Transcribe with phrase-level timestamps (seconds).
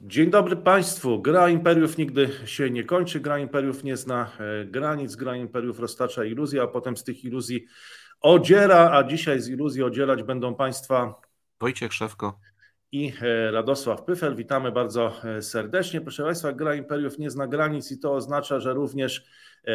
[0.00, 1.22] Dzień dobry Państwu.
[1.22, 3.20] Gra imperiów nigdy się nie kończy.
[3.20, 5.16] Gra imperiów nie zna e, granic.
[5.16, 7.64] Gra imperiów roztacza iluzje, a potem z tych iluzji
[8.20, 8.90] odziera.
[8.92, 11.14] A dzisiaj z iluzji odzierać będą Państwa
[11.60, 12.38] Wojciech Szewko
[12.92, 14.36] i e, Radosław Pyfel.
[14.36, 16.00] Witamy bardzo e, serdecznie.
[16.00, 19.24] Proszę Państwa, gra imperiów nie zna granic i to oznacza, że również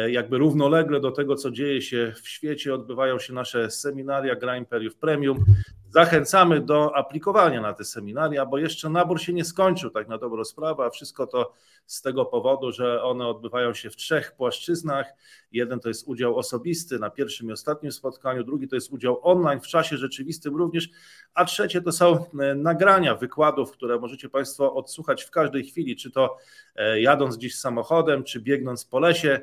[0.08, 4.96] jakby równolegle do tego, co dzieje się w świecie, odbywają się nasze seminaria Gra Imperiów
[4.96, 5.44] Premium.
[5.90, 10.44] Zachęcamy do aplikowania na te seminaria, bo jeszcze nabór się nie skończył, tak na dobrą
[10.44, 11.52] sprawę, a wszystko to
[11.86, 15.06] z tego powodu, że one odbywają się w trzech płaszczyznach.
[15.52, 19.60] Jeden to jest udział osobisty na pierwszym i ostatnim spotkaniu, drugi to jest udział online
[19.60, 20.88] w czasie rzeczywistym również,
[21.34, 26.10] a trzecie to są e, nagrania wykładów, które możecie Państwo odsłuchać w każdej chwili, czy
[26.10, 26.36] to
[26.76, 29.40] e, jadąc gdzieś samochodem, czy biegnąc po lesie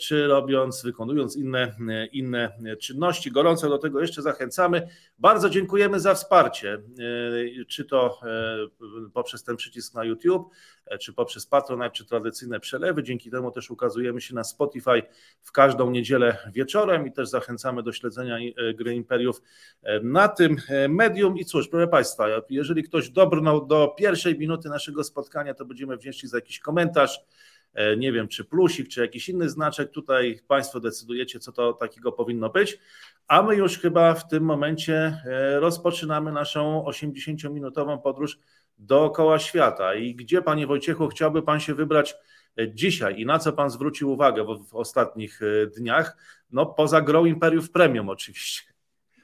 [0.00, 1.74] czy robiąc, wykonując inne,
[2.12, 3.32] inne czynności.
[3.32, 4.88] Gorąco do tego jeszcze zachęcamy.
[5.18, 10.52] Bardzo dziękujemy za wsparcie, e, czy to e, poprzez ten przycisk na YouTube,
[11.00, 13.02] czy poprzez Patronite, czy tradycyjne przelewy.
[13.02, 15.02] Dzięki temu też ukazujemy się na Spotify
[15.42, 18.38] w każdą niedzielę wieczorem i też zachęcamy do śledzenia
[18.74, 19.42] gry Imperiów
[20.02, 20.56] na tym
[20.88, 21.38] medium.
[21.38, 26.28] I cóż, proszę Państwa, jeżeli ktoś dobrnął do pierwszej minuty naszego spotkania, to będziemy wdzięczni
[26.28, 27.51] za jakiś komentarz E,
[27.96, 29.90] nie wiem, czy plusik, czy jakiś inny znaczek.
[29.90, 32.78] Tutaj Państwo decydujecie, co to takiego powinno być.
[33.28, 38.38] A my już chyba w tym momencie e, rozpoczynamy naszą 80-minutową podróż
[38.78, 39.94] dookoła świata.
[39.94, 42.14] I gdzie, Panie Wojciechu, chciałby Pan się wybrać
[42.58, 45.40] e, dzisiaj i na co Pan zwrócił uwagę w, w ostatnich
[45.76, 46.16] dniach?
[46.50, 48.71] No, poza grą Imperiów Premium, oczywiście.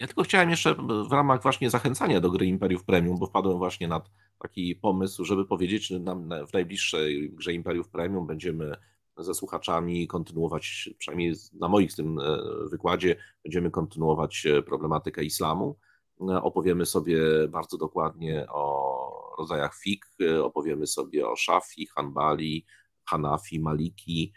[0.01, 0.75] Ja tylko chciałem jeszcze
[1.09, 4.01] w ramach właśnie zachęcania do gry Imperiów Premium, bo wpadłem właśnie na
[4.39, 8.77] taki pomysł, żeby powiedzieć, że nam w najbliższej grze Imperiów Premium będziemy
[9.19, 12.39] ze słuchaczami kontynuować, przynajmniej na moich tym e,
[12.71, 15.79] wykładzie, będziemy kontynuować e, problematykę islamu.
[16.21, 20.07] E, opowiemy sobie bardzo dokładnie o rodzajach fik,
[20.43, 22.67] opowiemy sobie o Szafi, Hanbali,
[23.05, 24.33] Hanafi, Maliki,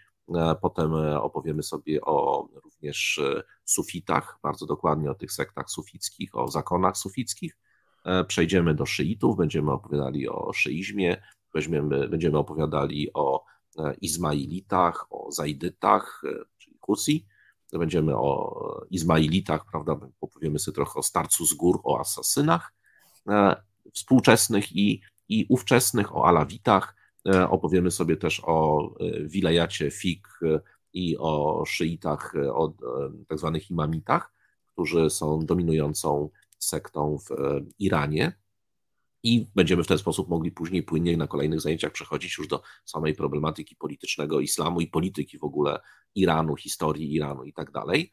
[0.61, 3.21] potem opowiemy sobie o również
[3.65, 7.57] sufitach, bardzo dokładnie o tych sektach sufickich, o zakonach sufickich.
[8.05, 11.21] E, przejdziemy do szyitów, będziemy opowiadali o szyizmie,
[11.53, 13.43] weźmiemy, będziemy opowiadali o
[13.77, 17.25] e, Izmailitach, o Zaidytach, e, czyli Husi,
[17.73, 22.73] będziemy o Izmailitach, prawda, opowiemy sobie trochę o starcu z gór, o asasynach
[23.93, 26.95] współczesnych i, i ówczesnych, o Alawitach,
[27.49, 28.89] opowiemy sobie też o
[29.25, 30.27] wilajacie Fik
[30.93, 32.73] i o szyitach, o
[33.27, 34.33] tak zwanych imamitach,
[34.73, 36.29] którzy są dominującą
[36.63, 38.33] sektą w e, Iranie.
[39.23, 43.15] I będziemy w ten sposób mogli później płynnie na kolejnych zajęciach przechodzić już do samej
[43.15, 45.79] problematyki politycznego islamu i polityki w ogóle
[46.15, 48.11] Iranu, historii Iranu i tak dalej.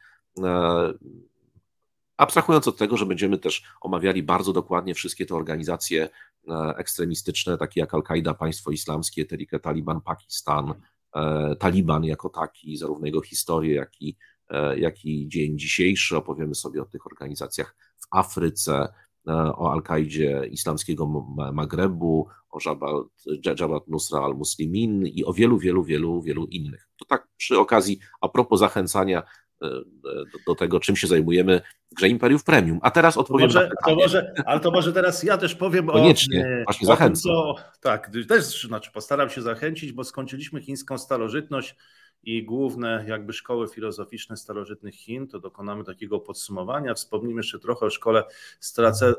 [2.18, 6.08] E, abstrahując od tego, że będziemy też omawiali bardzo dokładnie wszystkie te organizacje
[6.48, 10.74] e, ekstremistyczne, takie jak Al-Kaida, Państwo Islamskie, Tehrik Taliban, Pakistan,
[11.58, 14.16] Taliban jako taki, zarówno jego historię, jak i,
[14.76, 16.16] jak i dzień dzisiejszy.
[16.16, 18.88] Opowiemy sobie o tych organizacjach w Afryce,
[19.28, 21.06] e, o Al-Kaidzie islamskiego
[21.52, 22.58] Magrebu, o
[23.60, 26.88] Jabhat Nusra al-Muslimin i o wielu, wielu, wielu, wielu innych.
[26.96, 31.60] To tak przy okazji, a propos zachęcania e, e, do, do tego, czym się zajmujemy
[31.92, 32.78] w grze Imperiów Premium.
[32.82, 36.64] A teraz odpowiem może, to może, Ale to może teraz ja też powiem Koniecznie, o...
[36.64, 37.22] właśnie zachęcam.
[37.22, 41.76] Co, tak, też znaczy postaram się zachęcić, bo skończyliśmy chińską starożytność,
[42.22, 46.94] i główne jakby szkoły filozoficzne starożytnych Chin, to dokonamy takiego podsumowania.
[46.94, 48.24] Wspomnimy jeszcze trochę o szkole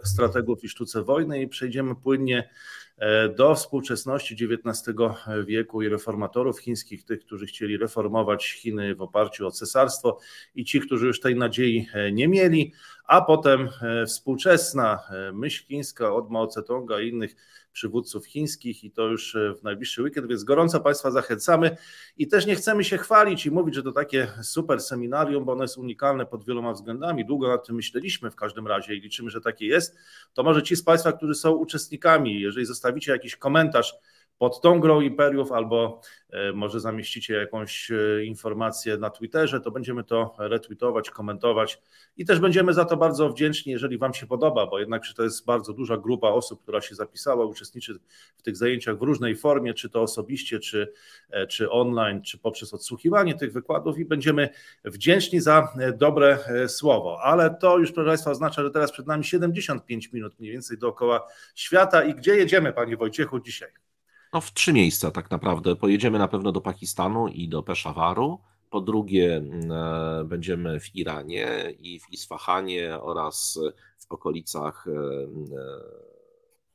[0.03, 2.49] strategów i sztuce wojny i przejdziemy płynnie
[2.97, 4.97] e, do współczesności XIX
[5.45, 10.19] wieku i reformatorów chińskich, tych, którzy chcieli reformować Chiny w oparciu o cesarstwo
[10.55, 12.73] i ci, którzy już tej nadziei e, nie mieli,
[13.05, 14.99] a potem e, współczesna
[15.33, 17.35] myśl chińska od Mao Tse-tunga i innych
[17.71, 21.77] przywódców chińskich i to już e, w najbliższy weekend, więc gorąco Państwa zachęcamy
[22.17, 25.63] i też nie chcemy się chwalić i mówić, że to takie super seminarium, bo ono
[25.63, 27.25] jest unikalne pod wieloma względami.
[27.25, 29.97] Długo nad tym myśleliśmy w każdym razie i liczymy, że takie jest.
[30.33, 33.95] To może ci z Państwa, którzy są uczestnikami, jeżeli zostawicie jakiś komentarz,
[34.39, 40.03] pod tą grą Imperiów, albo e, może zamieścicie jakąś e, informację na Twitterze, to będziemy
[40.03, 41.81] to retweetować, komentować
[42.17, 45.45] i też będziemy za to bardzo wdzięczni, jeżeli Wam się podoba, bo jednak to jest
[45.45, 47.99] bardzo duża grupa osób, która się zapisała, uczestniczy
[48.37, 50.93] w tych zajęciach w różnej formie, czy to osobiście, czy,
[51.29, 54.49] e, czy online, czy poprzez odsłuchiwanie tych wykładów i będziemy
[54.85, 57.19] wdzięczni za dobre słowo.
[57.21, 61.27] Ale to już, proszę Państwa, oznacza, że teraz przed nami 75 minut mniej więcej dookoła
[61.55, 63.88] świata i gdzie jedziemy, Panie Wojciechu, dzisiaj?
[64.33, 65.75] No w trzy miejsca tak naprawdę.
[65.75, 68.39] Pojedziemy na pewno do Pakistanu i do Peszawaru.
[68.69, 73.59] Po drugie, mm, e, będziemy w Iranie i w Isfahanie oraz
[73.97, 74.95] w okolicach e, e,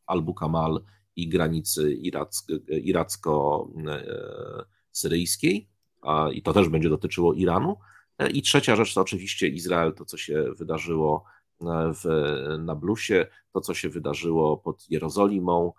[0.06, 0.82] Albu Kamal
[1.16, 1.98] i granicy
[2.68, 5.68] iracko-syryjskiej,
[6.32, 7.76] i to też będzie dotyczyło Iranu.
[8.32, 11.24] I trzecia rzecz to oczywiście Izrael, to co się wydarzyło
[11.70, 12.04] w
[12.58, 15.72] Nablusie, to co się wydarzyło pod Jerozolimą,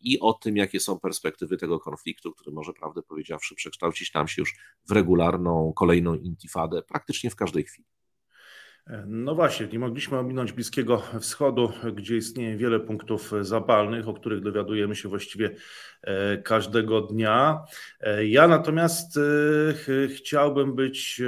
[0.00, 4.42] i o tym, jakie są perspektywy tego konfliktu, który może, prawdę powiedziawszy, przekształcić nam się
[4.42, 4.54] już
[4.88, 7.86] w regularną, kolejną intifadę praktycznie w każdej chwili.
[9.06, 14.96] No właśnie, nie mogliśmy ominąć Bliskiego Wschodu, gdzie istnieje wiele punktów zapalnych, o których dowiadujemy
[14.96, 15.50] się właściwie
[16.02, 17.64] e, każdego dnia.
[18.00, 21.22] E, ja natomiast e, chciałbym być,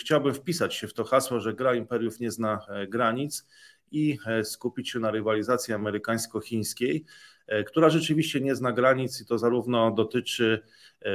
[0.00, 3.46] chciałbym wpisać się w to hasło, że gra imperiów nie zna granic
[3.90, 7.04] i skupić się na rywalizacji amerykańsko-chińskiej.
[7.50, 10.62] E, która rzeczywiście nie zna granic i to zarówno dotyczy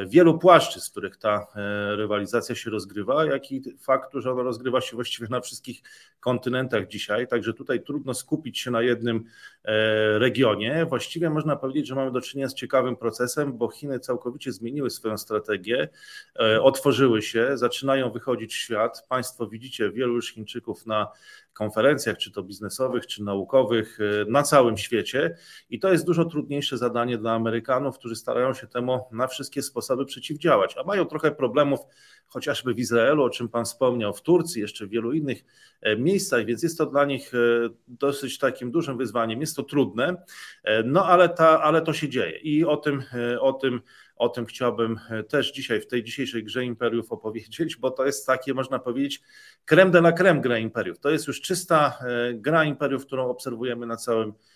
[0.08, 4.82] wielu płaszczyzn, w których ta e, rywalizacja się rozgrywa, jak i faktu, że ona rozgrywa
[4.82, 5.82] się właściwie na wszystkich
[6.20, 7.28] kontynentach dzisiaj.
[7.28, 9.24] Także tutaj trudno skupić się na jednym
[10.18, 10.86] regionie.
[10.86, 15.18] Właściwie można powiedzieć, że mamy do czynienia z ciekawym procesem, bo Chiny całkowicie zmieniły swoją
[15.18, 15.90] strategię,
[16.62, 19.06] otworzyły się, zaczynają wychodzić w świat.
[19.10, 21.08] Państwo widzicie wielu już Chińczyków na
[21.54, 23.98] konferencjach, czy to biznesowych, czy naukowych
[24.28, 25.36] na całym świecie.
[25.70, 29.75] I to jest dużo trudniejsze zadanie dla Amerykanów, którzy starają się temu na wszystkie sposoby
[30.06, 31.80] przeciwdziałać, a mają trochę problemów
[32.28, 35.44] chociażby w Izraelu, o czym Pan wspomniał, w Turcji, jeszcze w wielu innych
[35.82, 37.38] e, miejscach, więc jest to dla nich e,
[37.88, 39.42] dosyć takim dużym wyzwaniem.
[39.42, 40.24] Jest to trudne,
[40.64, 43.04] e, no ale, ta, ale to się dzieje i o tym,
[43.40, 43.82] o tym
[44.16, 45.00] o tym chciałbym
[45.30, 49.22] też dzisiaj w tej dzisiejszej grze Imperiów opowiedzieć, bo to jest takie, można powiedzieć,
[49.66, 51.00] creme de la creme gra Imperiów.
[51.00, 52.00] To jest już czysta
[52.34, 54.55] gra Imperiów, którą obserwujemy na całym świecie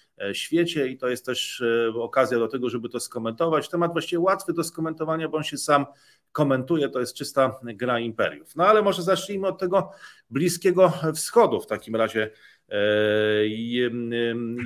[0.89, 1.63] i to jest też
[1.95, 3.69] okazja do tego, żeby to skomentować.
[3.69, 5.86] Temat właściwie łatwy do skomentowania, bo on się sam
[6.31, 8.56] komentuje, to jest czysta gra imperiów.
[8.56, 9.92] No ale może zacznijmy od tego
[10.30, 12.31] Bliskiego Wschodu w takim razie.
[12.69, 12.75] E,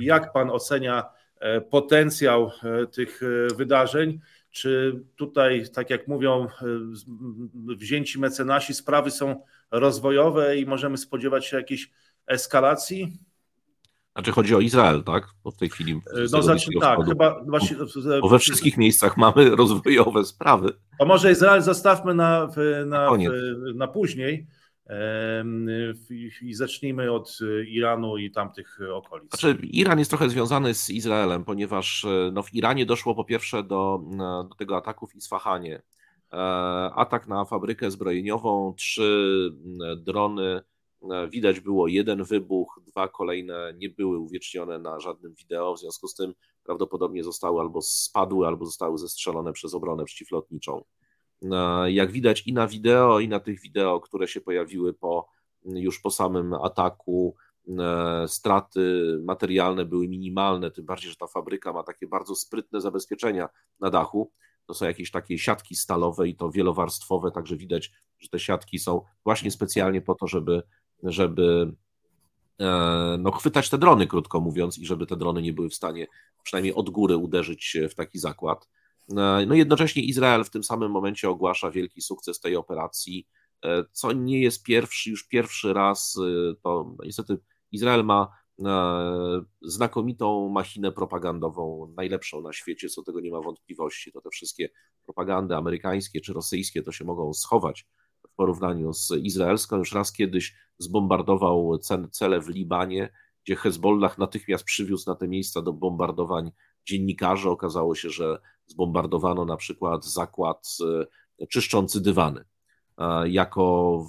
[0.00, 1.04] jak pan ocenia
[1.38, 3.20] e, potencjał e, tych
[3.56, 4.20] wydarzeń?
[4.50, 6.46] Czy tutaj, tak jak mówią
[7.54, 11.90] wzięci mecenasi, sprawy są rozwojowe i możemy spodziewać się jakiejś
[12.26, 13.18] eskalacji?
[14.14, 15.28] Znaczy chodzi o Izrael, tak?
[15.44, 16.00] Bo w tej chwili.
[16.32, 17.76] No znaczy, tak, chyba właśnie.
[18.20, 20.72] Bo we wszystkich miejscach mamy rozwojowe sprawy.
[20.98, 22.48] To może Izrael zostawmy na,
[22.86, 23.26] na, na,
[23.74, 24.46] na później
[26.42, 27.38] i zacznijmy od
[27.68, 29.30] Iranu i tamtych okolic.
[29.30, 33.62] Znaczy, Iran jest trochę związany z Izraelem, ponieważ e, no, w Iranie doszło po pierwsze
[33.62, 34.00] do,
[34.48, 35.82] do tego ataku w Isfahanie.
[36.32, 36.36] E,
[36.94, 39.50] atak na fabrykę zbrojeniową, trzy
[39.96, 40.73] drony E,
[41.30, 46.14] widać było jeden wybuch, dwa kolejne nie były uwiecznione na żadnym wideo, w związku z
[46.14, 46.34] tym
[46.64, 50.84] prawdopodobnie zostały albo spadły, albo zostały zestrzelone przez obronę przeciwlotniczą.
[51.52, 55.28] E, jak widać i na wideo, i na tych wideo, które się pojawiły po,
[55.64, 57.36] już po samym ataku,
[57.68, 63.48] e, straty materialne były minimalne, tym bardziej, że ta fabryka ma takie bardzo sprytne zabezpieczenia
[63.80, 64.32] na dachu.
[64.66, 69.02] To są jakieś takie siatki stalowe i to wielowarstwowe, także widać, że te siatki są
[69.24, 70.62] właśnie specjalnie po to, żeby
[71.04, 71.72] żeby
[72.60, 76.06] e, no, chwytać te drony, krótko mówiąc, i żeby te drony nie były w stanie
[76.42, 78.68] przynajmniej od góry uderzyć w taki zakład.
[79.10, 83.26] E, no jednocześnie Izrael w tym samym momencie ogłasza wielki sukces tej operacji,
[83.64, 86.18] e, co nie jest pierwszy, już pierwszy raz,
[86.62, 87.38] to niestety
[87.72, 88.28] Izrael ma
[89.62, 94.12] znakomitą machinę propagandową, najlepszą na świecie, co tego nie ma wątpliwości.
[94.12, 94.68] To te wszystkie
[95.04, 97.86] propagandy amerykańskie czy rosyjskie to się mogą schować
[98.34, 99.76] w porównaniu z izraelską.
[99.76, 101.78] Już raz kiedyś zbombardował
[102.10, 103.12] cele w Libanie,
[103.44, 106.52] gdzie Hezbollah natychmiast przywiózł na te miejsca do bombardowań
[106.84, 107.50] dziennikarzy.
[107.50, 110.76] Okazało się, że zbombardowano na przykład zakład
[111.40, 112.44] e, czyszczący dywany
[113.26, 114.06] jako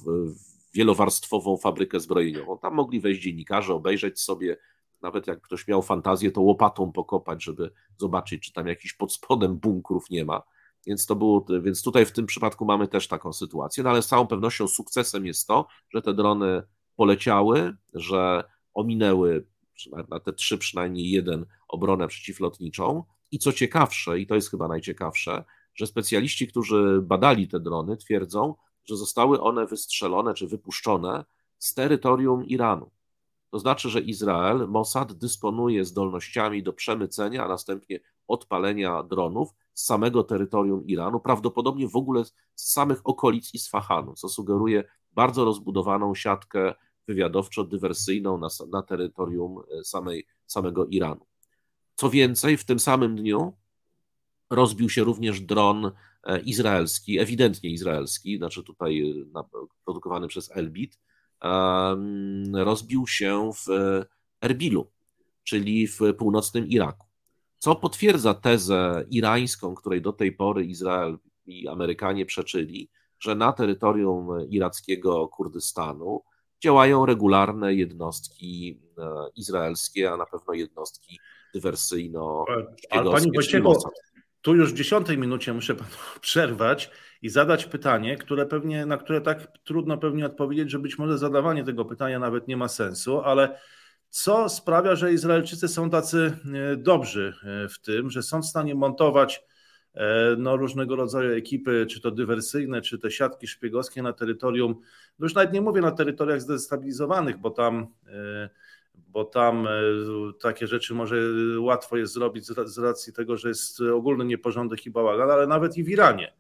[0.73, 2.57] wielowarstwową fabrykę zbrojeniową.
[2.57, 4.57] Tam mogli wejść dziennikarze, obejrzeć sobie,
[5.01, 9.55] nawet jak ktoś miał fantazję, to łopatą pokopać, żeby zobaczyć, czy tam jakiś pod spodem
[9.55, 10.43] bunkrów nie ma.
[10.87, 14.07] Więc, to było, więc tutaj w tym przypadku mamy też taką sytuację, no ale z
[14.07, 16.63] całą pewnością sukcesem jest to, że te drony
[16.95, 19.47] poleciały, że ominęły
[20.09, 23.03] na te trzy przynajmniej jeden obronę przeciwlotniczą.
[23.31, 25.43] I co ciekawsze, i to jest chyba najciekawsze,
[25.75, 31.25] że specjaliści, którzy badali te drony, twierdzą, że zostały one wystrzelone czy wypuszczone
[31.57, 32.91] z terytorium Iranu.
[33.51, 40.23] To znaczy, że Izrael, Mossad dysponuje zdolnościami do przemycenia, a następnie odpalenia dronów z samego
[40.23, 46.73] terytorium Iranu, prawdopodobnie w ogóle z samych okolic Isfahanu, co sugeruje bardzo rozbudowaną siatkę
[47.07, 51.25] wywiadowczo-dywersyjną na, na terytorium e, samej, samego Iranu.
[51.95, 53.53] Co więcej, w tym samym dniu
[54.49, 55.91] rozbił się również dron
[56.23, 59.43] e, izraelski, ewidentnie izraelski, znaczy tutaj e,
[59.85, 60.99] produkowany przez Elbit,
[62.53, 63.67] rozbił się w
[64.41, 64.91] Erbilu,
[65.43, 67.07] czyli w północnym Iraku
[67.65, 74.27] co potwierdza tezę irańską, której do tej pory Izrael i Amerykanie przeczyli, że na terytorium
[74.49, 76.21] irackiego Kurdystanu
[76.63, 79.03] działają regularne jednostki e,
[79.35, 81.19] izraelskie, a na pewno jednostki
[81.53, 82.45] dywersyjno
[82.89, 83.73] Ale Panie Wojciechu,
[84.41, 85.89] tu już w dziesiątej minucie muszę panu
[86.21, 86.91] przerwać
[87.21, 91.63] i zadać pytanie, które pewnie, na które tak trudno pewnie odpowiedzieć, że być może zadawanie
[91.63, 93.59] tego pytania nawet nie ma sensu, ale
[94.15, 96.37] co sprawia, że Izraelczycy są tacy
[96.73, 99.43] e, dobrzy e, w tym, że są w stanie montować
[99.93, 104.81] e, no, różnego rodzaju ekipy, czy to dywersyjne, czy te siatki szpiegowskie na terytorium,
[105.19, 107.87] no już nawet nie mówię na terytoriach zdestabilizowanych, bo tam,
[108.95, 109.67] bo tam
[110.41, 111.17] takie rzeczy może
[111.59, 115.83] łatwo jest zrobić z racji tego, że jest ogólny nieporządek i bałagan, ale nawet i
[115.83, 116.33] w Iranie.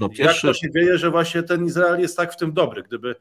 [0.00, 0.46] no, pierwszy...
[0.46, 2.82] Jak to się dzieje, że właśnie ten Izrael jest tak w tym dobry?
[2.82, 3.14] Gdyby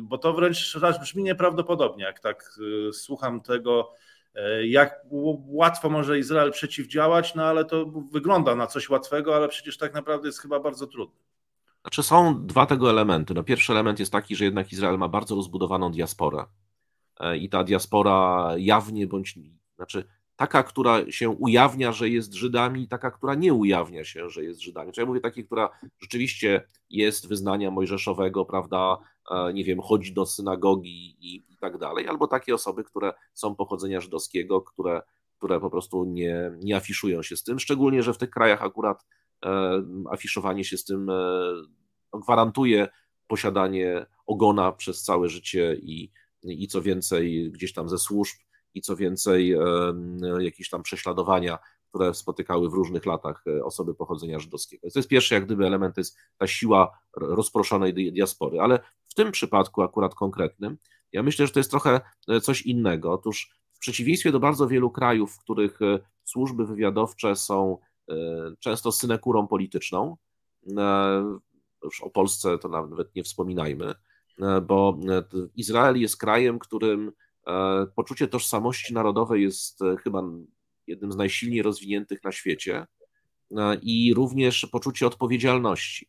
[0.00, 2.58] bo to wręcz brzmi nieprawdopodobnie, jak tak
[2.88, 3.92] y, słucham tego,
[4.34, 5.06] e, jak
[5.46, 10.28] łatwo może Izrael przeciwdziałać, no ale to wygląda na coś łatwego, ale przecież tak naprawdę
[10.28, 11.20] jest chyba bardzo trudne.
[11.80, 13.34] Znaczy są dwa tego elementy.
[13.34, 16.44] No pierwszy element jest taki, że jednak Izrael ma bardzo rozbudowaną diasporę
[17.20, 19.38] e, i ta diaspora jawnie bądź,
[19.76, 20.04] znaczy
[20.36, 24.60] taka, która się ujawnia, że jest Żydami, i taka, która nie ujawnia się, że jest
[24.60, 24.92] Żydami.
[24.92, 25.70] Czyli ja mówię takiej, która
[26.00, 28.98] rzeczywiście jest wyznania mojżeszowego, prawda,
[29.30, 33.54] e, nie wiem, chodzi do synagogi i, i tak dalej, albo takie osoby, które są
[33.54, 35.02] pochodzenia żydowskiego, które,
[35.38, 39.06] które po prostu nie, nie afiszują się z tym, szczególnie, że w tych krajach akurat
[39.44, 41.14] e, afiszowanie się z tym e,
[42.12, 42.88] no, gwarantuje
[43.26, 46.12] posiadanie ogona przez całe życie i,
[46.42, 48.36] i co więcej, gdzieś tam ze służb
[48.74, 49.56] i co więcej,
[50.40, 51.58] jakieś tam prześladowania,
[51.92, 54.90] które spotykały w różnych latach e, osoby pochodzenia żydowskiego.
[54.92, 59.32] To jest pierwszy, jak gdyby element, to jest ta siła rozproszonej diaspory, ale w tym
[59.32, 60.78] przypadku akurat konkretnym,
[61.12, 63.12] ja myślę, że to jest trochę e, coś innego.
[63.12, 67.78] Otóż w przeciwieństwie do bardzo wielu krajów, w których e, służby wywiadowcze są
[68.58, 70.16] często synekurą polityczną,
[71.84, 73.94] już o Polsce to nawet nie wspominajmy,
[74.66, 74.98] bo
[75.56, 77.12] Izrael jest krajem, którym
[77.94, 80.22] poczucie tożsamości narodowej jest e, chyba
[80.86, 82.86] jednym z najsilniej rozwiniętych na świecie
[83.56, 86.08] e, i również poczucie odpowiedzialności.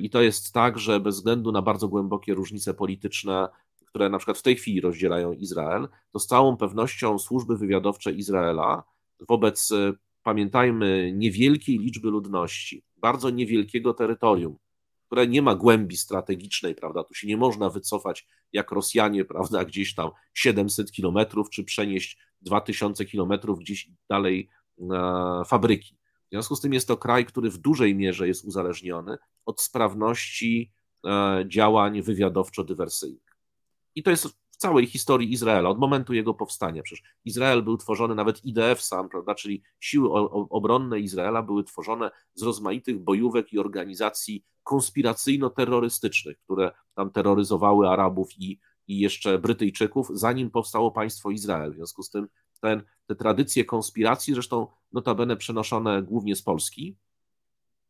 [0.00, 3.48] I to jest tak, że bez względu na bardzo głębokie różnice polityczne,
[3.86, 8.84] które na przykład w tej chwili rozdzielają Izrael, to z całą pewnością służby wywiadowcze Izraela
[9.28, 9.68] wobec,
[10.22, 14.56] pamiętajmy, niewielkiej liczby ludności, bardzo niewielkiego terytorium,
[15.10, 17.04] które nie ma głębi strategicznej, prawda?
[17.04, 23.04] Tu się nie można wycofać jak Rosjanie, prawda, gdzieś tam 700 kilometrów, czy przenieść 2000
[23.04, 24.48] kilometrów gdzieś dalej
[24.78, 25.96] na fabryki.
[26.26, 30.72] W związku z tym jest to kraj, który w dużej mierze jest uzależniony od sprawności
[31.06, 33.36] e, działań wywiadowczo-dywersyjnych.
[33.94, 36.82] I to jest w całej historii Izraela, od momentu jego powstania.
[36.82, 40.12] Przecież Izrael był tworzony, nawet IDF sam, prawda, czyli siły
[40.50, 48.60] obronne Izraela były tworzone z rozmaitych bojówek i organizacji konspiracyjno-terrorystycznych, które tam terroryzowały Arabów i,
[48.86, 51.72] i jeszcze Brytyjczyków, zanim powstało państwo Izrael.
[51.72, 52.28] W związku z tym
[52.60, 56.96] ten, te tradycje konspiracji, zresztą notabene przenoszone głównie z Polski,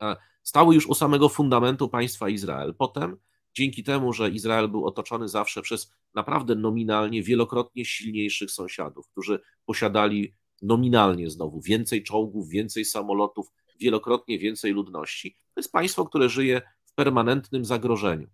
[0.03, 2.75] e, stały już u samego fundamentu państwa Izrael.
[2.75, 3.17] Potem,
[3.55, 10.35] dzięki temu, że Izrael był otoczony zawsze przez naprawdę nominalnie, wielokrotnie silniejszych sąsiadów, którzy posiadali
[10.63, 15.37] nominalnie znowu więcej czołgów, więcej samolotów, wielokrotnie więcej ludności.
[15.55, 18.29] To jest państwo, które żyje w permanentnym zagrożeniu.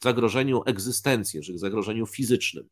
[0.00, 2.68] Zagrożeniu egzystencji, zagrożeniu fizycznym.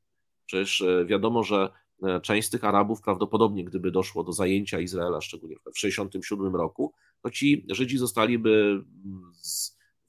[0.46, 1.72] Przecież e, wiadomo, że
[2.02, 6.92] e, część z tych Arabów prawdopodobnie, gdyby doszło do zajęcia Izraela, szczególnie w 1967 roku,
[7.22, 8.84] to ci Żydzi zostaliby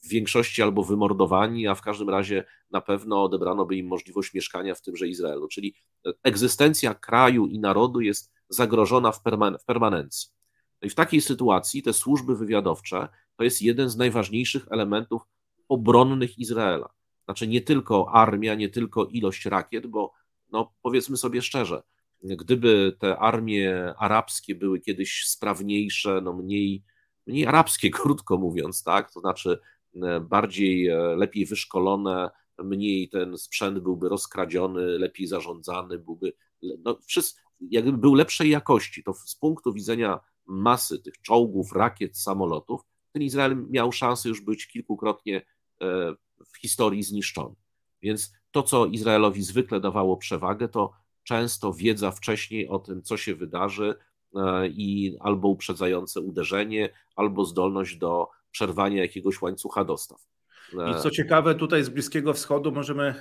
[0.03, 4.75] w większości albo wymordowani, a w każdym razie na pewno odebrano by im możliwość mieszkania
[4.75, 5.47] w tymże Izraelu.
[5.47, 5.75] Czyli
[6.23, 10.29] egzystencja kraju i narodu jest zagrożona w, perman w permanencji.
[10.81, 15.21] No i w takiej sytuacji te służby wywiadowcze to jest jeden z najważniejszych elementów
[15.69, 16.89] obronnych Izraela.
[17.25, 20.13] Znaczy nie tylko armia, nie tylko ilość rakiet, bo
[20.51, 21.83] no powiedzmy sobie szczerze,
[22.23, 26.83] gdyby te armie arabskie były kiedyś sprawniejsze, no mniej,
[27.27, 29.59] mniej arabskie, krótko mówiąc, tak, to znaczy
[30.03, 32.29] e, bardziej, e, lepiej wyszkolone,
[32.63, 36.33] mniej ten sprzęt byłby rozkradziony, lepiej zarządzany, byłby,
[36.84, 42.82] no, wszystko, jakby był lepszej jakości, to z punktu widzenia masy tych czołgów, rakiet, samolotów,
[43.12, 45.38] ten Izrael miał szansę już być kilkukrotnie
[45.82, 46.15] e,
[46.46, 47.56] w historii zniszczony.
[48.01, 50.91] Więc to, co Izraelowi zwykle dawało przewagę, to
[51.24, 53.96] często wiedza wcześniej o tym, co się wydarzy
[54.36, 60.27] e, i albo uprzedzające uderzenie, albo zdolność do przerwania jakiegoś łańcucha dostaw.
[60.73, 63.15] I co ciekawe, tutaj z Bliskiego Wschodu możemy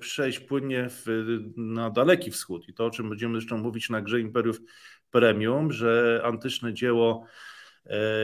[0.00, 1.04] przejść płynnie w,
[1.56, 2.68] na Daleki Wschód.
[2.68, 4.60] I to, o czym będziemy zresztą mówić na grze Imperiów
[5.10, 7.55] Premium, że antyczne dzieło E,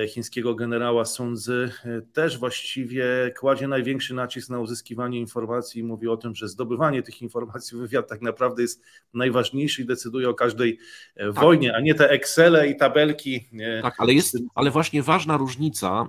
[0.09, 6.17] chińskiego generała Sunzy e, też właściwie kładzie największy nacisk na uzyskiwanie informacji i mówi o
[6.17, 8.83] tym, że zdobywanie tych informacji wywiad tak naprawdę jest
[9.15, 10.79] najważniejszy i decyduje o każdej
[11.17, 11.45] e, tak.
[11.45, 13.49] wojnie, a nie te Excele i tabelki.
[13.83, 16.07] Tak, ale jest, ale właśnie ważna różnica,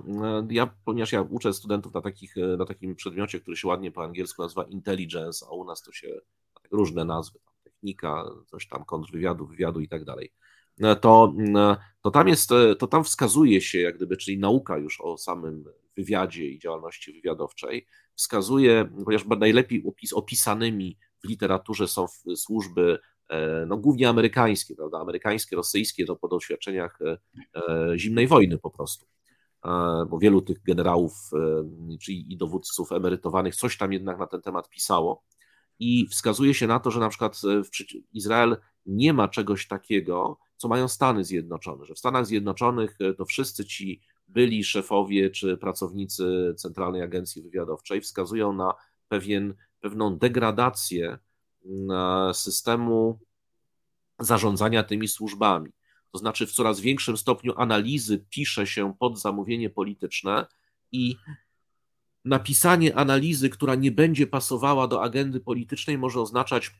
[0.50, 4.42] ja, ponieważ ja uczę studentów na, takich, na takim przedmiocie, który się ładnie po angielsku
[4.42, 6.08] nazywa intelligence, a u nas to się
[6.70, 10.43] różne nazwy, technika, coś tam kontrwywiadu, wywiadu i tak dalej E,
[11.00, 15.00] to, e, to, tam jest, e, to tam wskazuje się, jak gdyby, czyli nauka już
[15.00, 15.64] o samym
[15.96, 22.98] wywiadzie i działalności wywiadowczej, wskazuje, ponieważ najlepiej opis, opisanymi w literaturze są służby
[23.66, 24.98] no, głównie amerykańskie, prawda?
[24.98, 26.98] Amerykańskie, rosyjskie, to po doświadczeniach
[27.96, 29.06] zimnej wojny po prostu.
[30.10, 31.12] Bo wielu tych generałów
[32.02, 35.24] czyli i dowódców emerytowanych coś tam jednak na ten temat pisało.
[35.78, 37.40] I wskazuje się na to, że na przykład
[38.12, 43.24] Izrael nie ma czegoś takiego, co mają Stany Zjednoczone, że w Stanach Zjednoczonych e, to
[43.24, 48.74] wszyscy ci byli szefowie czy pracownicy Centralnej Agencji Wywiadowczej wskazują na
[49.08, 51.18] pewien, pewną degradację
[51.64, 53.18] mm, systemu
[54.18, 55.70] zarządzania tymi służbami.
[56.12, 60.46] To znaczy, w coraz większym stopniu analizy pisze się pod zamówienie polityczne
[60.92, 61.16] i
[62.24, 66.70] napisanie analizy, która nie będzie pasowała do agendy politycznej, może oznaczać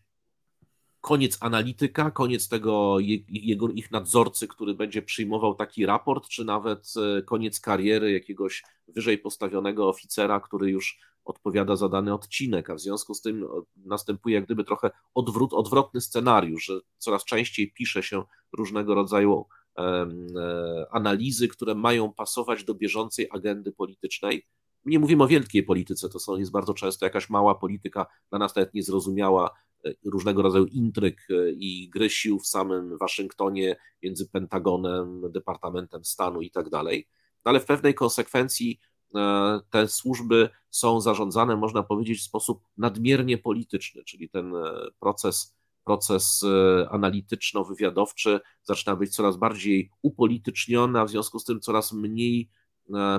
[1.04, 2.96] koniec analityka, koniec tego
[3.28, 9.18] jego, ich nadzorcy, który będzie przyjmował taki raport, czy nawet e, koniec kariery jakiegoś wyżej
[9.18, 13.46] postawionego oficera, który już odpowiada za dany odcinek, a w związku z tym
[13.76, 19.46] następuje jak gdyby trochę odwrót, odwrotny scenariusz, że coraz częściej pisze się różnego rodzaju
[19.78, 20.06] e,
[20.90, 24.46] analizy, które mają pasować do bieżącej agendy politycznej.
[24.86, 28.56] Nie mówimy o wielkiej polityce, to są, jest bardzo często jakaś mała polityka, dla nas
[28.56, 29.50] nawet niezrozumiała,
[30.04, 36.50] różnego rodzaju intryg e, i gry sił w samym Waszyngtonie między Pentagonem, Departamentem Stanu i
[36.50, 37.08] tak dalej.
[37.44, 38.80] No ale w pewnej konsekwencji
[39.14, 45.54] e, te służby są zarządzane, można powiedzieć, w sposób nadmiernie polityczny, czyli ten e, proces,
[45.84, 46.44] proces
[46.90, 52.50] analityczno-wywiadowczy zaczyna być coraz bardziej upolityczniony, a w związku z tym coraz mniej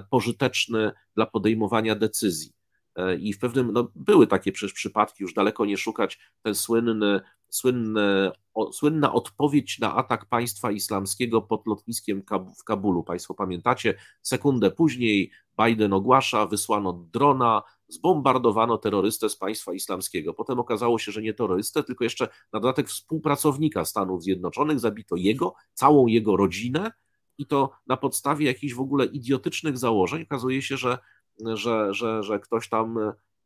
[0.10, 2.54] pożyteczny dla podejmowania decyzji.
[2.96, 7.22] E, I w pewnym, no, były takie przecież przypadki, już daleko nie szukać, ten słynny,
[7.50, 12.24] słynny, o, słynna odpowiedź na atak państwa islamskiego pod lotniskiem
[12.60, 13.04] w Kabulu.
[13.04, 15.32] Państwo pamiętacie, sekundę później
[15.66, 20.34] Biden ogłasza, wysłano drona, zbombardowano terrorystę z państwa islamskiego.
[20.34, 25.54] Potem okazało się, że nie terrorystę, tylko jeszcze na dodatek współpracownika Stanów Zjednoczonych, zabito jego,
[25.74, 26.92] całą jego rodzinę
[27.38, 30.24] i to na podstawie jakichś w ogóle idiotycznych założeń.
[30.24, 30.98] Okazuje się, że
[31.40, 33.00] że, że, że ktoś tam,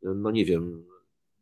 [0.03, 0.85] no nie wiem,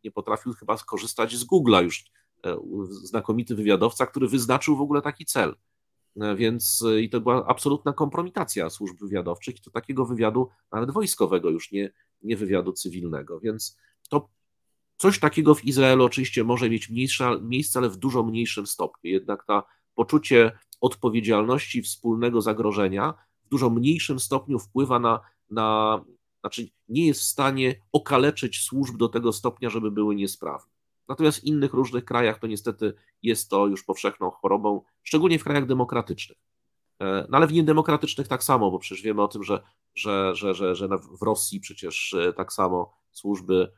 [0.03, 2.05] nie potrafił chyba skorzystać z Google'a już
[2.45, 2.57] e,
[2.89, 5.55] znakomity wywiadowca, który wyznaczył w ogóle taki cel.
[6.21, 10.91] E, więc e, i to była absolutna kompromitacja służb wywiadowczych i to takiego wywiadu nawet
[10.91, 13.39] wojskowego, już nie, nie wywiadu cywilnego.
[13.39, 13.77] Więc
[14.10, 14.29] to
[14.97, 19.12] coś takiego w Izraelu oczywiście może mieć mniejsza, miejsce, ale w dużo mniejszym stopniu.
[19.12, 19.63] Jednak ta
[19.97, 23.13] poczucie odpowiedzialności, wspólnego zagrożenia
[23.45, 25.99] w dużo mniejszym stopniu wpływa na, na
[26.39, 30.71] znaczy nie jest w stanie okaleczyć służb do tego stopnia, żeby były niesprawne.
[31.07, 35.65] Natomiast w innych różnych krajach to niestety jest to już powszechną chorobą, szczególnie w krajach
[35.65, 36.38] demokratycznych.
[37.01, 39.62] E, no ale w niedemokratycznych tak samo, bo przecież wiemy o tym, że,
[39.95, 43.71] że, że, że, że w Rosji przecież e, tak samo służby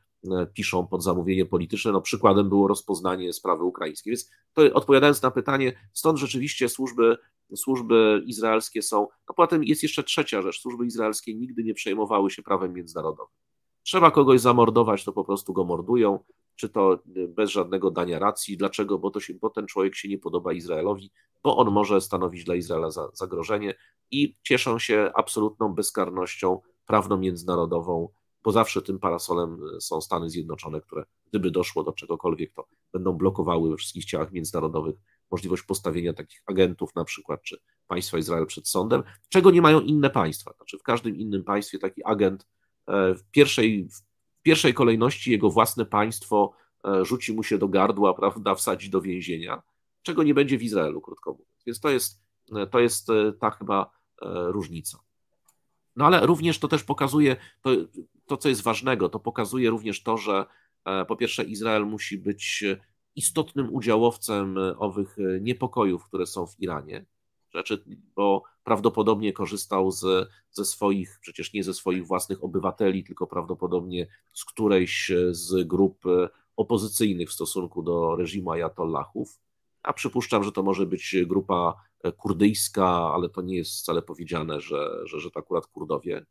[0.53, 1.91] piszą pod zamówienie polityczne.
[1.91, 4.11] No, przykładem było rozpoznanie sprawy ukraińskiej.
[4.11, 7.17] Więc to odpowiadając na pytanie, stąd rzeczywiście służby
[7.55, 9.07] służby izraelskie są.
[9.29, 10.61] No potem jest jeszcze trzecia rzecz.
[10.61, 13.35] Służby izraelskie nigdy nie przejmowały się prawem międzynarodowym.
[13.83, 16.19] Trzeba kogoś zamordować, to po prostu go mordują,
[16.55, 18.57] czy to bez żadnego dania racji.
[18.57, 18.99] Dlaczego?
[18.99, 21.11] Bo, to się, bo ten człowiek się nie podoba Izraelowi,
[21.43, 23.75] bo on może stanowić dla Izraela zagrożenie
[24.11, 28.09] i cieszą się absolutną bezkarnością prawno-międzynarodową,
[28.49, 33.69] bo zawsze tym parasolem są Stany Zjednoczone, które gdyby doszło do czegokolwiek, to będą blokowały
[33.69, 34.95] we wszystkich ciałach międzynarodowych
[35.31, 37.57] możliwość postawienia takich agentów na przykład, czy
[37.87, 40.53] państwa Izrael przed sądem, czego nie mają inne państwa.
[40.57, 42.47] Znaczy w każdym innym państwie taki agent
[42.87, 46.53] e, w pierwszej, w pierwszej kolejności jego własne państwo
[46.85, 49.61] e, rzuci mu się do gardła, prawda, wsadzi do więzienia,
[50.01, 51.63] czego nie będzie w Izraelu, krótko mówiąc.
[51.65, 52.21] Więc to jest,
[52.55, 53.07] e, to jest
[53.39, 53.91] ta chyba
[54.47, 54.99] różnica.
[55.95, 57.69] No ale również to też pokazuje, to,
[58.29, 60.45] to co jest ważnego, to pokazuje również to, że
[61.07, 62.63] po pierwsze Izrael musi być
[63.15, 67.05] istotnym udziałowcem e, owych e, niepokojów, które są w Iranie.
[67.53, 67.83] rzeczy,
[68.15, 74.45] bo prawdopodobnie korzystał z, ze swoich, przecież nie ze swoich własnych obywateli, tylko prawdopodobnie z
[74.45, 76.03] którejś z grup
[76.55, 79.39] opozycyjnych w stosunku do reżimu ajatollahów.
[79.83, 81.81] A przypuszczam, że to może być grupa
[82.17, 86.25] kurdyjska, ale to nie jest wcale powiedziane, że, że, że to akurat Kurdowie.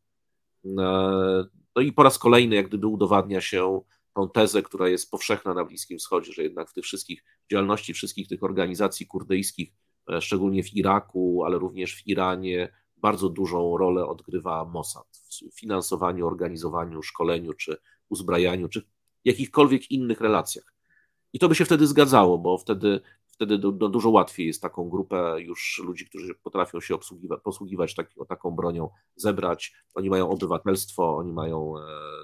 [1.79, 3.81] No i po raz kolejny, jak gdyby udowadnia się
[4.15, 8.29] tą tezę, która jest powszechna na Bliskim Wschodzie, że jednak w tych wszystkich działalności wszystkich
[8.29, 9.73] tych organizacji kurdyjskich,
[10.11, 15.07] e, szczególnie w Iraku, ale również w Iranie, bardzo dużą rolę odgrywa Mossad
[15.53, 17.77] w finansowaniu, organizowaniu, szkoleniu czy
[18.09, 18.83] uzbrajaniu, czy
[19.25, 20.75] jakichkolwiek innych relacjach.
[21.33, 23.01] I to by się wtedy zgadzało, bo wtedy
[23.39, 27.95] wtedy do, do dużo łatwiej jest taką grupę już ludzi, którzy potrafią się obsługiwać, posługiwać
[27.95, 29.75] tak, taką bronią, zebrać.
[29.95, 31.81] Oni mają obywatelstwo, oni mają e,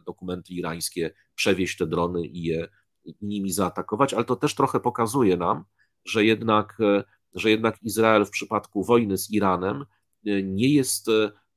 [0.07, 2.69] dokumenty irańskie, przewieźć te drony i je
[3.05, 5.65] i nimi zaatakować, ale to też trochę pokazuje nam,
[6.05, 9.85] że jednak, e, że jednak Izrael w przypadku wojny z Iranem
[10.27, 11.07] e, nie jest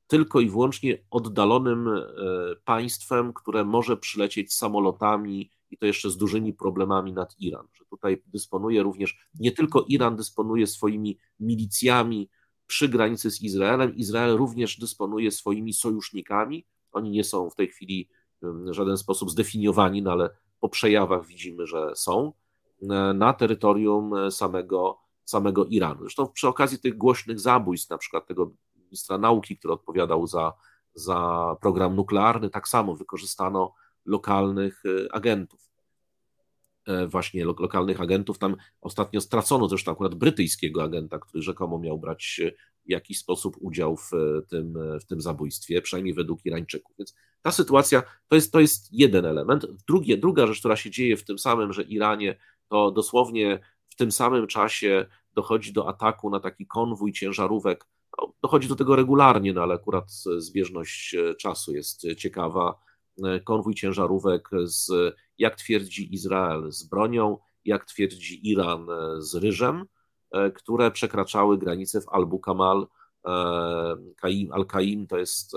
[0.06, 1.88] tylko i wyłącznie oddalonym
[2.64, 8.22] państwem, które może przylecieć samolotami i to jeszcze z dużymi problemami nad Iran, że tutaj
[8.26, 12.30] dysponuje również, nie tylko Iran dysponuje swoimi milicjami
[12.66, 16.66] przy granicy z Izraelem, Izrael również dysponuje swoimi sojusznikami.
[16.92, 18.08] Oni nie są w tej chwili
[18.42, 22.32] w żaden sposób zdefiniowani, no ale po przejawach widzimy, że są
[23.14, 26.00] na terytorium samego, samego Iranu.
[26.00, 30.52] Zresztą przy okazji tych głośnych zabójstw, na przykład tego ministra nauki, który odpowiadał za,
[30.94, 33.74] za program nuklearny, tak samo wykorzystano
[34.08, 35.70] lokalnych e, agentów.
[36.86, 38.38] E, właśnie lokalnych agentów.
[38.38, 42.52] Tam ostatnio stracono zresztą akurat brytyjskiego agenta, który rzekomo miał brać e,
[42.86, 44.10] w jakiś sposób udział w
[44.48, 46.96] tym, w tym zabójstwie, przynajmniej według Irańczyków.
[46.98, 49.66] Więc ta sytuacja to jest, to jest jeden element.
[49.88, 54.12] Drugie, druga rzecz, która się dzieje w tym samym, że Iranie, to dosłownie w tym
[54.12, 57.86] samym czasie dochodzi do ataku na taki konwój ciężarówek.
[58.18, 62.87] No, dochodzi do tego regularnie, no ale akurat zbieżność czasu jest ciekawa
[63.44, 64.90] konwój ciężarówek z,
[65.38, 69.84] jak twierdzi Izrael, z bronią, jak twierdzi Iran, e, z ryżem,
[70.30, 72.86] e, które przekraczały granicę w Albu-Kamal.
[74.50, 75.52] Al-Kaim to jest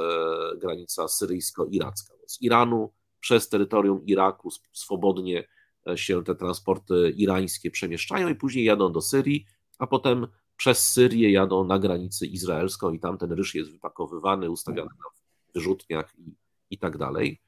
[0.57, 2.13] granica syryjsko-iracka.
[2.27, 5.47] Z Iranu przez terytorium Iraku swobodnie
[5.95, 9.45] się te transporty irańskie przemieszczają i później jadą do Syrii,
[9.79, 14.89] a potem przez Syrię jadą na granicę izraelską i tam ten ryż jest wypakowywany, ustawiany
[14.89, 15.05] na
[15.53, 16.35] wyrzutniach i,
[16.69, 17.41] i tak dalej.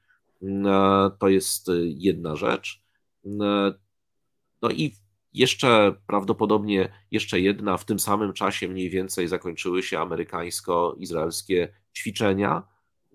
[0.44, 2.84] E, to jest jedna rzecz.
[3.26, 3.30] E,
[4.62, 4.96] no i
[5.34, 12.64] jeszcze prawdopodobnie jeszcze jedna, w tym samym czasie mniej więcej zakończyły się amerykańsko-izraelskie ćwiczenia.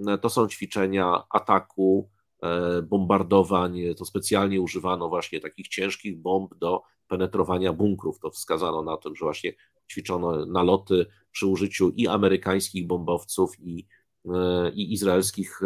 [0.09, 2.11] E, to są ćwiczenia ataku,
[2.83, 3.81] bombardowań.
[3.97, 8.19] To specjalnie używano właśnie takich ciężkich bomb do penetrowania bunkrów.
[8.21, 9.53] To wskazano na tym, że właśnie
[9.91, 13.87] ćwiczono naloty przy użyciu i amerykańskich bombowców, i,
[14.75, 15.61] i izraelskich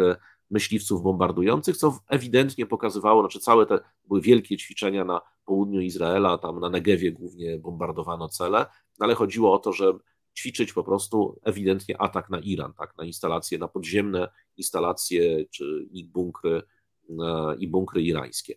[0.53, 6.59] myśliwców bombardujących, co ewidentnie pokazywało, znaczy całe te były wielkie ćwiczenia na południu Izraela, tam
[6.59, 8.65] na Negewie głównie bombardowano cele,
[8.99, 9.93] no ale chodziło o to, że
[10.37, 16.05] ćwiczyć po prostu ewidentnie atak na Iran, tak, na instalacje, na podziemne instalacje czy i
[16.05, 16.61] bunkry,
[17.09, 18.55] e, i bunkry irańskie.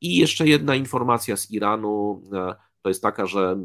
[0.00, 3.58] I jeszcze jedna informacja z Iranu, e, to jest taka, że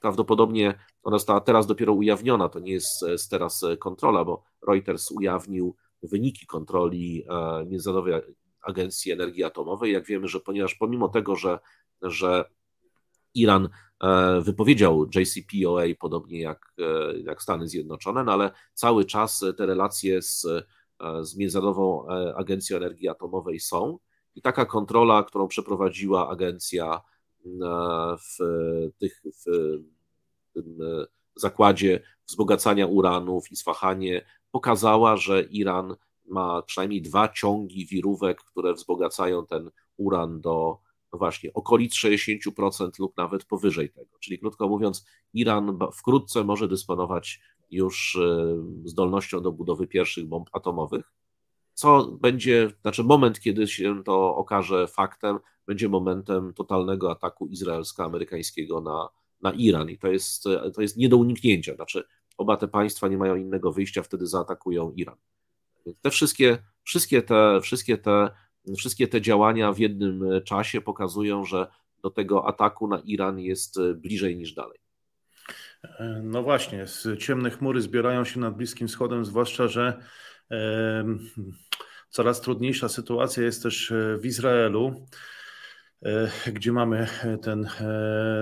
[0.00, 6.46] prawdopodobnie ona została teraz dopiero ujawniona, to nie jest teraz kontrola, bo Reuters ujawnił wyniki
[6.46, 8.22] kontroli e, Międzynarodowej
[8.62, 9.92] Agencji Energii Atomowej.
[9.92, 11.58] Jak wiemy, że ponieważ pomimo tego, że,
[12.02, 12.44] że
[13.34, 13.68] Iran
[14.02, 20.22] e, wypowiedział JCPOA, podobnie jak, e, jak Stany Zjednoczone, no ale cały czas te relacje
[20.22, 20.46] z,
[21.20, 22.06] z Międzynarodową
[22.36, 23.98] Agencją Energii Atomowej są.
[24.34, 27.00] I taka kontrola, którą przeprowadziła agencja
[28.18, 28.38] w,
[28.98, 29.78] tych, w
[30.52, 30.78] tym
[31.36, 34.26] zakładzie wzbogacania uranu w Isfahanie,
[34.56, 40.78] pokazała, że Iran ma przynajmniej dwa ciągi wirówek, które wzbogacają ten uran do
[41.12, 44.18] właśnie okolic 60% lub nawet powyżej tego.
[44.20, 47.40] Czyli krótko mówiąc, Iran wkrótce może dysponować
[47.70, 51.12] już e, zdolnością do budowy pierwszych bomb atomowych,
[51.74, 59.08] co będzie, znaczy moment, kiedy się to okaże faktem, będzie momentem totalnego ataku izraelsko-amerykańskiego na,
[59.42, 61.74] na Iran i to jest, to jest nie do uniknięcia.
[61.74, 62.04] Znaczy,
[62.36, 65.16] oba te państwa nie mają innego wyjścia, wtedy zaatakują Iran.
[66.02, 68.30] Te wszystkie, wszystkie, te, wszystkie, te,
[68.76, 71.66] wszystkie te działania w jednym czasie pokazują, że
[72.02, 74.78] do tego ataku na Iran jest bliżej niż dalej.
[76.22, 76.84] No właśnie,
[77.18, 80.02] ciemne chmury zbierają się nad Bliskim Wschodem, zwłaszcza, że
[82.10, 85.06] coraz trudniejsza sytuacja jest też w Izraelu.
[86.52, 87.06] Gdzie mamy
[87.42, 87.68] ten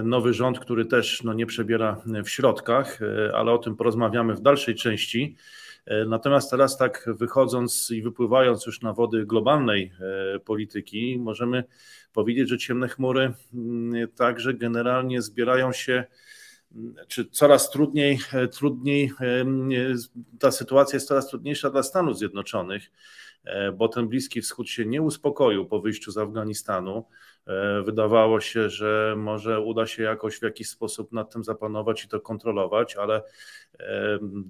[0.05, 2.99] nowy rząd, który też no, nie przebiera w środkach,
[3.35, 5.37] ale o tym porozmawiamy w dalszej części.
[6.07, 9.93] Natomiast teraz tak wychodząc i wypływając już na wody globalnej
[10.45, 11.65] polityki, możemy
[12.13, 16.05] powiedzieć, że ciemne chmury mm, także generalnie zbierają się
[17.09, 18.19] czy coraz trudniej,
[18.53, 19.11] trudniej,
[20.39, 22.91] ta sytuacja jest coraz trudniejsza dla Stanów Zjednoczonych,
[23.45, 27.05] e, bo ten Bliski Wschód się nie uspokoił po wyjściu z Afganistanu.
[27.47, 32.09] E, wydawało się, że może uda się jakoś w jakiś sposób nad tym zapanować i
[32.09, 33.23] to kontrolować, ale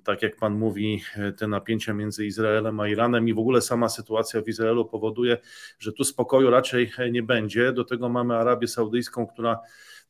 [0.05, 1.03] tak jak Pan mówi,
[1.39, 5.39] te napięcia między Izraelem a Iranem i w ogóle sama sytuacja w Izraelu powoduje,
[5.79, 7.73] że tu spokoju raczej nie będzie.
[7.73, 9.59] Do tego mamy Arabię Saudyjską, która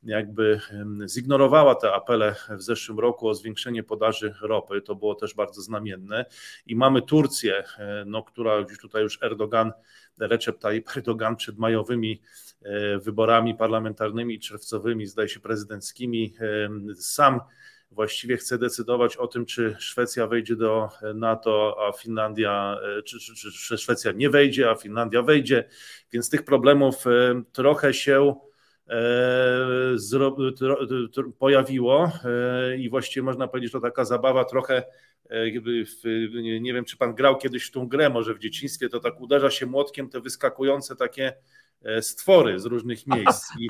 [0.04, 0.60] jakby
[1.06, 6.24] zignorowała te apele w zeszłym roku o zwiększenie podaży ropy, to było też bardzo znamienne.
[6.66, 9.72] I mamy Turcję, e, no, która już tutaj już Erdogan,
[10.18, 12.22] Recep Tayyip Erdogan przed majowymi
[12.62, 16.34] e, wyborami parlamentarnymi, czerwcowymi, zdaje się prezydenckimi,
[16.96, 17.40] sam
[17.90, 23.34] właściwie chce decydować o tym, czy Szwecja wejdzie do NATO, a Finlandia, e, czy, czy,
[23.52, 25.68] czy Szwecja nie wejdzie, a Finlandia wejdzie.
[26.12, 27.04] Więc tych problemów
[27.52, 28.53] trochę się E,
[31.38, 34.84] pojawiło e, i właściwie można powiedzieć, że to taka zabawa trochę
[35.30, 35.50] e,
[36.60, 39.50] nie wiem, czy pan grał kiedyś w tą grę, może w dzieciństwie, to tak uderza
[39.50, 41.32] się młotkiem te wyskakujące takie
[42.00, 43.46] stwory z różnych miejsc.
[43.60, 43.68] I,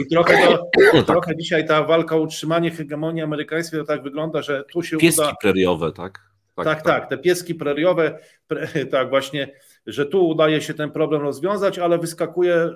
[0.00, 0.58] i trochę,
[0.92, 4.96] to, trochę dzisiaj ta walka o utrzymanie hegemonii amerykańskiej to tak wygląda, że tu się
[4.96, 5.34] Pieski uda...
[5.42, 6.20] preriowe, tak?
[6.54, 9.52] Tak, tak, tak, tak, te pieski preriowe, pre, tak właśnie,
[9.86, 12.70] że tu udaje się ten problem rozwiązać, ale wyskakuje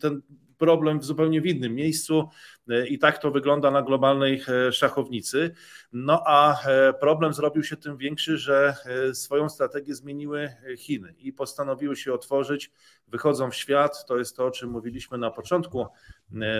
[0.00, 0.22] ten
[0.58, 2.28] problem w zupełnie w innym miejscu
[2.88, 5.54] i tak to wygląda na globalnej e, szachownicy.
[5.92, 8.74] No a e, problem zrobił się tym większy, że
[9.12, 12.70] swoją strategię zmieniły Chiny i postanowiły się otworzyć,
[13.08, 14.06] wychodzą w świat.
[14.06, 15.86] To jest to, o czym mówiliśmy na początku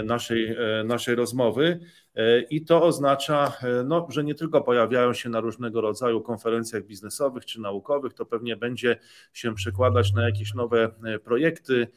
[0.04, 1.80] naszej, naszej rozmowy.
[2.50, 3.52] I to oznacza,
[3.84, 8.56] no, że nie tylko pojawiają się na różnego rodzaju konferencjach biznesowych czy naukowych, to pewnie
[8.56, 8.98] będzie
[9.32, 10.90] się przekładać na jakieś nowe
[11.24, 11.88] projekty,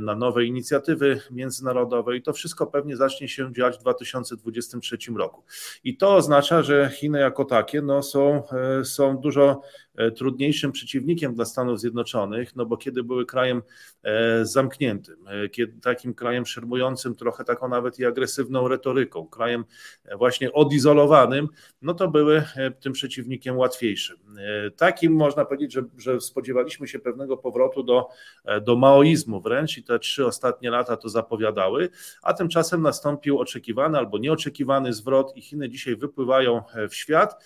[0.00, 5.42] na nowe inicjatywy międzynarodowe i to wszystko pewnie zacznie się dziać w 2023 roku.
[5.84, 8.42] I to oznacza, że Chiny jako takie no, są,
[8.80, 9.60] e, są dużo
[10.16, 13.62] trudniejszym przeciwnikiem dla Stanów Zjednoczonych, no bo kiedy były krajem
[14.02, 19.64] e, zamkniętym, e, takim krajem szermującym trochę taką nawet i agresywną retoryką, krajem
[20.18, 21.48] właśnie odizolowanym,
[21.82, 22.44] no to były
[22.80, 24.16] tym przeciwnikiem łatwiejszym.
[24.76, 28.08] Takim można powiedzieć, że, że spodziewaliśmy się pewnego powrotu do,
[28.62, 31.88] do maoizmu wręcz i te trzy ostatnie lata to zapowiadały,
[32.22, 37.44] a tymczasem nastąpił oczekiwany albo nieoczekiwany zwrot i Chiny dzisiaj wypływają w świat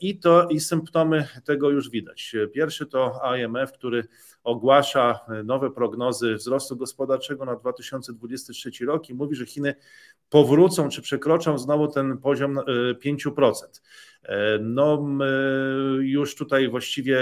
[0.00, 2.36] i to i symptomy tego już widać.
[2.52, 4.04] Pierwszy to IMF, który
[4.44, 9.74] ogłasza nowe prognozy wzrostu gospodarczego na 2023 rok i mówi, że Chiny
[10.30, 12.58] powrócą czy przekroczą znowu ten poziom
[13.04, 13.52] 5%.
[14.60, 15.06] No,
[15.98, 17.18] już tutaj właściwie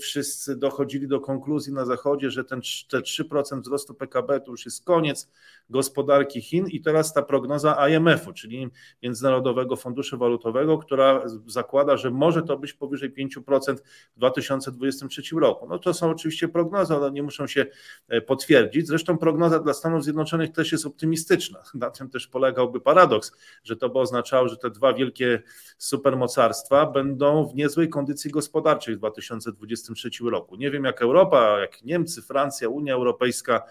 [0.00, 4.84] wszyscy dochodzili do konkluzji na Zachodzie, że ten, te 3% wzrostu PKB to już jest
[4.84, 5.30] koniec
[5.70, 8.68] gospodarki Chin i teraz ta prognoza IMF-u, czyli
[9.02, 13.76] Międzynarodowego Funduszu Walutowego, która zakłada, że może to być powyżej 5%
[14.16, 15.68] w 2023 roku.
[15.68, 17.66] No to są oczywiście prognozy, one nie muszą się
[18.08, 18.86] e, potwierdzić.
[18.86, 21.62] Zresztą prognoza dla Stanów Zjednoczonych też jest optymistyczna.
[21.74, 23.32] Na tym też polegałby paradoks,
[23.64, 25.42] że to by oznaczało, że te dwa wielkie
[25.78, 30.56] super supermocarstwa będą w niezłej kondycji gospodarczej w 2023 roku.
[30.56, 33.62] Nie wiem jak Europa, jak Niemcy, Francja, Unia Europejska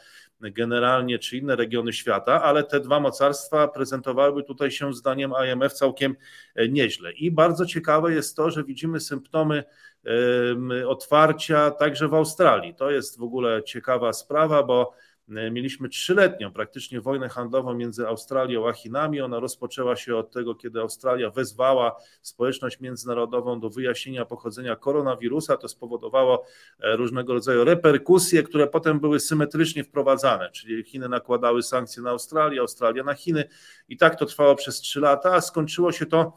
[0.41, 6.15] generalnie, czy inne regiony świata, ale te dwa mocarstwa prezentowałyby tutaj się zdaniem IMF całkiem
[6.55, 7.11] e, nieźle.
[7.13, 9.63] I bardzo ciekawe jest to, że widzimy symptomy
[10.87, 12.75] otwarcia także w Australii.
[12.75, 14.93] To jest w ogóle ciekawa sprawa, bo
[15.27, 19.21] mieliśmy trzyletnią praktycznie wojnę handlową między Australią a Chinami.
[19.21, 25.57] Ona rozpoczęła się od tego, kiedy Australia wezwała społeczność międzynarodową do wyjaśnienia pochodzenia koronawirusa.
[25.57, 26.45] To spowodowało
[26.79, 32.61] e, różnego rodzaju reperkusje, które potem były symetrycznie wprowadzane, czyli Chiny nakładały sankcje na Australię,
[32.61, 33.49] Australia na Chiny
[33.89, 36.33] i tak to trwało przez trzy lata, a skończyło się to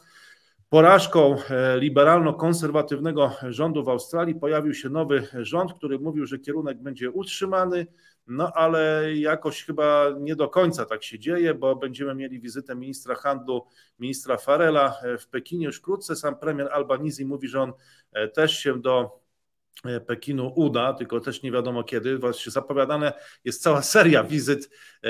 [0.69, 4.35] porażką e, liberalno-konserwatywnego rządu w Australii.
[4.35, 7.87] Pojawił się nowy rząd, który mówił, że kierunek będzie utrzymany
[8.29, 13.15] no ale jakoś chyba nie do końca tak się dzieje, bo będziemy mieli wizytę ministra
[13.15, 13.67] handlu,
[13.99, 16.17] ministra Farela w Pekinie już wkrótce.
[16.17, 17.73] Sam premier Albanizi mówi, że on
[18.13, 19.28] e, też się do E,
[20.07, 22.19] Pekinu uda, tylko też nie wiadomo kiedy.
[22.19, 23.13] Właśnie zapowiadane
[23.45, 24.71] jest cała seria wizyt.
[25.05, 25.09] E,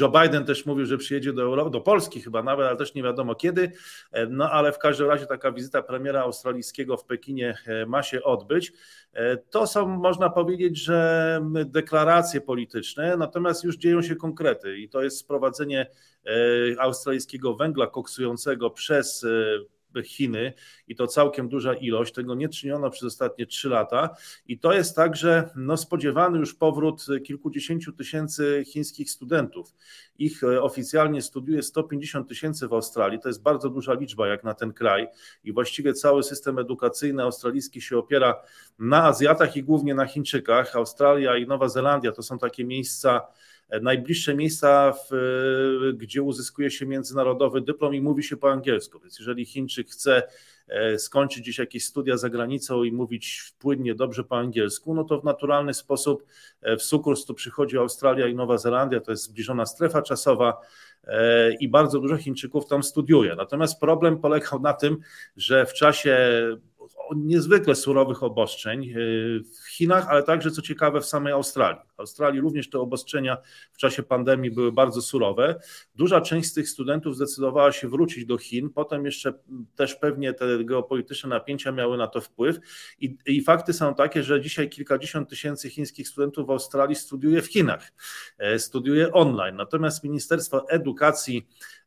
[0.00, 3.02] Joe Biden też mówił, że przyjedzie do, Euro, do Polski chyba nawet, ale też nie
[3.02, 3.72] wiadomo kiedy.
[4.12, 8.72] E, no ale w każdym razie taka wizyta premiera australijskiego w Pekinie ma się odbyć.
[9.50, 15.18] To są, można powiedzieć, że deklaracje polityczne, natomiast już dzieją się konkrety i to jest
[15.18, 15.86] sprowadzenie
[16.78, 19.26] australijskiego węgla koksującego przez
[20.04, 20.52] Chiny
[20.88, 24.96] i to całkiem duża ilość, tego nie czyniono przez ostatnie trzy lata i to jest
[24.96, 29.74] także no, spodziewany już powrót kilkudziesięciu tysięcy chińskich studentów.
[30.18, 34.54] Ich e, oficjalnie studiuje 150 tysięcy w Australii, to jest bardzo duża liczba jak na
[34.54, 35.08] ten kraj
[35.44, 38.42] i właściwie cały system edukacyjny australijski się opiera
[38.78, 40.76] na Azjatach i głównie na Chińczykach.
[40.76, 43.20] Australia i Nowa Zelandia to są takie miejsca,
[43.80, 45.12] najbliższe miejsca, w,
[45.94, 49.00] gdzie uzyskuje się międzynarodowy dyplom i mówi się po angielsku.
[49.00, 50.22] Więc jeżeli Chińczyk chce
[50.68, 55.20] e, skończyć gdzieś jakieś studia za granicą i mówić płynnie, dobrze po angielsku, no to
[55.20, 56.26] w naturalny sposób
[56.62, 60.60] e, w sukurs tu przychodzi Australia i Nowa Zelandia, to jest zbliżona strefa czasowa
[61.60, 63.34] i bardzo dużo Chińczyków tam studiuje.
[63.34, 64.98] Natomiast problem polegał na tym,
[65.36, 66.18] że w czasie
[67.16, 68.94] niezwykle surowych obostrzeń e,
[69.40, 71.80] w Chinach, ale także, co ciekawe, w samej Australii.
[71.96, 73.36] W Australii również te obostrzenia
[73.72, 75.60] w czasie pandemii były bardzo surowe.
[75.94, 79.32] Duża część z tych studentów zdecydowała się wrócić do Chin, potem jeszcze
[79.76, 82.58] też pewnie te geopolityczne napięcia miały na to wpływ.
[83.00, 87.46] I, i fakty są takie, że dzisiaj kilkadziesiąt tysięcy chińskich studentów w Australii studiuje w
[87.46, 87.92] Chinach,
[88.38, 89.56] e, studiuje online.
[89.56, 90.91] Natomiast Ministerstwo Edukacji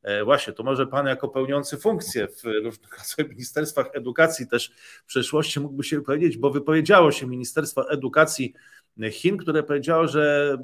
[0.06, 4.72] E, właśnie, to może Pan jako pełniący funkcję w różnych ministerstwach edukacji też
[5.04, 8.54] w przeszłości mógłby się powiedzieć, bo wypowiedziało się Ministerstwo Edukacji
[9.12, 10.58] Chin, które powiedziało, że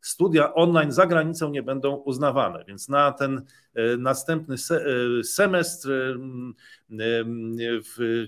[0.00, 3.42] studia online za granicą nie będą uznawane, więc na ten
[3.74, 6.18] e, następny e, semestr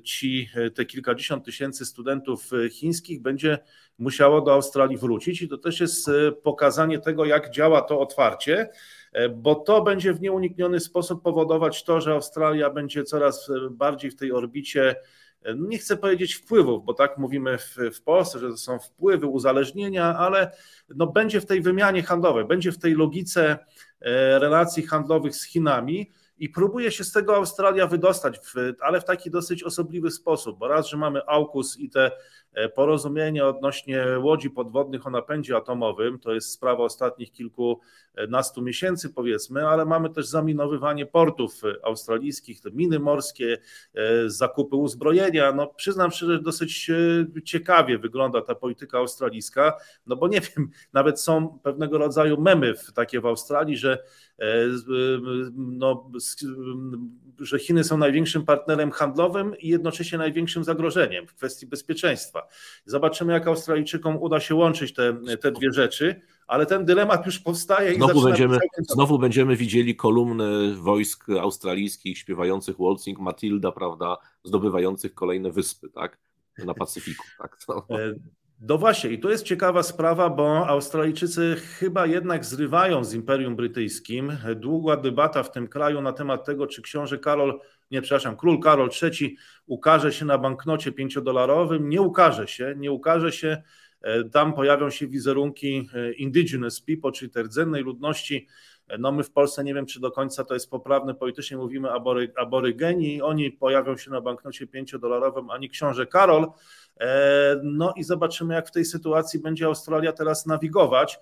[0.05, 3.59] ci te kilkadziesiąt tysięcy studentów chińskich będzie
[4.00, 6.10] musiało do Australii wrócić i to też jest
[6.42, 8.70] pokazanie tego, jak działa to otwarcie.
[9.12, 14.10] E, bo to będzie w nieunikniony sposób powodować to, że Australia będzie coraz e, bardziej
[14.10, 14.96] w tej orbicie
[15.42, 19.26] e, nie chcę powiedzieć wpływów, bo tak mówimy w, w, Polsce, że to są wpływy,
[19.26, 20.52] uzależnienia, ale
[20.88, 23.58] no będzie w tej wymianie handlowej, będzie w tej logice
[24.40, 29.30] relacji handlowych z Chinami i próbuje się z tego Australia wydostać, w, ale w taki
[29.30, 32.10] dosyć osobliwy sposób, bo raz, że mamy AUKUS i te
[32.49, 39.68] E, porozumienie odnośnie łodzi podwodnych o napędzie atomowym, to jest sprawa ostatnich kilkunastu miesięcy powiedzmy,
[39.68, 43.58] ale mamy też zaminowywanie portów australijskich, te miny morskie,
[43.94, 45.52] e, zakupy uzbrojenia.
[45.52, 50.70] No przyznam szczerze, że dosyć e, ciekawie wygląda ta polityka australijska, no bo nie wiem,
[50.92, 53.98] nawet są pewnego rodzaju memy w, takie w Australii, że
[55.54, 56.10] no,
[57.38, 62.39] że Chiny są największym partnerem handlowym i jednocześnie największym zagrożeniem w kwestii bezpieczeństwa.
[62.85, 67.94] Zobaczymy, jak Australijczykom uda się łączyć te, te dwie rzeczy, ale ten dylemat już powstaje.
[67.94, 75.90] Znowu, będziemy, znowu będziemy widzieli kolumny wojsk australijskich śpiewających Waltzing Matilda, prawda, zdobywających kolejne wyspy,
[75.90, 76.18] tak,
[76.64, 77.24] na Pacyfiku.
[77.38, 77.59] Tak.
[77.68, 77.87] No.
[78.61, 84.37] No właśnie, i to jest ciekawa sprawa, bo Australijczycy chyba jednak zrywają z Imperium Brytyjskim.
[84.57, 88.90] Długa debata w tym kraju na temat tego, czy książę Karol, nie przepraszam, król Karol
[89.03, 91.88] III ukaże się na banknocie pięciodolarowym.
[91.88, 93.62] Nie ukaże się, nie ukaże się.
[94.03, 98.46] E, tam pojawią się wizerunki e, indigenous people, czyli rdzennej ludności.
[98.90, 101.90] E, no my w Polsce nie wiem, czy do końca to jest poprawne, politycznie mówimy
[101.90, 106.46] abory, aborygeni, oni pojawią się na banknocie pięciodolarowym, ani książę Karol.
[107.62, 111.18] No i zobaczymy, jak w tej sytuacji będzie Australia teraz nawigować.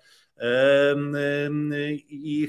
[2.09, 2.49] I,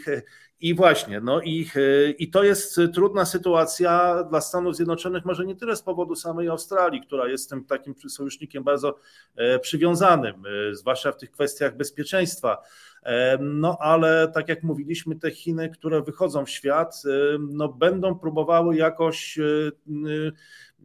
[0.62, 1.70] i właśnie, no i,
[2.18, 7.02] i to jest trudna sytuacja dla Stanów Zjednoczonych, może nie tyle z powodu samej Australii,
[7.02, 9.00] która jest tym takim sojusznikiem bardzo
[9.36, 12.58] e, przywiązanym, e, zwłaszcza w tych kwestiach bezpieczeństwa.
[13.04, 17.04] E, no ale tak jak mówiliśmy, te Chiny, które wychodzą w świat,
[17.40, 19.40] no, będą próbowały jakoś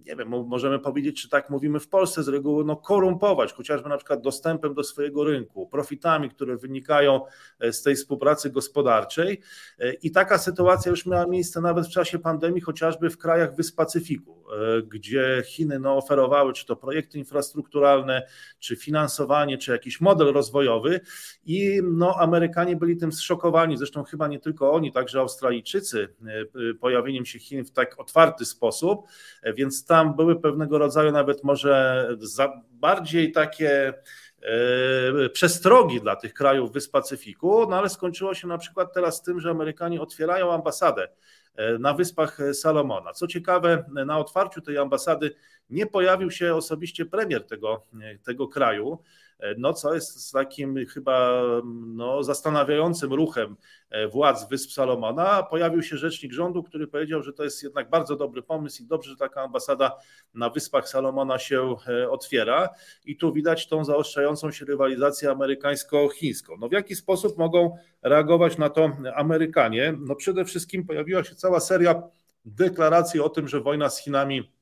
[0.07, 3.97] nie wiem, możemy powiedzieć, czy tak mówimy w Polsce z reguły, no korumpować, chociażby na
[3.97, 7.21] przykład dostępem do swojego rynku, profitami, które wynikają
[7.61, 9.41] e, z tej współpracy gospodarczej.
[9.79, 13.77] E, I taka sytuacja już miała miejsce nawet w czasie pandemii, chociażby w krajach Wysp
[13.77, 18.27] Pacyfiku, e, gdzie Chiny no, oferowały czy to projekty infrastrukturalne,
[18.59, 21.01] czy finansowanie, czy jakiś model rozwojowy.
[21.45, 26.09] I no, Amerykanie byli tym zszokowani, zresztą chyba nie tylko oni, także Australijczycy,
[26.81, 29.07] pojawieniem się Chin w tak otwarty sposób,
[29.57, 32.09] więc tam były pewnego rodzaju nawet może
[32.71, 33.95] bardziej takie
[34.43, 39.41] e, przestrogi dla tych krajów Wysp Pacyfiku, no ale skończyło się na przykład teraz tym,
[39.41, 41.09] że Amerykanie otwierają ambasadę
[41.79, 43.13] na Wyspach Salomona.
[43.13, 45.35] Co ciekawe, na otwarciu tej ambasady
[45.71, 47.87] nie pojawił się osobiście premier tego,
[48.25, 48.99] tego kraju.
[49.45, 51.43] E, no co jest takim chyba
[51.85, 53.57] no, zastanawiającym ruchem
[53.91, 55.43] e, władz Wysp Salomona.
[55.43, 59.11] Pojawił się rzecznik rządu, który powiedział, że to jest jednak bardzo dobry pomysł i dobrze,
[59.11, 59.97] że taka ambasada
[60.35, 62.69] na Wyspach Salomona się e, otwiera.
[63.05, 66.57] I tu widać tą zaostrzającą się rywalizację amerykańsko-chińską.
[66.59, 69.95] No w jaki sposób mogą reagować na to Amerykanie?
[70.01, 72.03] No przede wszystkim pojawiła się cała seria
[72.45, 74.55] deklaracji o tym, że wojna z Chinami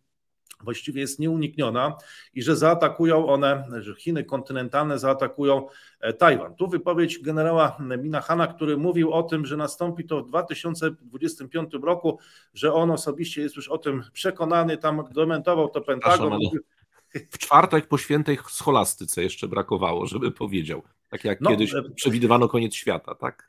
[0.62, 1.96] właściwie jest nieunikniona
[2.34, 5.66] i że zaatakują one, że Chiny kontynentalne zaatakują
[6.00, 6.54] e, Tajwan.
[6.54, 12.18] Tu wypowiedź generała Minahana, który mówił o tym, że nastąpi to w 2025 roku,
[12.54, 16.38] że on osobiście jest już o tym przekonany, tam dementował to Pentagon.
[17.30, 20.82] W czwartek po świętej scholastyce jeszcze brakowało, żeby powiedział.
[21.12, 23.46] Tak jak no, kiedyś e, przewidywano koniec świata, tak?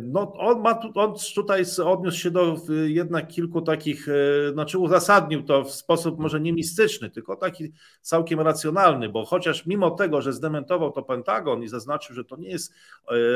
[0.00, 5.64] No, on, ma, on tutaj odniósł się do jednak kilku takich, e, znaczy uzasadnił to
[5.64, 10.92] w sposób może nie mistyczny, tylko taki całkiem racjonalny, bo chociaż mimo tego, że zdementował
[10.92, 12.74] to Pentagon i zaznaczył, że to nie jest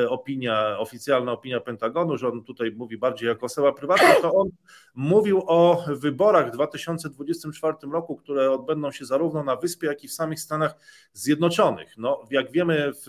[0.03, 4.49] e, opinia, oficjalna opinia Pentagonu, że on tutaj mówi bardziej jako osoba prywatna, to on
[4.95, 10.13] mówił o wyborach w 2024 roku, które odbędą się zarówno na wyspie, jak i w
[10.13, 10.75] samych Stanach
[11.13, 11.95] Zjednoczonych.
[11.99, 13.06] No, jak wiemy, w,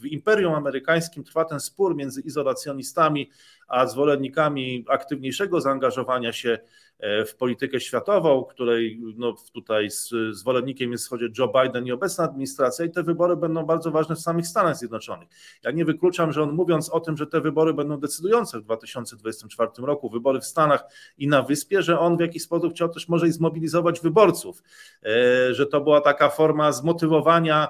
[0.00, 3.30] w Imperium Amerykańskim trwa ten spór między izolacjonistami
[3.68, 6.58] a zwolennikami aktywniejszego zaangażowania się
[6.98, 9.88] e, w politykę światową, której no, tutaj
[10.30, 14.20] zwolennikiem jest chodzie Joe Biden i obecna administracja i te wybory będą bardzo ważne w
[14.20, 15.28] samych Stanach Zjednoczonych.
[15.64, 19.70] Ja nie wykluczam, że on mówiąc o tym, że te wybory będą decydujące w 2024
[19.78, 20.84] roku, wybory w Stanach
[21.18, 24.62] i na wyspie, że on w jakiś sposób chciał też może i zmobilizować wyborców,
[25.02, 27.68] e, że to była taka forma zmotywowania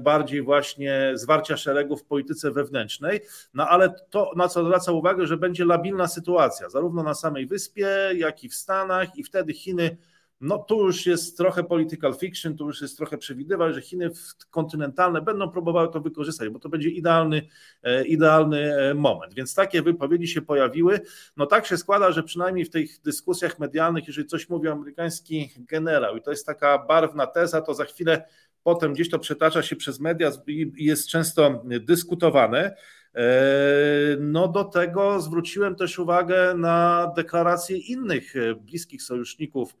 [0.00, 3.20] bardziej właśnie zwarcia szeregów w polityce wewnętrznej,
[3.54, 7.88] no ale to, na co zwraca uwagę, że będzie labilna sytuacja, zarówno na samej wyspie,
[8.14, 9.96] jak i w Stanach i wtedy Chiny
[10.40, 14.10] no tu już jest trochę political fiction, tu już jest trochę przewidywać, że Chiny
[14.50, 17.48] kontynentalne będą próbowały to wykorzystać, bo to będzie idealny,
[17.82, 19.34] e, idealny e, moment.
[19.34, 21.00] Więc takie wypowiedzi się pojawiły.
[21.36, 26.16] No tak się składa, że przynajmniej w tych dyskusjach medialnych, jeżeli coś mówi amerykański generał
[26.16, 28.24] i to jest taka barwna teza, to za chwilę
[28.62, 32.76] potem gdzieś to przetacza się przez media i jest często dyskutowane.
[33.14, 33.22] E,
[34.20, 39.76] no do tego zwróciłem też uwagę na deklaracje innych e, bliskich sojuszników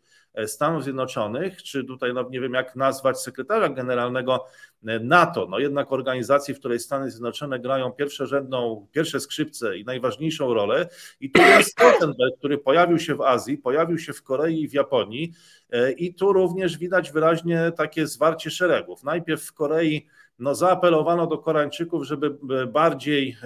[0.46, 4.46] Stanów Zjednoczonych, czy tutaj no nie wiem jak nazwać sekretarza generalnego
[4.86, 10.54] e, NATO, no jednak organizacji, w której Stany Zjednoczone grają pierwszorzędną, pierwsze skrzypce i najważniejszą
[10.54, 10.88] rolę
[11.20, 14.72] i tu jest Stoltenberg, który pojawił się w Azji, pojawił się w Korei i w
[14.72, 15.32] Japonii
[15.70, 19.04] e, i tu również widać wyraźnie takie zwarcie szeregów.
[19.04, 20.06] Najpierw w Korei
[20.38, 23.36] no, zaapelowano do Koreańczyków, żeby bardziej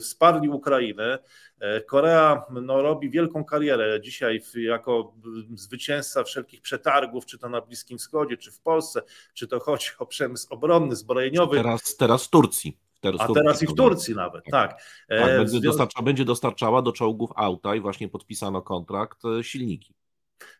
[0.00, 1.18] wsparli Ukrainę.
[1.60, 5.14] E, Korea no, robi wielką karierę dzisiaj jako
[5.54, 9.02] zwycięzca wszelkich przetargów, czy to na Bliskim Wschodzie, czy w Polsce,
[9.34, 11.56] czy to chodzi o przemysł obronny, zbrojeniowy.
[11.56, 12.78] Teraz, teraz w Turcji.
[13.00, 14.72] Teraz A teraz i w Turcji nawet, tak.
[14.72, 14.82] tak.
[15.08, 19.97] tak będzie, dostarcza, będzie dostarczała do czołgów auta i właśnie podpisano kontrakt e, silniki.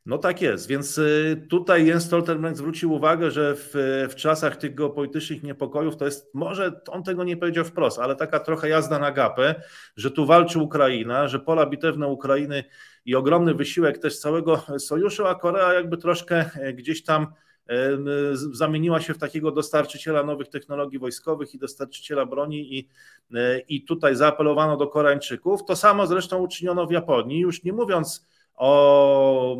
[0.06, 3.70] No tak jest, więc y, tutaj Jens Stoltenberg zwrócił uwagę, że w,
[4.10, 8.40] w, czasach tych geopolitycznych niepokojów to jest, może on tego nie powiedział wprost, ale taka
[8.40, 9.54] trochę jazda na gapę,
[9.96, 12.64] że tu walczy Ukraina, że pola bitewne Ukrainy
[13.04, 17.26] i ogromny wysiłek też całego sojuszu, a Korea jakby troszkę e, gdzieś tam
[17.68, 17.98] e,
[18.32, 22.88] zamieniła się w takiego dostarczyciela nowych technologii wojskowych i dostarczyciela broni i,
[23.34, 25.64] e, i tutaj zaapelowano do Koreańczyków.
[25.64, 28.28] To samo zresztą uczyniono w Japonii, już nie mówiąc
[28.58, 29.56] o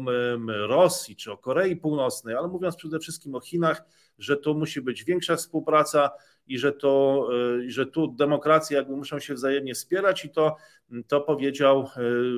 [0.67, 3.85] Rosji czy o Korei Północnej, ale mówiąc przede wszystkim o Chinach,
[4.19, 6.11] że tu musi być większa współpraca
[6.47, 7.29] i że, to,
[7.59, 10.57] y, że tu demokracje jakby muszą się wzajemnie wspierać i to,
[11.09, 11.89] to powiedział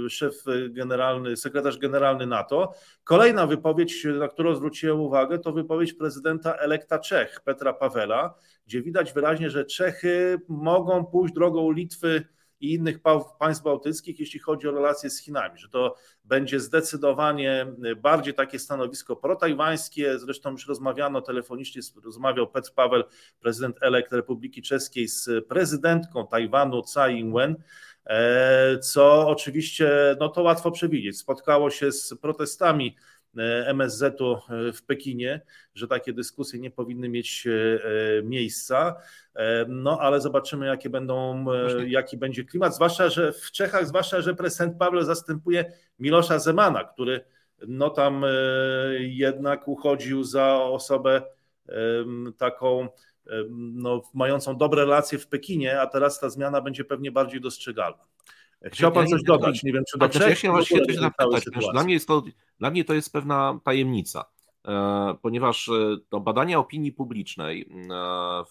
[0.07, 2.73] y, szef generalny, sekretarz generalny NATO.
[3.05, 8.35] Kolejna wypowiedź, na którą zwróciłem uwagę, to wypowiedź prezydenta elekta Czech, Petra Pawela,
[8.67, 12.25] gdzie widać wyraźnie, że Czechy mogą pójść drogą Litwy,
[12.61, 12.99] i innych
[13.39, 19.17] państw bałtyckich, jeśli chodzi o relacje z Chinami, że to będzie zdecydowanie bardziej takie stanowisko
[19.17, 20.19] protajwańskie.
[20.19, 23.03] Zresztą już rozmawiano telefonicznie, rozmawiał Petr Paweł,
[23.41, 27.57] prezydent elekt Republiki Czeskiej z prezydentką Tajwanu Tsai Ing-wen,
[28.07, 32.97] e, co oczywiście, no to łatwo przewidzieć, spotkało się z protestami
[33.67, 35.41] MSZ-u e, w Pekinie,
[35.75, 38.97] że takie dyskusje nie powinny mieć e, miejsca.
[39.69, 41.45] No ale zobaczymy, jakie będą,
[41.87, 47.25] jaki będzie klimat, zwłaszcza, że w Czechach, zwłaszcza, że prezydent Paweł zastępuje Milosza Zemana, który
[47.69, 48.25] no tam
[48.99, 51.23] jednak uchodził za osobę
[52.39, 52.89] taką
[53.51, 58.10] no, mającą dobre relacje w Pekinie, a teraz ta zmiana będzie pewnie bardziej dostrzegalna.
[58.65, 61.45] Chciał pan coś dodać, nie wiem czy do znaczy, Ja się właśnie coś zapytać.
[61.73, 62.23] Dla mnie, jest to,
[62.59, 64.25] dla mnie to jest pewna tajemnica,
[64.69, 67.67] e, ponieważ e, to badania opinii publicznej e,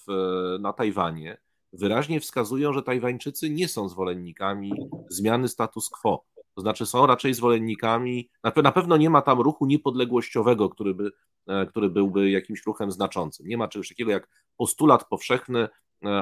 [0.07, 0.13] w,
[0.59, 1.37] na Tajwanie
[1.73, 4.71] wyraźnie wskazują, że Tajwańczycy nie są zwolennikami
[5.09, 6.25] zmiany status quo.
[6.55, 8.29] To znaczy są raczej zwolennikami,
[8.63, 11.11] na pewno nie ma tam ruchu niepodległościowego, który, by,
[11.69, 13.47] który byłby jakimś ruchem znaczącym.
[13.47, 15.67] Nie ma czegoś takiego jak postulat powszechny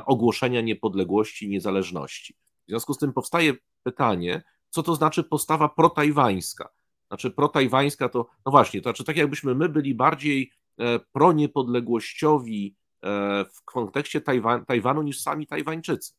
[0.05, 2.35] ogłoszenia niepodległości, niezależności.
[2.67, 3.53] W związku z tym powstaje
[3.87, 6.69] pytanie, co to znaczy postawa protajwańska?
[7.07, 13.45] Znaczy protajwańska to, no właśnie, to znaczy tak jakbyśmy my byli bardziej e, proniepodległościowi e,
[13.45, 16.13] w kontekście Tajwan, Tajwanu niż sami Tajwańczycy.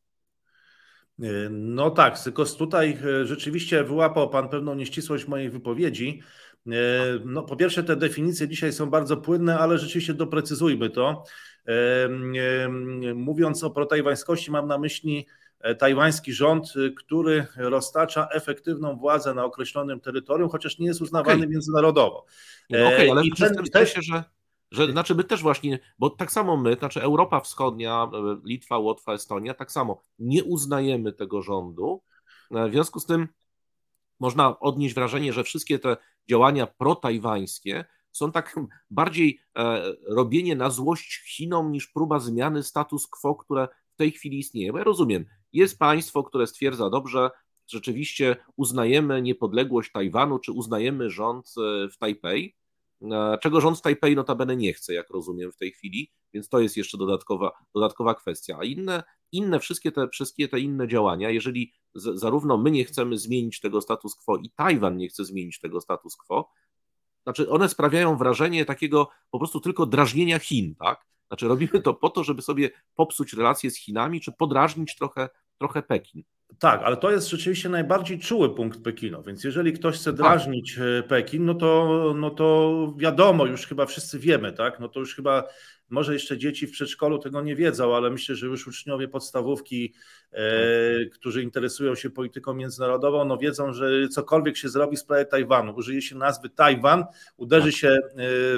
[1.22, 6.22] E, no tak, tylko tutaj rzeczywiście wyłapał Pan pewną nieścisłość mojej wypowiedzi.
[7.24, 11.24] No, po pierwsze, te definicje dzisiaj są bardzo płynne, ale rzeczywiście doprecyzujmy to.
[13.14, 15.26] Mówiąc o protajwańskości, mam na myśli
[15.78, 21.48] tajwański rząd, y, który roztacza efektywną władzę na określonym terytorium, chociaż nie jest uznawany okay.
[21.48, 22.26] międzynarodowo.
[22.70, 24.24] No Okej, okay, ale I w ten, sensie, że,
[24.70, 29.12] że znaczy my też właśnie, bo tak samo my, znaczy Europa Wschodnia, e, Litwa, Łotwa,
[29.12, 32.02] Estonia, tak samo nie uznajemy tego rządu.
[32.50, 33.28] E, w związku z tym
[34.20, 35.96] można odnieść wrażenie, że wszystkie te
[36.30, 38.56] działania protajwańskie są tak
[38.90, 39.40] bardziej
[40.06, 44.72] robienie na złość Chinom niż próba zmiany status quo, które w tej chwili istnieje.
[44.72, 47.30] Bo ja rozumiem, jest państwo, które stwierdza, dobrze,
[47.66, 52.56] rzeczywiście uznajemy niepodległość Tajwanu, czy uznajemy rząd e, w Tajpej,
[53.02, 56.60] e, czego rząd w Tajpej notabene nie chce, jak rozumiem w tej chwili, więc to
[56.60, 58.56] jest jeszcze dodatkowa, dodatkowa kwestia.
[58.60, 63.18] A inne, inne wszystkie, te, wszystkie te inne działania, jeżeli z, zarówno my nie chcemy
[63.18, 66.50] zmienić tego status quo i Tajwan nie chce zmienić tego status quo,
[67.22, 71.06] znaczy one sprawiają wrażenie takiego po prostu tylko drażnienia Chin, tak?
[71.28, 75.82] Znaczy robimy to po to, żeby sobie popsuć relacje z Chinami, czy podrażnić trochę, trochę
[75.82, 76.22] Pekin.
[76.58, 80.16] Tak, ale to jest rzeczywiście najbardziej czuły punkt Pekinu, więc jeżeli ktoś chce tak.
[80.16, 81.08] drażnić tak.
[81.08, 84.80] Pekin, no to, no to wiadomo, już chyba wszyscy wiemy, tak?
[84.80, 85.44] No to już chyba
[85.90, 89.94] może jeszcze dzieci w przedszkolu tego nie wiedzą, ale myślę, że już uczniowie podstawówki,
[90.32, 95.74] e, którzy interesują się polityką międzynarodową, no wiedzą, że cokolwiek się zrobi w sprawie Tajwanu,
[95.76, 97.04] użyje się nazwy Tajwan,
[97.36, 97.80] uderzy tak.
[97.80, 98.00] się e,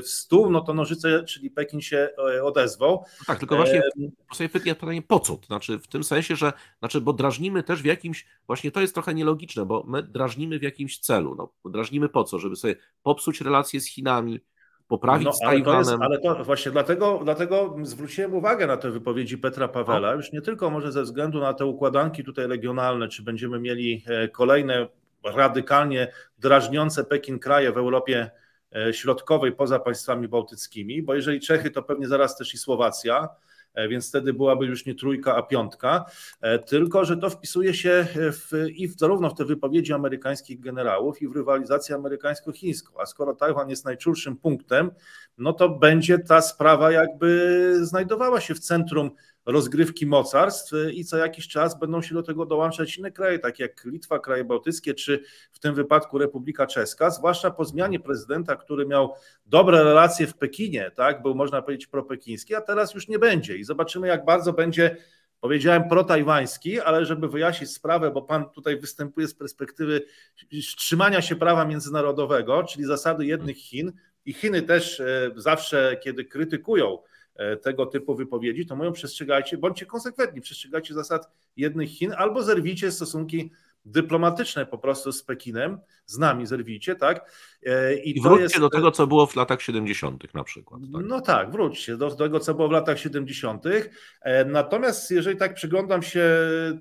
[0.03, 2.87] w stół, no to nożyce, czyli Pekin się e, odezwą.
[2.87, 5.39] No tak, tylko właśnie e, sobie pytanie, pytanie po co?
[5.47, 9.15] Znaczy w tym sensie, że znaczy, bo drażnimy też w jakimś, właśnie to jest trochę
[9.15, 11.35] nielogiczne, bo my drażnimy w jakimś celu.
[11.35, 12.39] No, drażnimy po co?
[12.39, 14.41] Żeby sobie popsuć relacje z Chinami,
[14.91, 15.85] poprawić no, ale Tajwanem.
[15.85, 20.33] To jest, ale to właśnie dlatego, dlatego zwróciłem uwagę na te wypowiedzi Petra Pawela, już
[20.33, 24.89] nie tylko może ze względu na te układanki tutaj regionalne, czy będziemy mieli e, kolejne
[25.25, 28.31] radykalnie drażniące Pekin kraje w Europie
[28.77, 33.29] e, Środkowej poza państwami bałtyckimi, bo jeżeli Czechy, to pewnie zaraz też i Słowacja,
[33.89, 36.05] więc wtedy byłaby już nie trójka, a piątka,
[36.41, 41.23] e, tylko że to wpisuje się w, i w, zarówno w te wypowiedzi amerykańskich generałów
[41.23, 44.91] i w rywalizację amerykańsko-chińską, a skoro Tajwan jest najczulszym punktem,
[45.39, 49.11] no to będzie ta sprawa jakby znajdowała się w centrum
[49.47, 53.85] rozgrywki mocarstw i co jakiś czas będą się do tego dołączać inne kraje, takie jak
[53.85, 59.15] Litwa, kraje bałtyckie, czy w tym wypadku Republika Czeska, zwłaszcza po zmianie prezydenta, który miał
[59.47, 63.57] dobre relacje w Pekinie, tak, był można powiedzieć propekiński, a teraz już nie będzie.
[63.57, 64.97] I zobaczymy jak bardzo będzie
[65.41, 70.03] powiedziałem protajwański, ale żeby wyjaśnić sprawę, bo pan tutaj występuje z perspektywy
[70.77, 73.93] trzymania się prawa międzynarodowego, czyli zasady jednych Chin.
[74.25, 76.99] I Chiny też e, zawsze, kiedy krytykują
[77.63, 83.51] tego typu wypowiedzi, to mówią przestrzegajcie, bądźcie konsekwentni, przestrzegajcie zasad jednych Chin albo zerwijcie stosunki
[83.85, 87.33] dyplomatyczne po prostu z Pekinem, z nami zerwijcie, tak?
[87.67, 88.59] E, I, I wróćcie jest...
[88.59, 90.35] do tego, co było w latach 70.
[90.35, 90.81] na przykład.
[90.93, 91.03] Tak?
[91.07, 93.65] No tak, wróćcie do, do tego, co było w latach 70.
[94.23, 96.25] E, natomiast jeżeli tak przyglądam się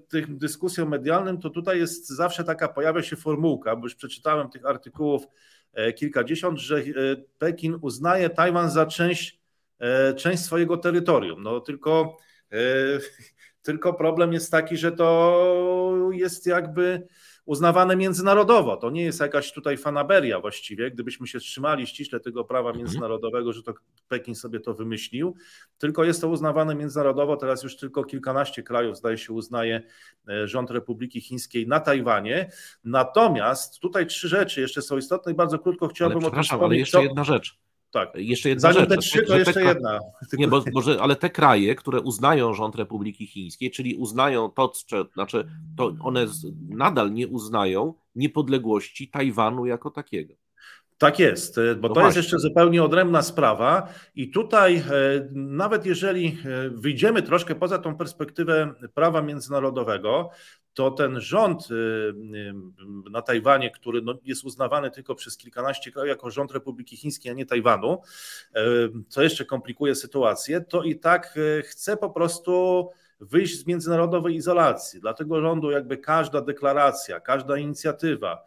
[0.07, 4.65] tym dyskusjom medialnym, to tutaj jest zawsze taka, pojawia się formułka, bo już przeczytałem tych
[4.65, 5.23] artykułów
[5.95, 6.83] kilkadziesiąt, że
[7.37, 9.38] Pekin uznaje Tajwan za część E,
[10.15, 11.43] część swojego terytorium.
[11.43, 12.17] No tylko,
[12.51, 12.57] e,
[13.61, 17.07] tylko problem jest taki, że to jest jakby
[17.45, 18.77] uznawane międzynarodowo.
[18.77, 22.85] To nie jest jakaś tutaj fanaberia właściwie, gdybyśmy się trzymali ściśle tego prawa mhm.
[22.85, 23.73] międzynarodowego, że to
[24.07, 25.35] Pekin sobie to wymyślił,
[25.77, 27.37] tylko jest to uznawane międzynarodowo.
[27.37, 29.81] Teraz już tylko kilkanaście krajów, zdaje się, uznaje
[30.29, 32.51] e, rząd Republiki Chińskiej na Tajwanie.
[32.83, 36.65] Natomiast tutaj trzy rzeczy jeszcze są istotne i bardzo krótko chciałbym ale, o tym wspomnieć.
[36.65, 38.09] Ale jeszcze jedna rzecz tak.
[38.15, 38.89] Jeszcze jedna Zanim rzecz.
[38.89, 39.99] te trzy, to jeszcze jedna.
[40.33, 44.73] Nie, bo, bo, ale te kraje, które uznają rząd Republiki Chińskiej, czyli uznają to,
[45.13, 46.25] znaczy to one
[46.69, 50.33] nadal nie uznają niepodległości Tajwanu jako takiego.
[50.99, 52.07] Tak jest, bo no to właśnie.
[52.07, 54.81] jest jeszcze zupełnie odrębna sprawa i tutaj e,
[55.33, 60.29] nawet jeżeli e, wyjdziemy troszkę poza tą perspektywę prawa międzynarodowego,
[60.79, 61.67] to ten rząd
[63.11, 67.35] na Tajwanie, który no jest uznawany tylko przez kilkanaście krajów jako rząd Republiki Chińskiej, a
[67.35, 68.01] nie Tajwanu,
[69.09, 75.01] co jeszcze komplikuje sytuację, to i tak chce po prostu wyjść z międzynarodowej izolacji.
[75.01, 78.45] Dla tego rządu jakby każda deklaracja, każda inicjatywa,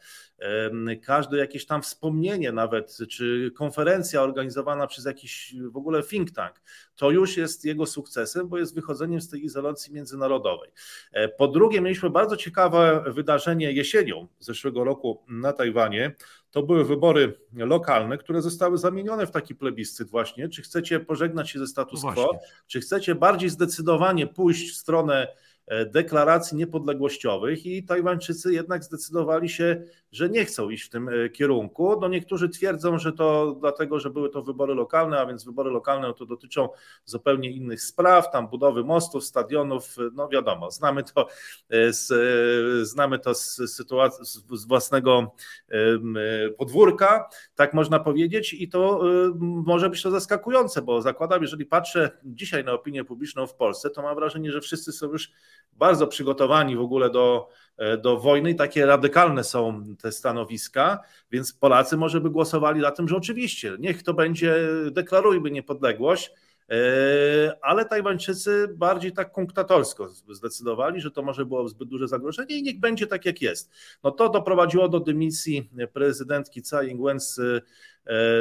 [1.02, 6.62] każde jakieś tam wspomnienie nawet, czy konferencja organizowana przez jakiś w ogóle think tank,
[6.96, 10.70] to już jest jego sukcesem, bo jest wychodzeniem z tej izolacji międzynarodowej.
[11.12, 16.14] E, po drugie, mieliśmy bardzo ciekawe wydarzenie jesienią zeszłego roku na Tajwanie.
[16.53, 20.48] To były wybory lokalne, które zostały zamienione w taki plebiscyt właśnie.
[20.48, 25.28] Czy chcecie pożegnać się ze status no quo, czy chcecie bardziej zdecydowanie pójść w stronę
[25.86, 29.82] deklaracji niepodległościowych i Tajwańczycy jednak zdecydowali się,
[30.12, 32.00] że nie chcą iść w tym e, kierunku.
[32.00, 36.14] No niektórzy twierdzą, że to dlatego, że były to wybory lokalne, a więc wybory lokalne
[36.14, 36.68] to dotyczą
[37.04, 41.28] zupełnie innych spraw, tam budowy mostów, stadionów, no wiadomo, znamy to
[41.70, 42.12] e, z,
[42.88, 45.34] znamy to z sytuacji, z własnego
[46.58, 49.02] podwórka, tak można powiedzieć i to
[49.40, 54.02] może być to zaskakujące, bo zakładam, jeżeli patrzę dzisiaj na opinię publiczną w Polsce, to
[54.02, 55.32] mam wrażenie, że wszyscy są już
[55.72, 61.00] bardzo przygotowani w ogóle do, e, do wojny i takie radykalne są te stanowiska,
[61.30, 64.55] więc Polacy może by głosowali za tym, że oczywiście, niech to będzie,
[64.90, 66.30] deklarujmy niepodległość,
[66.70, 66.76] e,
[67.62, 72.80] ale Tajwańczycy bardziej tak kunktatorsko zdecydowali, że to może było zbyt duże zagrożenie i niech
[72.80, 73.70] będzie tak jak jest.
[74.05, 77.40] No to doprowadziło do dymisji prezydentki Tsai Ing-wen z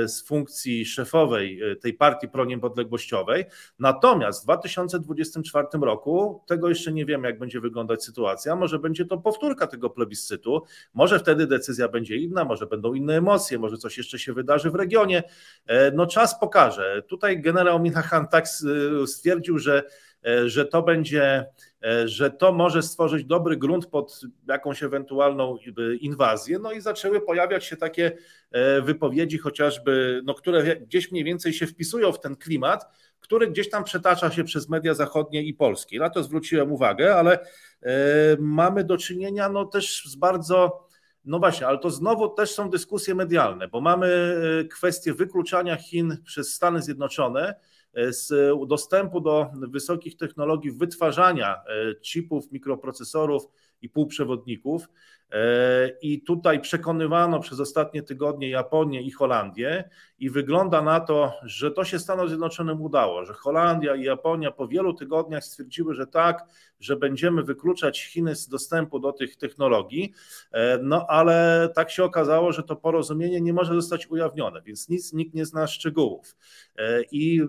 [0.07, 3.45] z funkcji szefowej e, tej partii proniepodległościowej.
[3.79, 9.17] Natomiast w 2024 roku, tego jeszcze nie wiemy, jak będzie wyglądać sytuacja, może będzie to
[9.17, 14.19] powtórka tego plebiscytu, może wtedy decyzja będzie inna, może będą inne emocje, może coś jeszcze
[14.19, 15.23] się wydarzy w regionie.
[15.65, 17.03] E, no czas pokaże.
[17.07, 18.45] Tutaj generał Minahan tak
[19.05, 19.83] stwierdził, że
[20.45, 21.45] że to będzie,
[22.05, 25.57] że to może stworzyć dobry grunt pod jakąś ewentualną
[25.99, 26.59] inwazję.
[26.59, 28.11] No i zaczęły pojawiać się takie
[28.51, 32.85] E, wypowiedzi chociażby, no, które gdzieś mniej więcej się wpisują w ten klimat,
[33.19, 35.99] który gdzieś tam przetacza się przez media zachodnie i polskie.
[35.99, 37.47] Na to zwróciłem uwagę, ale e,
[38.39, 40.87] mamy do czynienia no, też z bardzo.
[41.25, 46.17] No właśnie, ale to znowu też są dyskusje medialne, bo mamy e, kwestię wykluczania Chin
[46.25, 47.55] przez Stany Zjednoczone
[48.09, 48.33] z
[48.67, 51.61] dostępu do wysokich technologii wytwarzania
[52.01, 53.47] chipów, mikroprocesorów
[53.81, 54.89] i półprzewodników.
[55.31, 59.89] E, I tutaj przekonywano przez ostatnie tygodnie Japonię i Holandię,
[60.21, 64.67] i wygląda na to, że to się Stanom Zjednoczonym udało, że Holandia i Japonia po
[64.67, 66.45] wielu tygodniach stwierdziły, że tak,
[66.79, 70.13] że będziemy wykluczać Chiny z dostępu do tych technologii,
[70.51, 75.13] e, no ale tak się okazało, że to porozumienie nie może zostać ujawnione, więc nic
[75.13, 76.35] nikt nie zna szczegółów.
[76.75, 77.41] E, I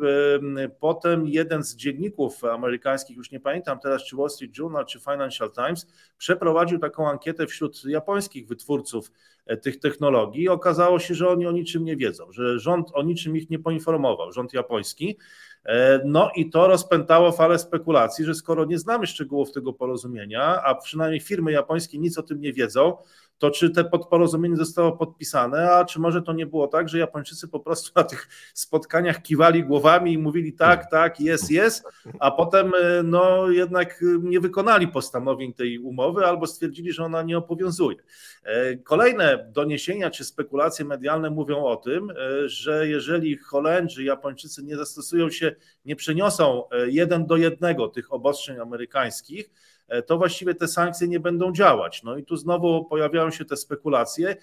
[0.80, 5.52] potem jeden z dzienników amerykańskich, już nie pamiętam teraz, czy Wall Street Journal, czy Financial
[5.52, 5.86] Times,
[6.18, 10.48] przeprowadził taką ankietę wśród japońskich wytwórców e, tych technologii.
[10.48, 14.32] Okazało się, że oni o niczym nie wiedzą, że rząd o niczym ich nie poinformował,
[14.32, 15.18] rząd japoński.
[15.64, 20.74] E, no i to rozpętało falę spekulacji, że skoro nie znamy szczegółów tego porozumienia, a
[20.74, 22.96] przynajmniej firmy japońskie nic o tym nie wiedzą,
[23.42, 27.48] to czy te porozumienie zostało podpisane, a czy może to nie było tak, że Japończycy
[27.48, 31.84] po prostu na tych spotkaniach kiwali głowami i mówili tak, tak, jest, jest,
[32.20, 37.38] a potem e, no jednak nie wykonali postanowień tej umowy albo stwierdzili, że ona nie
[37.38, 37.96] obowiązuje.
[38.44, 44.76] E, kolejne doniesienia czy spekulacje medialne mówią o tym, e, że jeżeli Holendrzy, Japończycy nie
[44.76, 49.50] zastosują się, nie przeniosą jeden do jednego tych obostrzeń amerykańskich,
[50.06, 52.02] to właściwie te sankcje nie będą działać.
[52.02, 54.36] No i tu znowu pojawiają się te spekulacje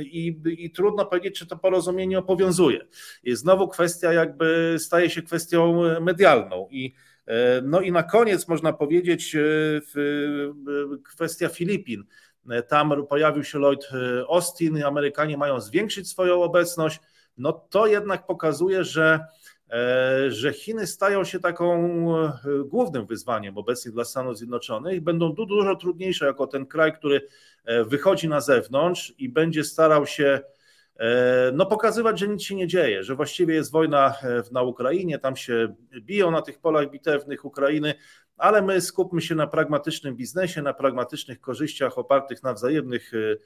[0.00, 2.86] i, i trudno powiedzieć, czy to porozumienie obowiązuje.
[3.24, 6.94] I znowu kwestia jakby staje się kwestią medialną i
[7.26, 9.40] e, no i na koniec można powiedzieć e,
[11.04, 12.04] kwestia Filipin.
[12.68, 13.88] Tam pojawił się Lloyd
[14.28, 17.00] Austin, Amerykanie mają zwiększyć swoją obecność.
[17.38, 19.39] No to jednak pokazuje, że E,
[20.28, 21.74] że Chiny stają się taką
[22.24, 22.32] e,
[22.64, 27.26] głównym wyzwaniem obecnie dla Stanów Zjednoczonych będą dużo trudniejsze jako ten kraj, który
[27.64, 30.40] e, wychodzi na zewnątrz i będzie starał się
[31.52, 34.14] no, pokazywać, że nic się nie dzieje, że właściwie jest wojna
[34.52, 37.94] na Ukrainie, tam się biją na tych polach bitewnych Ukrainy,
[38.36, 43.36] ale my skupmy się na pragmatycznym biznesie, na pragmatycznych korzyściach opartych na wzajemnych E,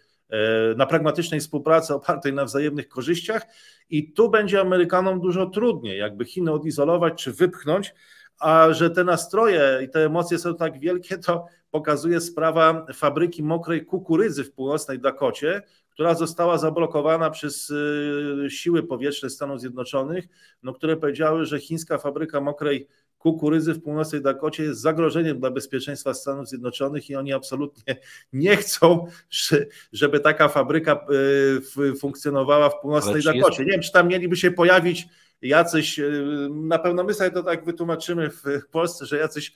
[0.76, 3.42] na pragmatycznej współpracy opartej na wzajemnych korzyściach.
[3.90, 7.94] I tu będzie Amerykanom dużo trudniej, jakby Chiny odizolować czy wypchnąć,
[8.38, 13.86] a że te nastroje i te emocje są tak wielkie, to pokazuje sprawa fabryki mokrej
[13.86, 20.24] kukurydzy w północnej Dakocie, która została zablokowana przez y, siły powietrzne Stanów Zjednoczonych,
[20.62, 26.14] no, które powiedziały, że chińska fabryka mokrej kukurydzy w północnej Dakocie jest zagrożeniem dla bezpieczeństwa
[26.14, 27.96] Stanów Zjednoczonych i oni absolutnie
[28.32, 29.06] nie chcą,
[29.92, 31.06] żeby taka fabryka
[32.00, 33.46] funkcjonowała w północnej Dakocie.
[33.46, 33.58] Jest...
[33.58, 35.06] Nie wiem, czy tam mieliby się pojawić
[35.42, 36.00] jacyś,
[36.50, 39.54] na pewno my sobie to tak wytłumaczymy w Polsce, że jacyś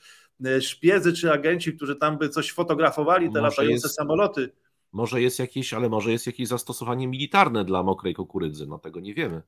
[0.61, 3.97] szpiedzy czy agenci, którzy tam by coś fotografowali, te Może latające jest...
[3.97, 4.51] samoloty
[4.93, 9.15] może jest jakieś, ale może jest jakieś zastosowanie militarne dla mokrej kukurydzy, no tego nie
[9.15, 9.43] wiemy.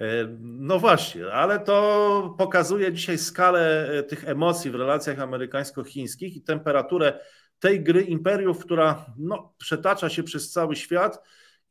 [0.00, 6.42] E, no właśnie, ale to pokazuje dzisiaj skalę e, tych emocji w relacjach amerykańsko-chińskich i
[6.42, 7.20] temperaturę
[7.58, 11.22] tej gry imperiów, która no, przetacza się przez cały świat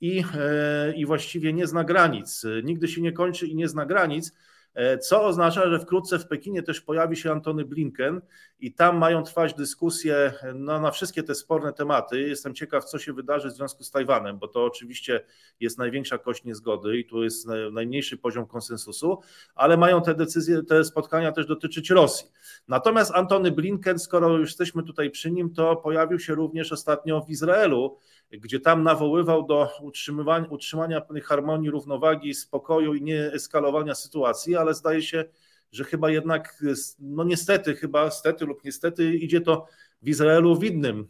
[0.01, 2.45] i, e, i właściwie nie zna granic.
[2.63, 4.33] Nigdy się nie kończy i nie zna granic.
[4.73, 8.21] E, co oznacza, że wkrótce w Pekinie też pojawi się Antony Blinken
[8.59, 12.21] i tam mają trwać dyskusje no, na wszystkie te sporne tematy.
[12.21, 15.25] Jestem ciekaw, co się wydarzy w związku z Tajwanem, bo to oczywiście
[15.59, 19.19] jest największa kość niezgody i tu jest najmniejszy poziom konsensusu,
[19.55, 22.31] ale mają te decyzje, te spotkania też dotyczyć Rosji.
[22.67, 27.29] Natomiast Antony Blinken, skoro już jesteśmy tutaj przy nim, to pojawił się również ostatnio w
[27.29, 27.97] Izraelu
[28.31, 34.73] gdzie tam nawoływał do utrzymywania, utrzymania pewnej harmonii, równowagi, spokoju i nie eskalowania sytuacji, ale
[34.73, 35.25] zdaje się,
[35.71, 36.63] że chyba jednak,
[36.99, 39.65] no niestety, chyba stety lub niestety idzie to
[40.01, 41.07] w Izraelu w innym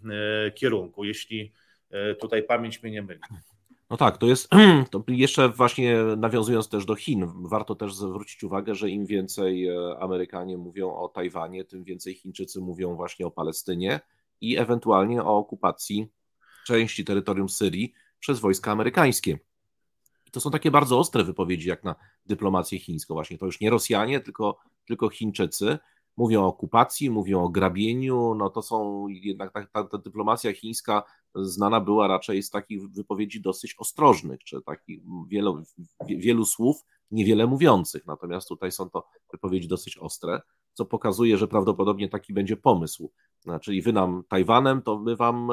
[0.47, 1.51] e, kierunku, jeśli
[1.89, 3.19] e, tutaj pamięć mnie nie myli.
[3.89, 4.49] No tak, to jest,
[4.91, 9.97] to jeszcze właśnie nawiązując też do Chin, warto też zwrócić uwagę, że im więcej e,
[9.99, 13.99] Amerykanie mówią o Tajwanie, tym więcej Chińczycy mówią właśnie o Palestynie
[14.41, 16.07] i ewentualnie o okupacji
[16.69, 19.39] części terytorium Syrii przez wojska amerykańskie.
[20.25, 21.95] I to są takie bardzo ostre wypowiedzi, jak na
[22.25, 23.13] dyplomację chińską.
[23.13, 25.77] Właśnie to już nie Rosjanie, tylko, tylko Chińczycy.
[26.17, 28.35] Mówią o okupacji, mówią o grabieniu.
[28.35, 31.03] No to są jednak ta, ta, ta dyplomacja chińska
[31.35, 35.63] znana była raczej z takich wypowiedzi dosyć ostrożnych, czy takich wielu,
[36.07, 38.07] wielu słów niewiele mówiących.
[38.07, 40.41] Natomiast tutaj są to wypowiedzi dosyć ostre,
[40.73, 43.11] co pokazuje, że prawdopodobnie taki będzie pomysł.
[43.61, 45.51] Czyli wy nam Tajwanem, to my wam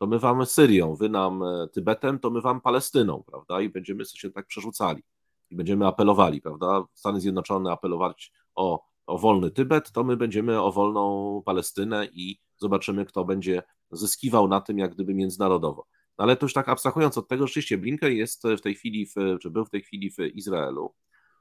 [0.00, 3.60] to my wam Syrią, wy nam e, Tybetem, to my wam Palestyną, prawda?
[3.60, 5.02] I będziemy się tak przerzucali
[5.50, 6.84] i będziemy apelowali, prawda?
[6.94, 13.04] Stany Zjednoczone apelować o, o wolny Tybet, to my będziemy o wolną Palestynę i zobaczymy,
[13.06, 15.86] kto będzie zyskiwał na tym, jak gdyby międzynarodowo.
[16.18, 19.38] No ale to już tak abstrahując od tego, rzeczywiście Blinken jest w tej chwili, w,
[19.40, 20.94] czy był w tej chwili w Izraelu.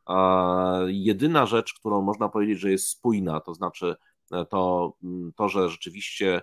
[0.05, 3.95] A jedyna rzecz, którą można powiedzieć, że jest spójna, to znaczy
[4.32, 4.93] e, to,
[5.36, 6.41] to że rzeczywiście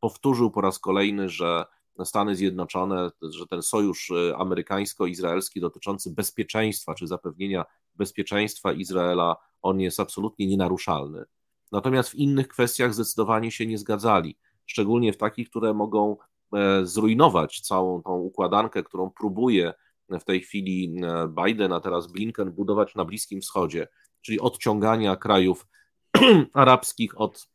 [0.00, 1.64] powtórzył po raz kolejny, że
[2.04, 10.00] Stany Zjednoczone, że ten sojusz e, amerykańsko-izraelski dotyczący bezpieczeństwa czy zapewnienia bezpieczeństwa Izraela, on jest
[10.00, 11.24] absolutnie nienaruszalny.
[11.72, 14.36] Natomiast w innych kwestiach zdecydowanie się nie zgadzali,
[14.66, 16.16] szczególnie w takich, które mogą
[16.52, 19.74] e, zrujnować całą tą układankę, którą próbuje
[20.08, 21.00] w tej chwili
[21.44, 23.88] Biden, a teraz Blinken budować na Bliskim Wschodzie,
[24.20, 25.66] czyli odciągania krajów
[26.52, 27.48] arabskich od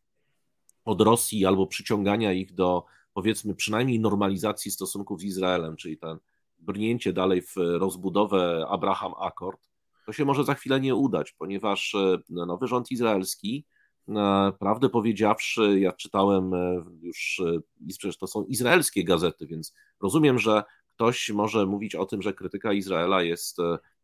[0.86, 6.18] od Rosji albo przyciągania ich do powiedzmy przynajmniej normalizacji stosunków z Izraelem, czyli ten
[6.60, 9.72] brnięcie dalej w rozbudowę Abraham Accord,
[10.06, 13.66] to się może za chwilę nie udać, ponieważ e, nowy rząd izraelski,
[14.10, 17.42] e, prawdę powiedziawszy, ja czytałem e, już,
[17.88, 20.64] przecież to są izraelskie gazety, więc rozumiem, że
[20.96, 23.58] ktoś może mówić o tym, że krytyka Izraela jest,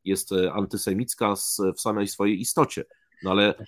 [0.04, 1.34] jest antysemicka
[1.76, 2.86] w samej swojej istocie.
[3.24, 3.66] No ale,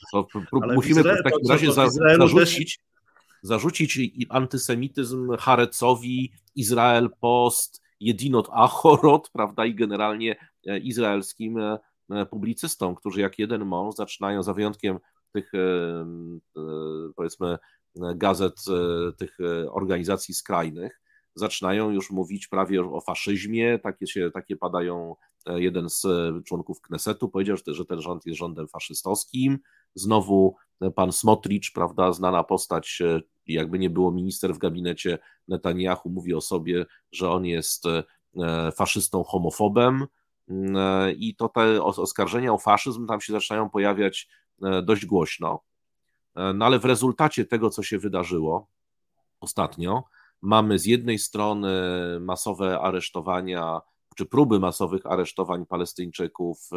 [0.61, 2.79] ale musimy w takim razie za, zarzucić,
[3.41, 10.35] zarzucić antysemityzm Harecowi, Izrael Post, Jedinot Achorot, prawda, i generalnie
[10.67, 11.79] e, izraelskim e,
[12.09, 14.99] e, publicystom, którzy jak jeden mąż zaczynają, za wyjątkiem
[15.33, 15.51] tych
[17.15, 17.57] powiedzmy
[18.15, 18.55] gazet,
[19.17, 19.37] tych
[19.71, 21.01] organizacji skrajnych,
[21.35, 25.15] zaczynają już mówić prawie o faszyzmie, takie, się, takie padają,
[25.47, 26.05] jeden z
[26.45, 29.59] członków Knesetu powiedział, że ten rząd jest rządem faszystowskim,
[29.95, 30.55] znowu
[30.95, 36.41] pan Smotricz, prawda, znana postać, e, jakby nie było minister w gabinecie Netanyahu, mówi o
[36.41, 38.03] sobie, że on jest e,
[38.71, 40.07] faszystą, homofobem
[40.49, 44.29] mm, e, i to te oskarżenia o faszyzm tam się zaczynają pojawiać
[44.83, 45.63] dość głośno.
[46.35, 48.67] No ale w rezultacie tego, co się wydarzyło
[49.39, 50.03] ostatnio,
[50.41, 51.69] mamy z jednej strony
[52.19, 53.81] masowe aresztowania,
[54.15, 56.69] czy próby masowych aresztowań Palestyńczyków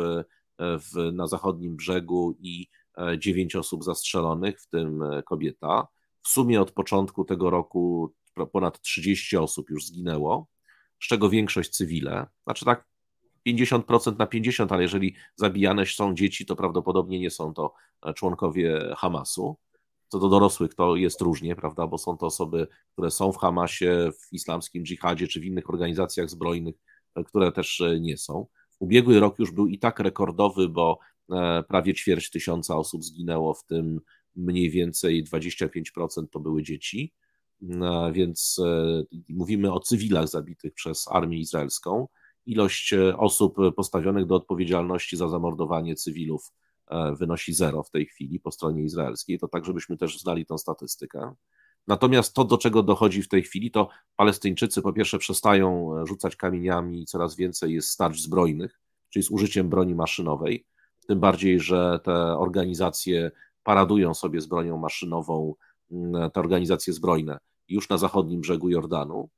[0.58, 2.66] w, na zachodnim brzegu i
[2.98, 5.88] E, dziewięć osób zastrzelonych, w tym e, kobieta.
[6.22, 8.12] W sumie od początku tego roku
[8.52, 10.46] ponad 30 osób już zginęło,
[11.02, 12.26] z czego większość cywile.
[12.44, 12.84] Znaczy tak
[13.48, 18.94] 50% na 50, ale jeżeli zabijane są dzieci, to prawdopodobnie nie są to e, członkowie
[18.96, 19.56] Hamasu.
[20.08, 24.10] Co do dorosłych to jest różnie, prawda, bo są to osoby, które są w Hamasie,
[24.20, 26.74] w islamskim dżihadzie czy w innych organizacjach zbrojnych,
[27.26, 28.46] które też nie są.
[28.78, 30.98] Ubiegły rok już był i tak rekordowy, bo
[31.68, 34.00] prawie ćwierć tysiąca osób zginęło, w tym
[34.36, 37.12] mniej więcej 25% to były dzieci.
[38.12, 38.60] Więc
[39.28, 42.08] mówimy o cywilach zabitych przez armię izraelską.
[42.46, 46.52] Ilość osób postawionych do odpowiedzialności za zamordowanie cywilów
[47.18, 49.38] wynosi zero w tej chwili po stronie izraelskiej.
[49.38, 51.34] To tak, żebyśmy też znali tą statystykę.
[51.86, 56.36] Natomiast to, do czego dochodzi w tej chwili, to Palestyńczycy po pierwsze przestają e, rzucać
[56.36, 60.66] kamieniami, coraz więcej jest starć zbrojnych, czyli z użyciem broni maszynowej.
[61.08, 63.30] Tym bardziej, że te organizacje
[63.62, 65.54] paradują sobie z bronią maszynową,
[65.90, 67.38] mm, te organizacje zbrojne
[67.68, 69.28] już na zachodnim brzegu Jordanu.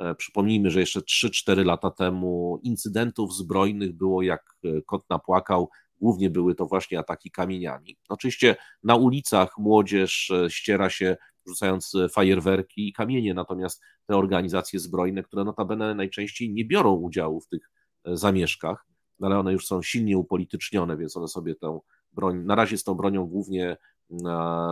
[0.00, 5.70] E, przypomnijmy, że jeszcze 3-4 lata temu incydentów zbrojnych było jak e, kot napłakał.
[6.00, 7.96] Głównie były to właśnie ataki kamieniami.
[8.08, 11.16] Oczywiście na ulicach młodzież ściera się
[11.48, 17.40] rzucając e, fajerwerki i kamienie, natomiast te organizacje zbrojne, które notabene najczęściej nie biorą udziału
[17.40, 17.70] w tych
[18.04, 18.86] e, zamieszkach,
[19.20, 21.78] ale one już są silnie upolitycznione, więc one sobie tę
[22.12, 23.76] broń, na razie z tą bronią głównie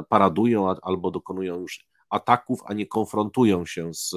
[0.08, 4.14] paradują albo dokonują już ataków, a nie konfrontują się z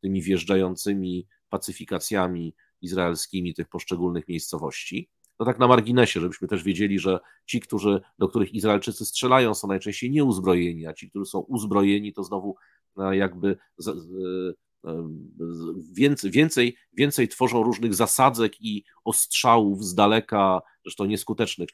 [0.00, 5.08] tymi wjeżdżającymi pacyfikacjami izraelskimi tych poszczególnych miejscowości.
[5.36, 9.68] To tak na marginesie, żebyśmy też wiedzieli, że ci, którzy, do których Izraelczycy strzelają, są
[9.68, 12.56] najczęściej nieuzbrojeni, a ci, którzy są uzbrojeni, to znowu
[13.12, 13.56] jakby
[15.92, 21.68] więcej, więcej, więcej tworzą różnych zasadzek i ostrzałów z daleka, zresztą nieskutecznych,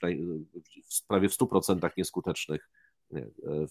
[1.09, 2.71] prawie w 100% nieskutecznych,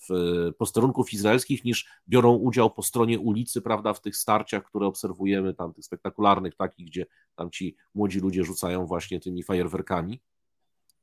[0.10, 5.54] w posterunków izraelskich niż biorą udział po stronie ulicy, prawda, w tych starciach, które obserwujemy,
[5.54, 7.06] tam tych spektakularnych takich, gdzie
[7.36, 10.22] tam ci młodzi ludzie rzucają właśnie tymi fajerwerkami,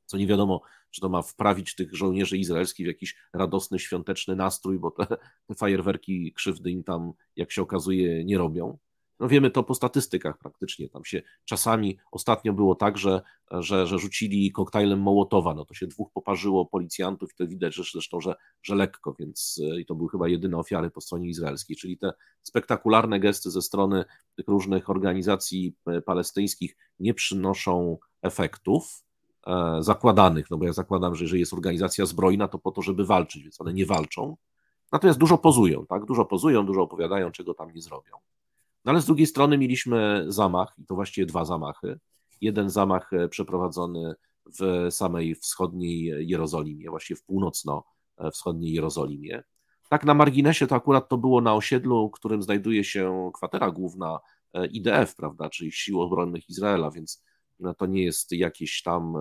[0.05, 4.79] co nie wiadomo, czy to ma wprawić tych żołnierzy izraelskich w jakiś radosny, świąteczny nastrój,
[4.79, 5.07] bo te,
[5.47, 8.77] te fajerwerki krzywdy im tam, jak się okazuje, nie robią.
[9.19, 10.89] No wiemy to po statystykach praktycznie.
[10.89, 15.53] Tam się czasami ostatnio było tak, że, że, że rzucili koktajlem Mołotowa.
[15.53, 19.61] No to się dwóch poparzyło policjantów i to widać że zresztą, że, że lekko, więc
[19.71, 21.75] e, i to były chyba jedyne ofiary po stronie izraelskiej.
[21.77, 29.02] Czyli te spektakularne gesty ze strony tych różnych organizacji e, palestyńskich nie przynoszą efektów
[29.79, 33.43] zakładanych, no bo ja zakładam, że jeżeli jest organizacja zbrojna, to po to, żeby walczyć,
[33.43, 34.37] więc one nie walczą.
[34.91, 36.05] Natomiast dużo pozują, tak?
[36.05, 38.11] Dużo pozują, dużo opowiadają, czego tam nie zrobią.
[38.85, 41.99] No ale z drugiej strony mieliśmy zamach, i to właściwie dwa zamachy.
[42.41, 44.15] Jeden zamach e, przeprowadzony
[44.59, 49.43] w samej wschodniej Jerozolimie, właściwie w północno-wschodniej Jerozolimie.
[49.89, 54.19] Tak na marginesie to akurat to było na osiedlu, w którym znajduje się kwatera główna
[54.53, 57.23] e, IDF, prawda, czyli Sił Obronnych Izraela, więc
[57.77, 59.19] to nie jest jakieś tam e,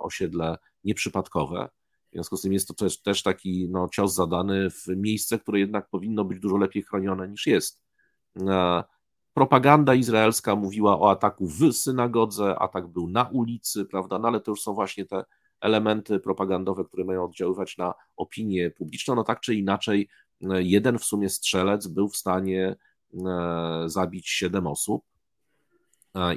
[0.00, 1.68] osiedle nieprzypadkowe.
[2.10, 5.60] W związku z tym jest to też, też taki no, cios zadany w miejsce, które
[5.60, 7.82] jednak powinno być dużo lepiej chronione niż jest.
[9.34, 14.18] Propaganda izraelska mówiła o ataku w synagodze, atak był na ulicy, prawda?
[14.18, 15.24] No ale to już są właśnie te
[15.60, 19.14] elementy propagandowe, które mają oddziaływać na opinię publiczną.
[19.14, 20.08] No tak czy inaczej,
[20.58, 22.76] jeden w sumie strzelec był w stanie
[23.26, 25.11] e, zabić siedem osób e,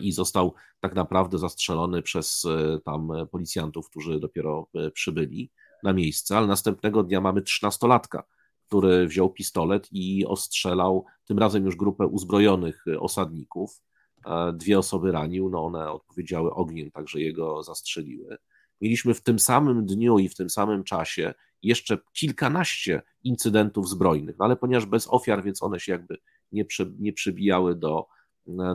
[0.02, 5.52] i został tak naprawdę zastrzelony przez e, tam policjantów, którzy dopiero przybyli
[5.84, 8.24] na miejsce, ale następnego dnia mamy trzynastolatka,
[8.68, 13.82] który wziął pistolet i ostrzelał tym razem już grupę uzbrojonych osadników.
[14.26, 18.38] E, dwie osoby ranił, no one odpowiedziały ogniem, także jego zastrzeliły.
[18.82, 24.46] Mieliśmy w tym samym dniu i w tym samym czasie jeszcze kilkanaście incydentów zbrojnych, no
[24.46, 26.18] ale ponieważ bez ofiar, więc one się jakby
[26.52, 28.08] nie, przy, nie przybijały do,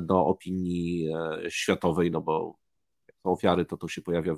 [0.01, 2.57] do opinii e, światowej, no bo
[3.23, 4.37] są ofiary, to to się pojawia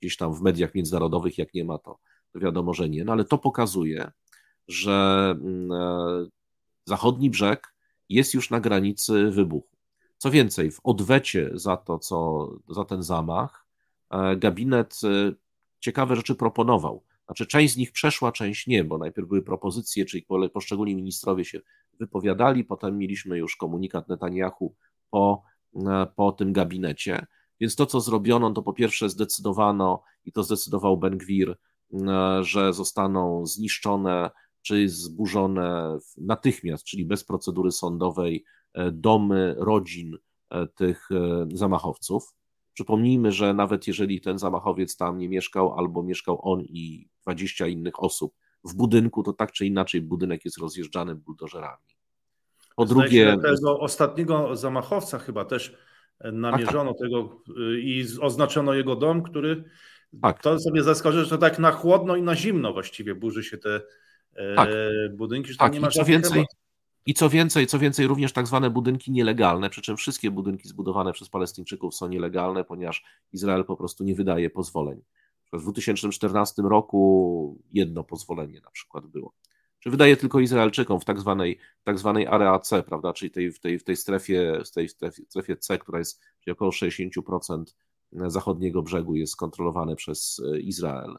[0.00, 1.98] gdzieś tam w mediach międzynarodowych, jak nie ma, to,
[2.32, 3.04] to wiadomo, że nie.
[3.04, 4.10] No ale to pokazuje,
[4.68, 6.26] że mm, e,
[6.84, 7.74] zachodni brzeg
[8.08, 9.76] jest już na granicy wybuchu.
[10.18, 13.66] Co więcej, w odwecie za to, co za ten zamach,
[14.10, 15.00] e, gabinet
[15.80, 17.04] ciekawe rzeczy proponował.
[17.26, 21.60] Znaczy, część z nich przeszła, część nie, bo najpierw były propozycje, czyli poszczególni ministrowie się
[22.00, 24.74] wypowiadali, potem mieliśmy już komunikat Netanyahu
[25.10, 25.42] po,
[26.16, 27.26] po tym gabinecie.
[27.60, 31.58] Więc to, co zrobiono, to po pierwsze zdecydowano, i to zdecydował Ben Gwir,
[32.40, 34.30] że zostaną zniszczone
[34.62, 38.44] czy zburzone natychmiast, czyli bez procedury sądowej,
[38.74, 40.16] e, domy rodzin
[40.50, 42.34] e, tych e, zamachowców.
[42.72, 48.02] Przypomnijmy, że nawet jeżeli ten zamachowiec tam nie mieszkał, albo mieszkał on i 20 innych
[48.02, 48.34] osób
[48.64, 51.84] budynku, to tak czy inaczej budynek jest rozjeżdżany buldożerami.
[52.76, 53.38] Po drugie.
[53.42, 55.76] Tego ostatniego zamachowca chyba też
[56.32, 57.08] namierzono tak, tak.
[57.08, 57.42] tego
[57.76, 59.64] i oznaczono jego dom, który
[60.22, 60.42] tak.
[60.42, 63.80] to sobie zaskoczy, że to tak na chłodno i na zimno właściwie burzy się te
[64.56, 64.68] tak.
[64.68, 65.72] E, budynki, że tak.
[65.72, 66.44] nie ma I co więcej,
[67.06, 71.12] i co więcej, co więcej, również tak zwane budynki nielegalne, przy czym wszystkie budynki zbudowane
[71.12, 75.02] przez Palestyńczyków są nielegalne, ponieważ Izrael po prostu nie wydaje pozwoleń.
[75.52, 79.32] W 2014 roku jedno pozwolenie na przykład było.
[79.78, 83.60] Czy wydaje tylko Izraelczykom w tak zwanej, tak zwanej area C, prawda, czyli tej, w,
[83.60, 84.88] tej, w tej strefie, w tej
[85.28, 86.20] strefie, C, która jest
[86.50, 87.64] około 60%
[88.12, 91.16] zachodniego brzegu jest kontrolowane przez e, Izrael.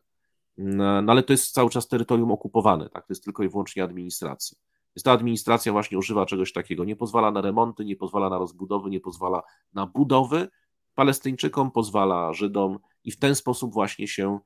[0.58, 3.08] No, no ale to jest cały czas terytorium okupowane, tak?
[3.08, 4.58] To jest tylko i wyłącznie administracja.
[4.96, 6.84] Więc ta administracja właśnie używa czegoś takiego.
[6.84, 10.48] Nie pozwala na remonty, nie pozwala na rozbudowy, nie pozwala na budowy.
[10.96, 14.39] Palestyńczykom pozwala Żydom i w ten sposób właśnie się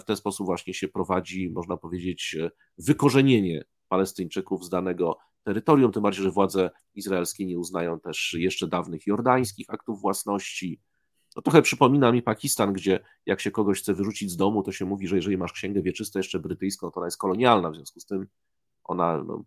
[0.00, 2.36] w ten sposób właśnie się prowadzi, można powiedzieć,
[2.78, 9.06] wykorzenienie Palestyńczyków z danego terytorium, tym bardziej, że władze izraelskie nie uznają też jeszcze dawnych
[9.06, 10.80] jordańskich aktów własności.
[11.34, 14.84] To trochę przypomina mi Pakistan, gdzie jak się kogoś chce wyrzucić z domu, to się
[14.84, 18.06] mówi, że jeżeli masz księgę wieczystą jeszcze brytyjską, to ona jest kolonialna, w związku z
[18.06, 18.26] tym
[18.84, 19.44] ona, no,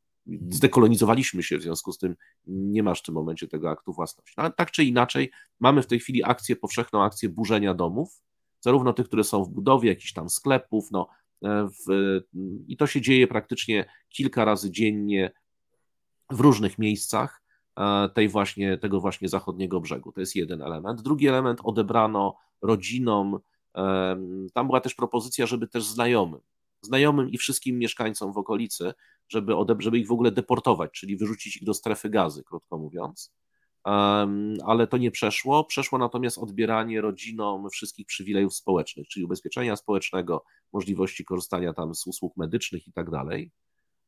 [0.49, 2.15] zdekolonizowaliśmy się, w związku z tym
[2.47, 4.33] nie masz w tym momencie tego aktu własności.
[4.37, 8.21] Ale tak czy inaczej, mamy w tej chwili akcję, powszechną akcję burzenia domów,
[8.61, 11.07] zarówno tych, które są w budowie, jakichś tam sklepów, no,
[11.43, 12.19] e, w,
[12.67, 15.31] i to się dzieje praktycznie kilka razy dziennie
[16.31, 17.41] w różnych miejscach
[17.79, 20.11] e, tej właśnie, tego właśnie zachodniego brzegu.
[20.11, 21.01] To jest jeden element.
[21.01, 23.39] Drugi element odebrano rodzinom.
[24.53, 26.39] Tam była też propozycja, żeby też znajomym,
[26.81, 28.93] znajomym i wszystkim mieszkańcom w okolicy,
[29.29, 33.33] żeby, żeby ich w ogóle deportować, czyli wyrzucić ich do strefy gazy, krótko mówiąc
[34.65, 35.63] ale to nie przeszło.
[35.63, 42.37] Przeszło natomiast odbieranie rodzinom wszystkich przywilejów społecznych, czyli ubezpieczenia społecznego, możliwości korzystania tam z usług
[42.37, 43.51] medycznych i tak dalej.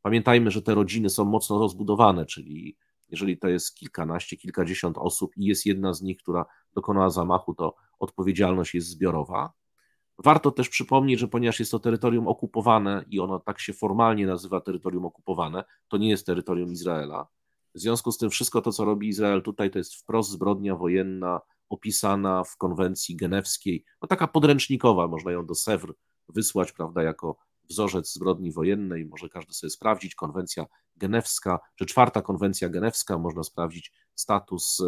[0.02, 2.78] Pamiętajmy, że te rodziny są mocno rozbudowane, czyli
[3.10, 7.76] jeżeli to jest kilkanaście, kilkadziesiąt osób i jest jedna z nich, która dokonała zamachu, to
[8.00, 9.54] odpowiedzialność jest zbiorowa.
[10.18, 14.62] Warto też przypomnieć, że ponieważ jest to terytorium okupowane i ono tak się formalnie nazywa
[14.62, 17.28] terytorium okupowane, to nie jest terytorium Izraela
[17.76, 21.42] w związku z tym wszystko to, co robi Izrael tutaj, to jest wprost zbrodnia wojenna
[21.70, 25.96] opisana w konwencji genewskiej, no taka podręcznikowa, można ją do Sewr
[26.30, 27.38] wysłać, prawda, jako
[27.70, 30.66] wzorzec zbrodni wojennej, może każdy sobie sprawdzić, konwencja
[30.96, 34.82] genewska, czy czwarta konwencja genewska, można sprawdzić status,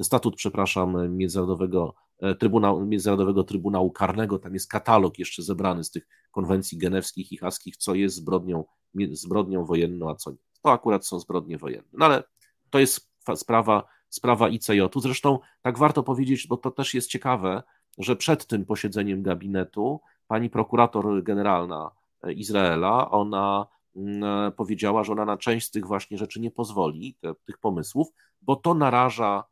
[0.00, 5.90] e, statut, przepraszam, Międzynarodowego e, Trybunału, Międzynarodowego Trybunału Karnego, tam jest katalog jeszcze zebrany z
[5.90, 8.64] tych konwencji genewskich i haskich, co jest zbrodnią,
[9.10, 11.88] zbrodnią wojenną, a co nie to akurat są zbrodnie wojenne.
[11.92, 12.22] No ale
[12.70, 15.00] to jest sprawa, sprawa ICJ-u.
[15.00, 17.62] Zresztą tak warto powiedzieć, bo to też jest ciekawe,
[17.98, 21.90] że przed tym posiedzeniem gabinetu pani prokurator generalna
[22.26, 27.34] Izraela, ona mm, powiedziała, że ona na część z tych właśnie rzeczy nie pozwoli, te,
[27.44, 28.08] tych pomysłów,
[28.42, 29.44] bo to naraża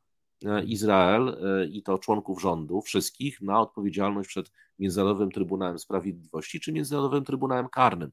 [0.45, 6.73] e, Izrael e, i to członków rządu, wszystkich, na odpowiedzialność przed Międzynarodowym Trybunałem Sprawiedliwości czy
[6.73, 8.11] Międzynarodowym Trybunałem Karnym.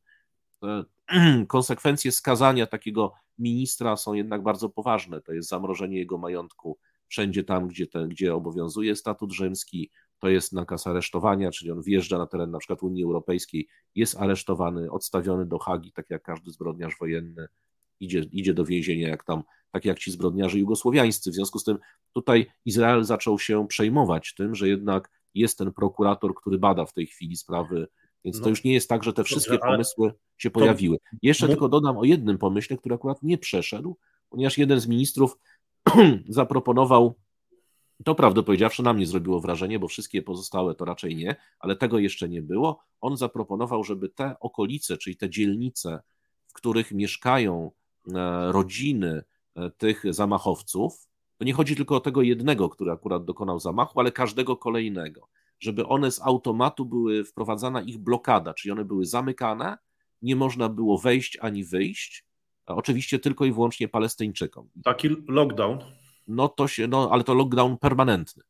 [1.47, 5.22] Konsekwencje skazania takiego ministra są jednak bardzo poważne.
[5.22, 10.53] To jest zamrożenie jego majątku wszędzie tam, gdzie, ten, gdzie obowiązuje statut rzymski, to jest
[10.53, 15.59] nakaz aresztowania, czyli on wjeżdża na teren na przykład Unii Europejskiej, jest aresztowany, odstawiony do
[15.59, 17.47] Hagi, tak jak każdy zbrodniarz wojenny,
[17.99, 21.32] idzie, idzie do więzienia, jak tam, tak jak ci zbrodniarze jugosłowiańscy.
[21.32, 21.78] W związku z tym
[22.14, 27.07] tutaj Izrael zaczął się przejmować tym, że jednak jest ten prokurator, który bada w tej
[27.07, 27.88] chwili sprawy
[28.26, 30.97] więc no, to już nie jest tak, że te wszystkie dobrze, pomysły się pojawiły.
[31.21, 33.97] Jeszcze tylko dodam o jednym pomyśle, który akurat nie przeszedł,
[34.30, 35.38] ponieważ jeden z ministrów
[36.30, 37.15] zaproponował,
[38.05, 41.99] to prawdę powiedziawszy, na mnie zrobiło wrażenie, bo wszystkie pozostałe to raczej nie, ale tego
[41.99, 42.84] jeszcze nie było.
[43.01, 46.01] On zaproponował, żeby te okolice, czyli te dzielnice,
[46.47, 47.71] w których mieszkają
[48.13, 49.24] e, rodziny
[49.55, 51.07] e, tych zamachowców,
[51.38, 55.28] to nie chodzi tylko o tego jednego, który akurat dokonał zamachu, ale każdego kolejnego
[55.64, 59.78] żeby one z automatu były wprowadzana ich blokada, czyli one były zamykane,
[60.22, 62.26] nie można było wejść ani wyjść,
[62.66, 64.70] oczywiście tylko i wyłącznie Palestyńczykom.
[64.84, 65.80] Taki lockdown.
[66.28, 68.43] No to się, no ale to lockdown permanentny.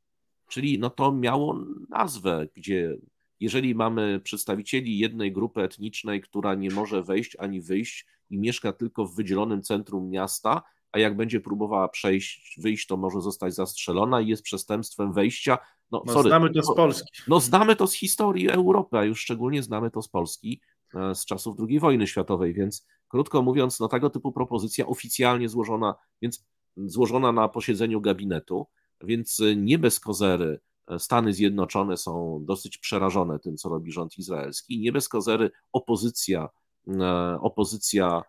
[0.47, 1.59] Czyli no to miało
[1.89, 2.97] nazwę, gdzie
[3.39, 9.05] jeżeli mamy przedstawicieli jednej grupy etnicznej, która nie może wejść ani wyjść i mieszka tylko
[9.05, 10.61] w wydzielonym centrum miasta,
[10.91, 15.57] a jak będzie próbowała przejść, wyjść, to może zostać zastrzelona i jest przestępstwem wejścia.
[15.93, 17.21] No, no sorry, znamy to z Polski.
[17.27, 20.61] No znamy to z historii Europy, a już szczególnie znamy to z Polski
[20.95, 25.95] e, z czasów II wojny światowej, więc krótko mówiąc, no tego typu propozycja oficjalnie złożona,
[26.21, 26.45] więc
[26.77, 28.67] złożona na posiedzeniu gabinetu,
[29.03, 34.79] więc nie bez kozery e, Stany Zjednoczone są dosyć przerażone tym, co robi rząd izraelski.
[34.79, 36.49] Nie bez kozery opozycja,
[36.87, 38.23] e, opozycja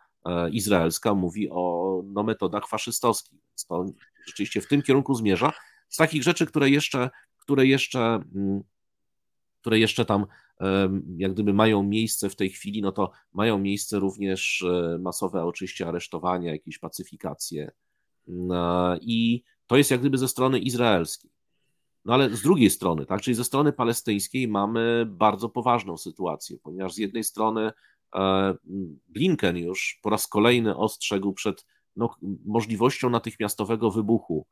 [0.52, 3.40] izraelska mówi o no, metodach faszystowskich.
[3.68, 3.86] To
[4.26, 5.52] rzeczywiście w tym kierunku zmierza.
[5.88, 7.10] Z takich rzeczy, które jeszcze
[7.44, 8.00] które jeszcze,
[8.34, 8.62] mm,
[9.60, 10.26] które jeszcze tam
[11.16, 15.88] jak gdyby mają miejsce w tej chwili, no to mają miejsce również e, masowe oczywiście
[15.88, 17.70] aresztowania, jakieś pacyfikacje.
[18.28, 18.50] Mm,
[19.00, 21.30] i to jest jak gdyby ze strony izraelskiej.
[22.04, 26.94] No ale z drugiej strony, tak, czyli ze strony palestyńskiej mamy bardzo poważną sytuację, ponieważ
[26.94, 27.72] z jednej strony
[28.14, 28.54] e,
[29.08, 31.66] Blinken już po raz kolejny ostrzegł przed
[31.96, 32.14] no,
[32.44, 34.46] możliwością natychmiastowego wybuchu,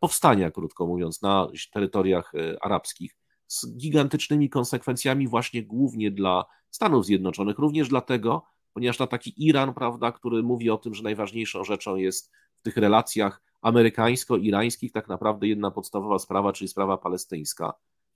[0.00, 3.16] powstania, krótko mówiąc, na terytoriach e, arabskich,
[3.46, 8.44] z gigantycznymi konsekwencjami właśnie głównie dla Stanów Zjednoczonych, również dlatego,
[8.74, 12.76] ponieważ na taki Iran, prawda, który mówi o tym, że najważniejszą rzeczą jest w tych
[12.76, 17.72] relacjach amerykańsko-irańskich tak naprawdę jedna podstawowa sprawa, czyli sprawa palestyńska.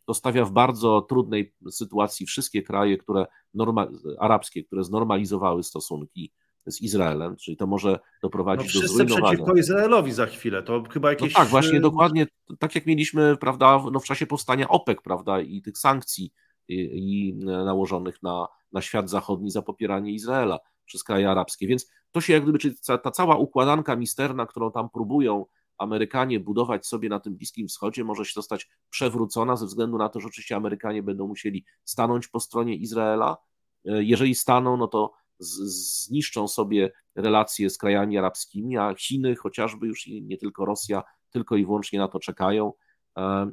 [0.07, 3.87] To stawia w bardzo trudnej sytuacji wszystkie kraje, które norma,
[4.19, 6.33] arabskie, które znormalizowały stosunki
[6.67, 9.29] z Izraelem, czyli to może doprowadzić no, do zrujnowania.
[9.29, 11.35] przeciwko Izraelowi za chwilę, to chyba jakieś...
[11.35, 12.27] No tak, właśnie, dokładnie,
[12.59, 16.33] tak jak mieliśmy, prawda, no w czasie powstania OPEC, prawda, i tych sankcji
[16.69, 22.21] i, i nałożonych na, na świat zachodni za popieranie Izraela przez kraje arabskie, więc to
[22.21, 25.47] się jak gdyby, czyli ta cała układanka misterna, którą tam próbują
[25.79, 30.21] Amerykanie budować sobie na tym Bliskim Wschodzie, może się zostać przewrócona ze względu na to,
[30.21, 33.37] że oczywiście Amerykanie będą musieli stanąć po stronie Izraela.
[33.85, 40.07] E, jeżeli staną, no to zniszczą sobie relacje z krajami arabskimi, a Chiny chociażby już
[40.07, 42.72] nie tylko Rosja, tylko i wyłącznie na to czekają.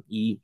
[0.08, 0.40] I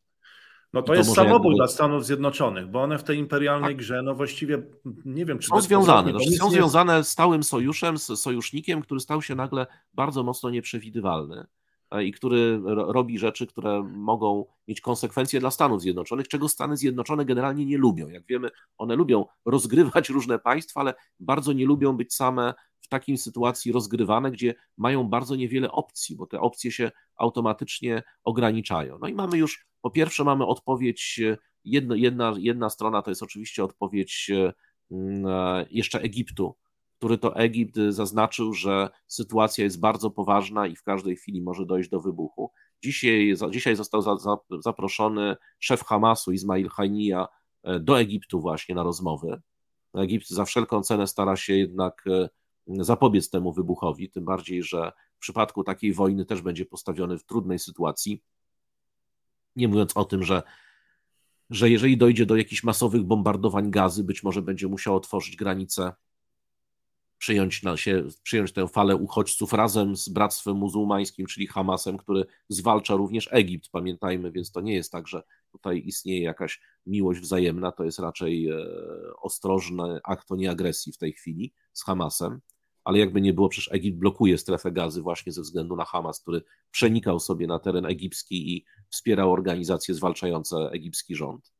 [0.72, 3.76] no to, to jest samobój dla Stanów Zjednoczonych, bo one w tej imperialnej tak.
[3.76, 4.62] grze, no właściwie
[5.05, 6.11] nie wiem, czy są związane.
[6.11, 11.47] Znaczy, są związane z stałym sojuszem, z sojusznikiem, który stał się nagle bardzo mocno nieprzewidywalny
[12.05, 17.66] i który robi rzeczy, które mogą mieć konsekwencje dla Stanów Zjednoczonych, czego Stany Zjednoczone generalnie
[17.66, 18.09] nie lubią.
[18.09, 23.18] Jak wiemy, one lubią rozgrywać różne państwa, ale bardzo nie lubią być same w takiej
[23.18, 28.99] sytuacji rozgrywane, gdzie mają bardzo niewiele opcji, bo te opcje się automatycznie ograniczają.
[29.01, 31.20] No i mamy już, po pierwsze, mamy odpowiedź,
[31.64, 36.57] jedna, jedna, jedna strona to jest oczywiście odpowiedź e, jeszcze Egiptu,
[36.99, 41.91] który to Egipt zaznaczył, że sytuacja jest bardzo poważna i w każdej chwili może dojść
[41.91, 42.53] do wybuchu.
[42.85, 47.27] Dzisiaj, dzisiaj został za, za, zaproszony szef Hamasu, Ismail Haniyeh,
[47.63, 49.41] e, do Egiptu właśnie na rozmowy.
[49.95, 52.29] Egipt za wszelką cenę stara się jednak e,
[52.67, 57.59] zapobiec temu wybuchowi, tym bardziej, że w przypadku takiej wojny też będzie postawiony w trudnej
[57.59, 58.23] sytuacji.
[59.57, 60.43] Nie mówiąc o tym, że,
[61.51, 65.93] że jeżeli dojdzie do jakichś masowych bombardowań gazy, być może będzie musiał otworzyć granice,
[67.19, 72.95] przyjąć, na się, przyjąć tę falę uchodźców razem z Bractwem Muzułmańskim, czyli Hamasem, który zwalcza
[72.95, 77.85] również Egipt, pamiętajmy, więc to nie jest tak, że tutaj istnieje jakaś miłość wzajemna, to
[77.85, 78.57] jest raczej e,
[79.23, 82.41] ostrożny akt o nieagresji w tej chwili z Hamasem
[82.89, 86.43] ale jakby nie było, przecież Egipt blokuje strefę gazy właśnie ze względu na Hamas, który
[86.71, 91.53] przenikał sobie na teren egipski i wspierał organizacje zwalczające egipski rząd.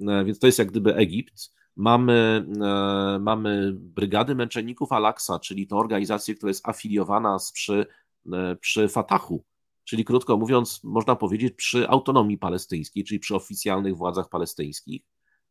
[0.00, 1.52] E, więc to jest jak gdyby Egipt.
[1.76, 7.86] Mamy, e, mamy Brygady Męczenników Al-Aqsa, czyli to organizację, która jest afiliowana z przy,
[8.32, 9.44] e, przy Fatahu,
[9.84, 15.02] czyli krótko mówiąc, można powiedzieć przy autonomii palestyńskiej, czyli przy oficjalnych władzach palestyńskich.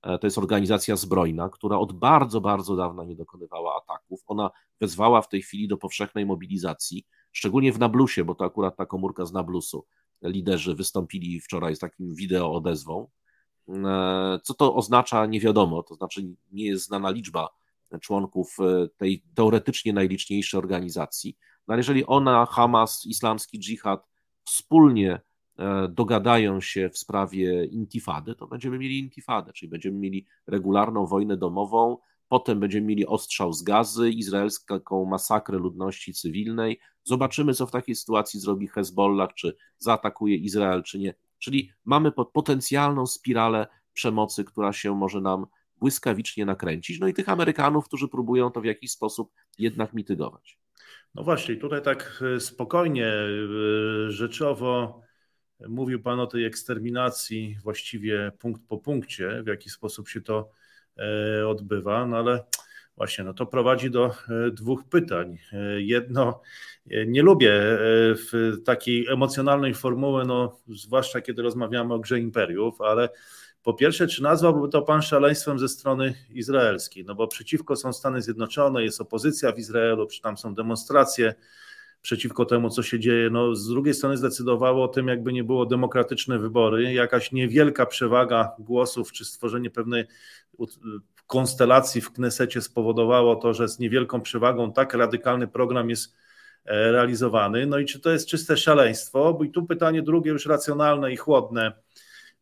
[0.02, 4.22] E, to jest organizacja zbrojna, która od bardzo, bardzo dawna nie dokonywała ataków.
[4.28, 4.52] Ona
[4.82, 9.26] wezwała w tej chwili do powszechnej mobilizacji, szczególnie w Nablusie, bo to akurat ta komórka
[9.26, 9.86] z Nablusu.
[10.22, 13.08] Liderzy wystąpili wczoraj z takim wideo odezwą.
[13.86, 17.50] E, co to oznacza, nie wiadomo, to znaczy nie jest znana liczba
[18.02, 21.38] członków e, tej teoretycznie najliczniejszej organizacji.
[21.68, 24.08] No ale jeżeli ona, Hamas, islamski dżihad
[24.44, 25.22] wspólnie
[25.62, 31.38] E, dogadają się w sprawie intifady, to będziemy mieli intifadę, czyli będziemy mieli regularną wojnę
[31.38, 31.98] domową,
[32.28, 36.80] potem będziemy mieli ostrzał z gazy, izraelską masakrę ludności cywilnej.
[37.04, 41.14] Zobaczymy, co w takiej sytuacji zrobi Hezbollah, czy zaatakuje Izrael, czy nie.
[41.42, 45.46] Czyli mamy potencjalną spiralę przemocy, która się może nam
[45.78, 47.00] błyskawicznie nakręcić.
[47.00, 50.60] No i tych Amerykanów, którzy próbują to w jakiś sposób jednak mitygować.
[51.16, 55.02] No właśnie, tutaj tak e, spokojnie, e, rzeczowo
[55.68, 60.50] Mówił Pan o tej eksterminacji właściwie punkt po punkcie, w jaki sposób się to
[60.98, 62.44] e, odbywa, no ale
[63.02, 65.38] właśnie no to prowadzi do e, dwóch pytań.
[65.54, 66.42] E, jedno,
[67.08, 67.54] nie lubię
[68.16, 73.10] w takiej emocjonalnej formuły, no, zwłaszcza kiedy rozmawiamy o grze imperiów, ale
[73.64, 77.06] po pierwsze, czy nazwałby to pan szaleństwem ze strony izraelskiej?
[77.06, 81.34] No bo przeciwko są Stany Zjednoczone, jest opozycja w Izraelu, czy tam są demonstracje
[82.02, 83.30] przeciwko temu, co się dzieje.
[83.30, 88.52] No, z drugiej strony zdecydowało o tym, jakby nie było demokratyczne wybory, jakaś niewielka przewaga
[88.60, 90.06] głosów, czy stworzenie pewnej
[91.32, 96.16] konstelacji w Knesecie spowodowało to, że z niewielką przewagą tak radykalny program jest
[96.66, 97.66] e, realizowany.
[97.66, 99.34] No i czy to jest czyste szaleństwo?
[99.34, 101.72] Bo i tu pytanie drugie, już racjonalne i chłodne.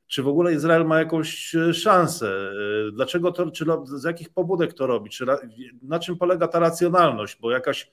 [0.08, 2.52] Czy w ogóle Izrael ma jakąś e, szansę?
[2.88, 5.10] E, dlaczego to, czy z jakich pobudek to robi?
[5.10, 5.26] Czy,
[5.82, 7.38] na czym polega ta racjonalność?
[7.42, 7.92] Bo jakaś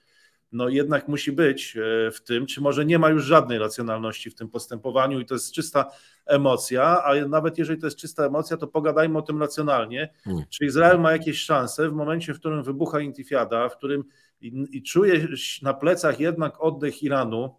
[0.52, 4.34] no jednak musi być e, w tym, czy może nie ma już żadnej racjonalności w
[4.34, 5.90] tym postępowaniu i to jest czysta
[6.26, 10.08] emocja, a nawet jeżeli to jest czysta emocja, to pogadajmy o tym racjonalnie.
[10.24, 10.44] Hmm.
[10.50, 14.04] Czy Izrael ma jakieś szanse w momencie, w którym wybucha intifada, w którym
[14.40, 15.28] i, i czuje
[15.62, 17.54] na plecach jednak oddech Iranu,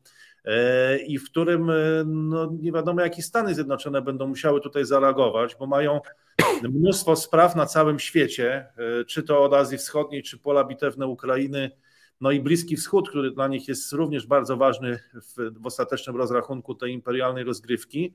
[0.45, 1.73] e, i w którym e,
[2.05, 6.01] no, nie wiadomo, jakie Stany Zjednoczone będą musiały tutaj zareagować, bo mają
[6.63, 8.67] mnóstwo spraw na całym świecie,
[9.07, 11.71] czy to od Azji Wschodniej, czy pola bitewne Ukrainy,
[12.21, 16.75] no i Bliski Wschód, który dla nich jest również bardzo ważny w, w ostatecznym rozrachunku
[16.75, 18.13] tej imperialnej rozgrywki.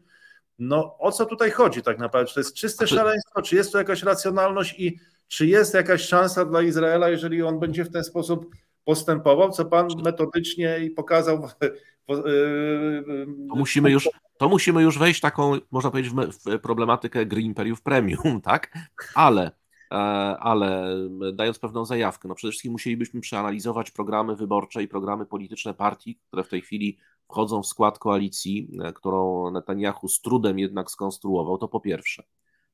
[0.58, 2.28] No o co tutaj chodzi tak naprawdę?
[2.28, 4.98] Czy to jest czyste znaczy- szaleństwo, czy jest to jakaś racjonalność i
[5.28, 8.46] czy jest jakaś szansa dla Izraela, jeżeli on będzie w ten sposób
[8.84, 11.48] postępował, co pan metodycznie i pokazał.
[13.48, 14.08] To musimy już,
[14.38, 16.12] to musimy już wejść taką, można powiedzieć,
[16.46, 18.78] w problematykę gry Imperiów Premium, tak?
[19.14, 19.61] Ale E,
[20.40, 20.96] ale
[21.32, 26.44] dając pewną zajawkę, no przede wszystkim musielibyśmy przeanalizować programy wyborcze i programy polityczne partii, które
[26.44, 26.98] w tej chwili
[27.28, 32.22] wchodzą w skład koalicji, e, którą Netanyahu z trudem jednak skonstruował, to po pierwsze,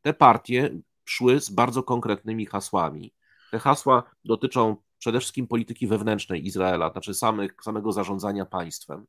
[0.02, 3.14] te partie szły z bardzo konkretnymi hasłami.
[3.50, 9.06] Te hasła dotyczą przede wszystkim polityki wewnętrznej Izraela, znaczy samych, samego zarządzania państwem.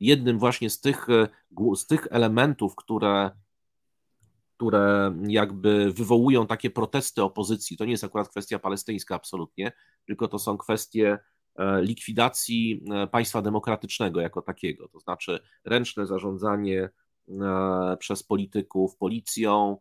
[0.00, 1.28] Jednym właśnie z tych, e,
[1.76, 3.30] z tych elementów, które
[4.60, 7.76] które jakby wywołują takie protesty opozycji.
[7.76, 9.72] To nie jest akurat kwestia palestyńska absolutnie,
[10.06, 11.18] tylko to są kwestie
[11.56, 16.90] e, likwidacji e, państwa demokratycznego jako takiego, to znaczy ręczne zarządzanie
[17.28, 19.78] e, przez polityków policją,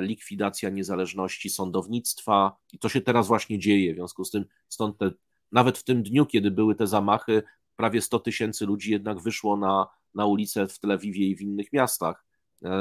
[0.00, 2.56] likwidacja niezależności sądownictwa.
[2.72, 5.10] I to się teraz właśnie dzieje, w związku z tym stąd te,
[5.52, 7.42] nawet w tym dniu, kiedy były te zamachy,
[7.76, 11.72] prawie 100 tysięcy ludzi jednak wyszło na, na ulice w Tel Awiwie i w innych
[11.72, 12.24] miastach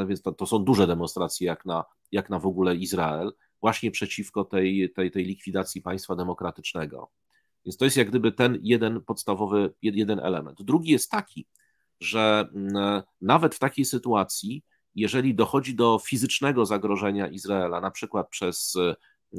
[0.08, 4.46] więc to, to są duże demonstracje jak na, jak na w ogóle Izrael, właśnie przeciwko
[4.46, 7.10] tej, tej, tej likwidacji państwa demokratycznego.
[7.66, 10.62] Więc to jest jak gdyby ten jeden podstawowy, jeden element.
[10.62, 11.48] Drugi jest taki,
[12.00, 14.64] że mm, nawet w takiej sytuacji,
[14.96, 18.76] jeżeli dochodzi do fizycznego zagrożenia Izraela, na przykład przez,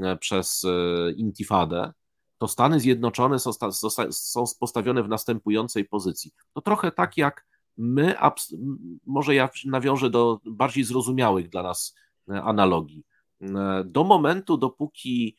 [0.03, 1.93] e, przez e, intifadę,
[2.39, 3.51] to Stany Zjednoczone są,
[4.11, 6.33] są postawione w następującej pozycji.
[6.53, 8.15] To trochę tak jak my,
[9.07, 11.95] może ja nawiążę do bardziej zrozumiałych dla nas
[12.29, 13.05] e, analogii.
[13.41, 15.37] E, do momentu, dopóki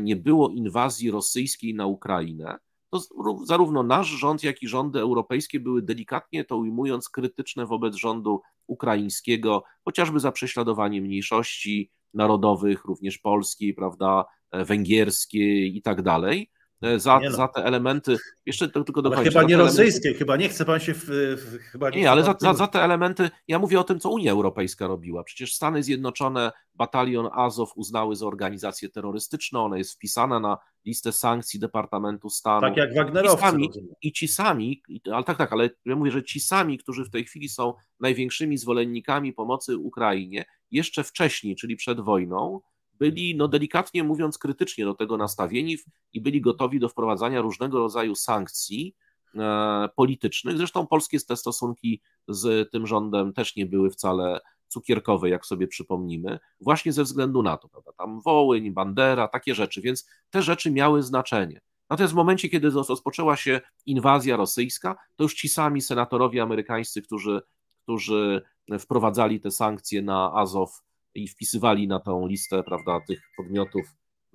[0.00, 2.58] nie było inwazji rosyjskiej na Ukrainę,
[2.90, 3.00] to
[3.44, 9.64] zarówno nasz rząd, jak i rządy europejskie były delikatnie to ujmując krytyczne wobec rządu ukraińskiego,
[9.84, 16.50] chociażby za prześladowanie mniejszości narodowych, również polskiej, prawda, e, węgierskiej i tak dalej.
[16.82, 17.30] E, za, no.
[17.30, 18.16] za te elementy.
[18.46, 19.24] Jeszcze to, tylko dokończę.
[19.24, 20.18] Chyba nie rosyjskie, elementy...
[20.18, 20.94] chyba nie chce pan się.
[20.94, 23.30] W, w, chyba nie, nie ale za, za, za, te elementy.
[23.48, 25.24] Ja mówię o tym, co Unia Europejska robiła.
[25.24, 29.64] Przecież Stany Zjednoczone batalion Azow uznały za organizację terrorystyczną.
[29.64, 32.60] Ona jest wpisana na listę sankcji Departamentu Stanu.
[32.60, 33.36] Tak jak Wagnerowcy.
[33.36, 33.70] I, sami,
[34.02, 34.82] I ci sami,
[35.12, 38.58] ale tak, tak, ale ja mówię, że ci sami, którzy w tej chwili są największymi
[38.58, 42.60] zwolennikami pomocy Ukrainie, jeszcze wcześniej, czyli przed wojną,
[43.00, 45.76] byli, no delikatnie mówiąc, krytycznie do tego nastawieni
[46.12, 48.94] i byli gotowi do wprowadzania różnego rodzaju sankcji
[49.34, 50.56] e, politycznych.
[50.56, 56.38] Zresztą polskie te stosunki z tym rządem też nie były wcale cukierkowe, jak sobie przypomnimy,
[56.60, 57.92] właśnie ze względu na to, prawda?
[57.92, 61.60] Tam Wołyń, Bandera, takie rzeczy, więc te rzeczy miały znaczenie.
[61.90, 67.42] Natomiast w momencie, kiedy rozpoczęła się inwazja rosyjska, to już ci sami senatorowie amerykańscy, którzy,
[67.82, 68.42] którzy
[68.78, 70.82] wprowadzali te sankcje na Azow,
[71.14, 73.82] i wpisywali na tą listę, prawda, tych podmiotów,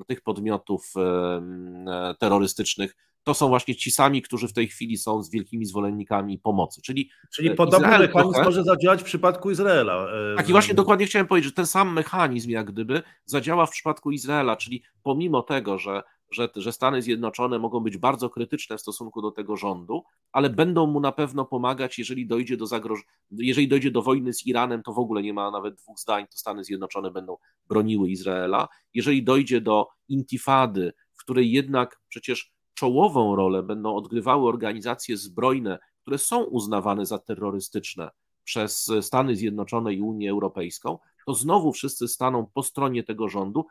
[0.07, 2.95] tych podmiotów e, terrorystycznych,
[3.25, 6.81] to są właśnie ci sami, którzy w tej chwili są z wielkimi zwolennikami pomocy.
[6.81, 10.07] Czyli, Czyli e, podobny Izrael mechanizm trochę, może zadziałać w przypadku Izraela.
[10.33, 13.71] E, tak, i właśnie dokładnie chciałem powiedzieć, że ten sam mechanizm, jak gdyby, zadziała w
[13.71, 18.81] przypadku Izraela, czyli pomimo tego, że że, że Stany Zjednoczone mogą być bardzo krytyczne w
[18.81, 23.01] stosunku do tego rządu, ale będą mu na pewno pomagać, jeżeli dojdzie do zagroż...
[23.31, 26.37] jeżeli dojdzie do wojny z Iranem, to w ogóle nie ma nawet dwóch zdań, to
[26.37, 27.37] Stany Zjednoczone będą
[27.67, 28.67] broniły Izraela.
[28.93, 36.17] Jeżeli dojdzie do intifady, w której jednak przecież czołową rolę będą odgrywały organizacje zbrojne, które
[36.17, 38.09] są uznawane za terrorystyczne
[38.45, 43.65] przez Stany Zjednoczone i Unię Europejską, to znowu wszyscy staną po stronie tego rządu,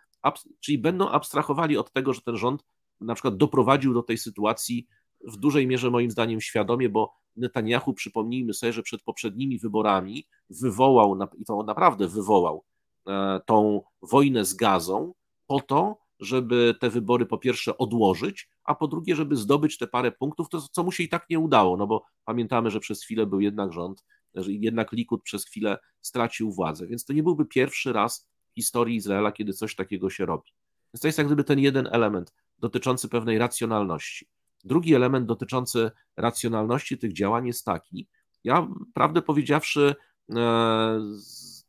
[0.60, 2.64] czyli będą abstrahowali od tego, że ten rząd
[3.01, 4.86] na przykład doprowadził do tej sytuacji
[5.24, 11.18] w dużej mierze moim zdaniem świadomie, bo Netanyahu, przypomnijmy sobie, że przed poprzednimi wyborami wywołał,
[11.38, 12.64] i to naprawdę wywołał,
[13.09, 15.14] e, tą wojnę z gazą
[15.46, 20.12] po to, żeby te wybory po pierwsze odłożyć, a po drugie, żeby zdobyć te parę
[20.12, 23.26] punktów, to co mu się i tak nie udało, no bo pamiętamy, że przez chwilę
[23.26, 24.05] był jednak rząd,
[24.47, 26.86] jednak Likud przez chwilę stracił władzę.
[26.86, 30.51] Więc to nie byłby pierwszy raz w historii Izraela, kiedy coś takiego się robi.
[30.94, 34.28] Więc to jest jak gdyby ten jeden element dotyczący pewnej racjonalności.
[34.65, 38.09] Drugi element dotyczący racjonalności tych działań jest taki.
[38.44, 39.94] Ja, prawdę powiedziawszy,
[40.36, 41.01] e,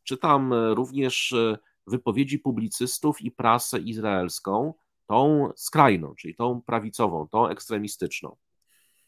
[0.02, 1.34] czytam również
[1.86, 4.74] wypowiedzi publicystów i prasę izraelską,
[5.06, 8.36] tą skrajną, czyli tą prawicową, tą ekstremistyczną.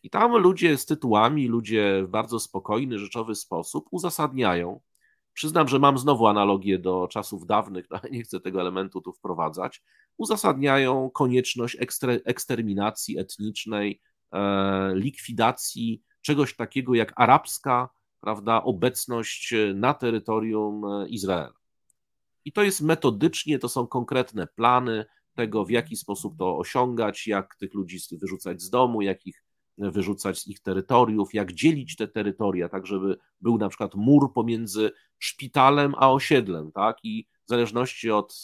[0.09, 4.81] I tam ludzie z tytułami, ludzie w bardzo spokojny, rzeczowy sposób uzasadniają.
[5.33, 9.83] Przyznam, że mam znowu analogię do czasów dawnych, ale nie chcę tego elementu tu wprowadzać.
[10.17, 11.77] Uzasadniają konieczność
[12.25, 14.01] eksterminacji etnicznej,
[14.33, 17.89] e, likwidacji czegoś takiego jak arabska
[18.21, 21.55] prawda, obecność na terytorium e, Izraela.
[22.45, 25.05] I to jest metodycznie, to są konkretne plany
[25.35, 29.43] tego, w jaki sposób to osiągać, jak tych ludzi wyrzucać z domu, jak ich
[29.79, 34.91] wyrzucać z ich terytoriów, jak dzielić te terytoria, tak żeby był na przykład mur pomiędzy
[35.19, 36.97] szpitalem a osiedlem, tak?
[37.03, 38.43] I w zależności od,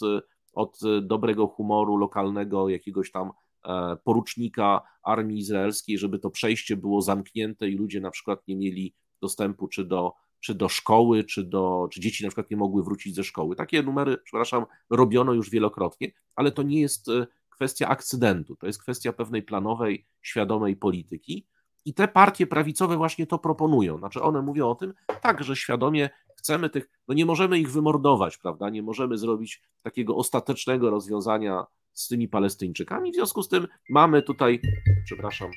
[0.53, 3.31] od dobrego humoru lokalnego jakiegoś tam
[3.65, 8.93] e, porucznika armii izraelskiej, żeby to przejście było zamknięte i ludzie na przykład nie mieli
[9.21, 13.15] dostępu czy do, czy do szkoły, czy, do, czy dzieci na przykład nie mogły wrócić
[13.15, 13.55] ze szkoły.
[13.55, 17.09] Takie numery, przepraszam, robiono już wielokrotnie, ale to nie jest
[17.55, 21.47] kwestia akcydentu, to jest kwestia pewnej planowej, świadomej polityki.
[21.85, 23.97] I te partie prawicowe właśnie to proponują.
[23.97, 28.37] Znaczy one mówią o tym, tak, że świadomie chcemy tych, no nie możemy ich wymordować,
[28.37, 28.69] prawda?
[28.69, 33.11] Nie możemy zrobić takiego ostatecznego rozwiązania z tymi Palestyńczykami.
[33.11, 34.61] W związku z tym mamy tutaj,
[35.05, 35.51] przepraszam,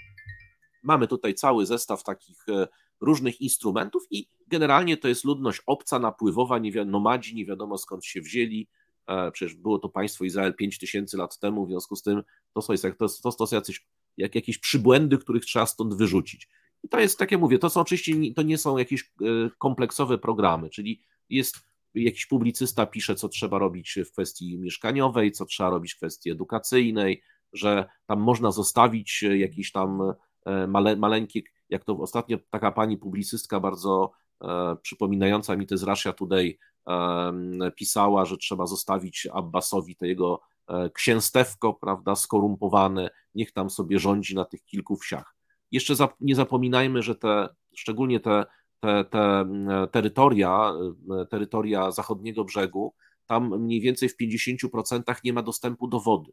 [0.83, 2.69] mamy tutaj cały zestaw takich e,
[3.01, 8.05] różnych instrumentów i generalnie to jest ludność obca, napływowa, nie wi- nomadzi, nie wiadomo skąd
[8.05, 8.69] się wzięli,
[9.33, 12.23] przecież było to państwo Izrael 5 tysięcy lat temu, w związku z tym
[12.55, 13.87] to są, to, to, to są jacyś,
[14.17, 16.49] jak, jakieś przybłędy, których trzeba stąd wyrzucić.
[16.83, 19.25] I to jest, tak jak mówię, to są oczywiście, to nie są jakieś e,
[19.59, 21.57] kompleksowe programy, czyli jest
[21.95, 27.23] jakiś publicysta pisze, co trzeba robić w kwestii mieszkaniowej, co trzeba robić w kwestii edukacyjnej,
[27.53, 30.03] że tam można zostawić jakieś tam
[30.47, 34.13] e, male, maleńkie, jak to ostatnio taka pani publicystka bardzo
[34.43, 36.59] e, przypominająca mi te z Russia Today
[37.77, 44.35] pisała, że trzeba zostawić Abbasowi to jego e, księstewko, prawda, skorumpowane, niech tam sobie rządzi
[44.35, 45.35] na tych kilku wsiach.
[45.73, 48.47] Jeszcze nie zapominajmy, że te, szczególnie te,
[48.81, 49.45] te, te
[49.93, 50.73] terytoria,
[51.31, 52.95] terytoria zachodniego brzegu,
[53.27, 56.33] tam mniej więcej w 50% nie ma dostępu do wody.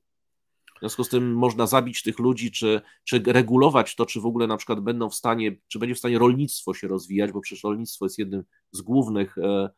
[0.76, 4.48] W związku z tym można zabić tych ludzi, czy, czy regulować to, czy w ogóle
[4.48, 8.06] na przykład będą w stanie, czy będzie w stanie rolnictwo się rozwijać, bo przecież rolnictwo
[8.06, 9.70] jest jednym z głównych E,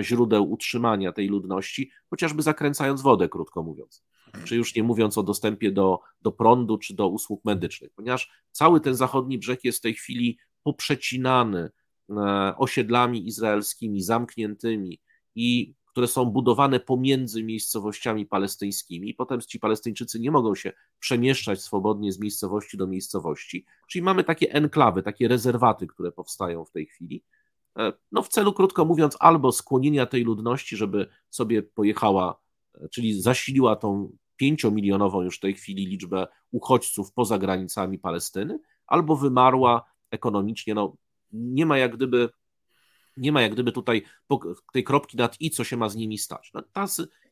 [0.00, 4.04] źródeł utrzymania tej ludności, chociażby zakręcając wodę, krótko mówiąc.
[4.44, 8.80] Czy już nie mówiąc o dostępie do, do prądu czy do usług medycznych, ponieważ cały
[8.80, 11.70] ten zachodni brzeg jest w tej chwili poprzecinany
[12.10, 12.14] e,
[12.56, 15.00] osiedlami izraelskimi, zamkniętymi
[15.34, 19.14] i które są budowane pomiędzy miejscowościami palestyńskimi.
[19.14, 23.66] Potem ci Palestyńczycy nie mogą się przemieszczać swobodnie z miejscowości do miejscowości.
[23.88, 27.24] Czyli mamy takie enklawy, takie rezerwaty, które powstają w tej chwili.
[27.78, 32.40] E, no w celu, krótko mówiąc, albo skłonienia tej ludności, żeby sobie pojechała,
[32.74, 39.16] e, czyli zasiliła tą pięciomilionową już w tej chwili liczbę uchodźców poza granicami Palestyny, albo
[39.16, 40.74] wymarła ekonomicznie.
[40.74, 40.96] No,
[41.32, 42.28] nie ma jak gdyby
[43.16, 44.02] nie ma jak gdyby tutaj
[44.72, 46.50] tej kropki nad i, co się ma z nimi stać.
[46.54, 46.62] No,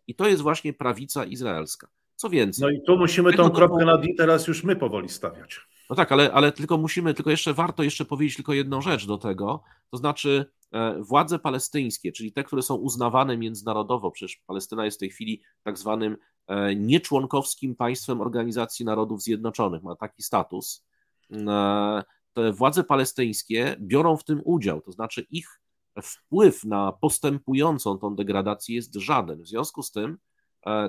[0.07, 1.89] I to jest właśnie prawica izraelska.
[2.17, 2.63] Co więcej.
[2.63, 5.61] No i tu musimy tą kropkę nad i teraz już my powoli stawiać.
[5.91, 9.19] No tak, ale, ale tylko musimy, tylko jeszcze warto jeszcze powiedzieć tylko jedną rzecz do
[9.19, 14.97] tego, to znaczy e, władze palestyńskie, czyli te, które są uznawane międzynarodowo, przecież Palestyna jest
[14.97, 20.87] w tej chwili tak zwanym e, nieczłonkowskim państwem Organizacji Narodów Zjednoczonych, ma taki status.
[21.33, 22.03] E,
[22.33, 25.61] te władze palestyńskie biorą w tym udział, to znaczy ich
[26.03, 29.43] wpływ na postępującą tą degradację jest żaden.
[29.43, 30.19] W związku z tym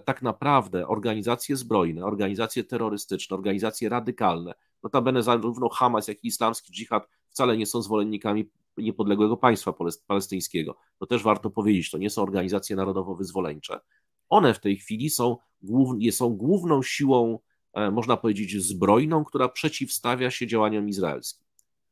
[0.05, 4.53] tak naprawdę organizacje zbrojne, organizacje terrorystyczne, organizacje radykalne,
[4.83, 9.73] Notabene zarówno Hamas, jak i islamski dżihad wcale nie są zwolennikami niepodległego państwa
[10.07, 10.77] palestyńskiego.
[10.97, 13.79] To też warto powiedzieć, to nie są organizacje narodowo-wyzwoleńcze.
[14.29, 15.37] One w tej chwili są,
[16.11, 17.39] są główną siłą,
[17.73, 21.47] e, można powiedzieć, zbrojną, która przeciwstawia się działaniom izraelskim.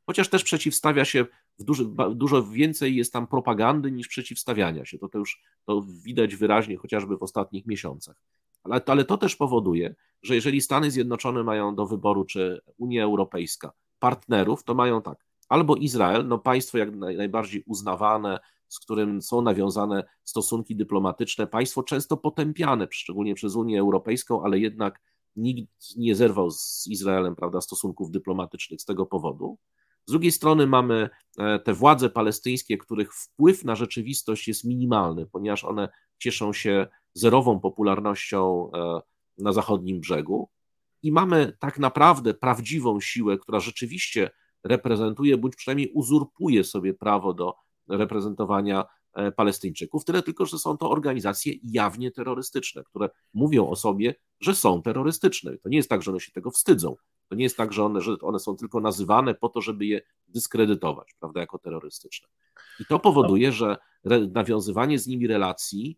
[0.06, 1.26] Chociaż też przeciwstawia się,
[1.60, 1.86] duży,
[2.16, 4.98] dużo więcej jest tam propagandy niż przeciwstawiania się.
[4.98, 8.22] To, to już to widać wyraźnie chociażby w ostatnich miesiącach.
[8.64, 13.72] Ale, ale to też powoduje, że jeżeli Stany Zjednoczone mają do wyboru, czy Unia Europejska,
[14.00, 20.04] partnerów, to mają tak, albo Izrael, no państwo jak najbardziej uznawane, z którym są nawiązane
[20.24, 25.00] stosunki dyplomatyczne, państwo często potępiane, szczególnie przez Unię Europejską, ale jednak
[25.36, 29.58] nikt nie zerwał z Izraelem prawda, stosunków dyplomatycznych z tego powodu.
[30.06, 35.64] Z drugiej strony mamy e, te władze palestyńskie, których wpływ na rzeczywistość jest minimalny, ponieważ
[35.64, 39.02] one cieszą się zerową popularnością e,
[39.38, 40.50] na zachodnim brzegu.
[41.04, 44.32] i mamy tak naprawdę prawdziwą siłę, która rzeczywiście
[44.64, 47.56] reprezentuje, bądź przynajmniej uzurpuje sobie prawo do
[47.90, 50.06] reprezentowania e, Palestyńczyków.
[50.06, 55.58] Tyle tylko, że są to organizacje jawnie terrorystyczne, które mówią o sobie, że są terrorystyczne.
[55.58, 56.96] To nie jest tak, że one się tego wstydzą.
[57.30, 60.02] To nie jest tak, że one, że one są tylko nazywane po to, żeby je
[60.28, 62.28] dyskredytować, prawda, jako terrorystyczne.
[62.80, 63.78] I to powoduje, że
[64.34, 65.98] nawiązywanie z nimi relacji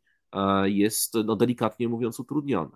[0.63, 2.71] jest, no delikatnie mówiąc, utrudnione.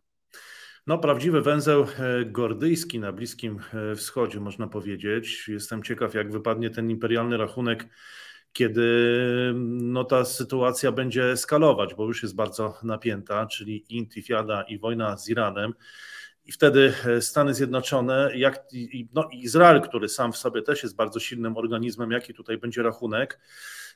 [0.88, 5.48] No, prawdziwy węzeł e, gordyjski na Bliskim e, Wschodzie, można powiedzieć.
[5.48, 7.88] Jestem ciekaw, jak wypadnie ten imperialny rachunek,
[8.53, 8.84] kiedy
[9.82, 15.30] no, ta sytuacja będzie eskalować, bo już jest bardzo napięta, czyli intifada i wojna z
[15.30, 15.73] Iranem.
[16.46, 18.68] I wtedy e, Stany Zjednoczone, jak,
[19.14, 23.40] no, Izrael, który sam w sobie też jest bardzo silnym organizmem, jaki tutaj będzie rachunek,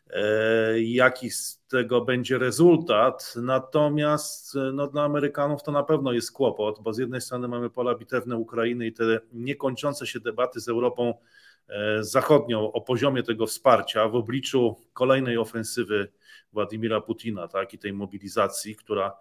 [0.10, 3.34] E, jaki z tego będzie rezultat.
[3.42, 7.96] Natomiast no, dla Amerykanów to na pewno jest kłopot, bo z jednej strony mamy pola
[7.96, 11.14] bitewne Ukrainy i te niekończące się debaty z Europą
[11.68, 16.12] e, Zachodnią o poziomie tego wsparcia w obliczu kolejnej ofensywy
[16.54, 19.18] Władimira Putina tak, i tej mobilizacji, która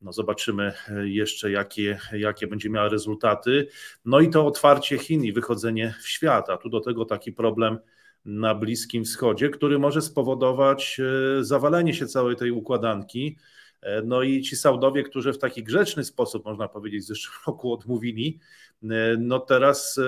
[0.00, 0.72] no zobaczymy
[1.04, 3.68] jeszcze, jakie, jakie będzie miała rezultaty.
[4.04, 7.78] No i to otwarcie Chin i wychodzenie w świat, a tu do tego taki problem
[8.24, 13.36] na Bliskim Wschodzie, który może spowodować e, zawalenie się całej tej układanki.
[13.82, 17.72] E, no i ci Saudowie, którzy w taki grzeczny sposób, można powiedzieć, w zeszłym roku
[17.72, 18.38] odmówili,
[18.82, 18.86] e,
[19.18, 20.00] no teraz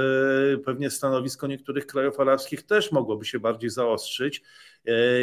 [0.65, 4.43] pewnie stanowisko niektórych krajów arabskich też mogłoby się bardziej zaostrzyć.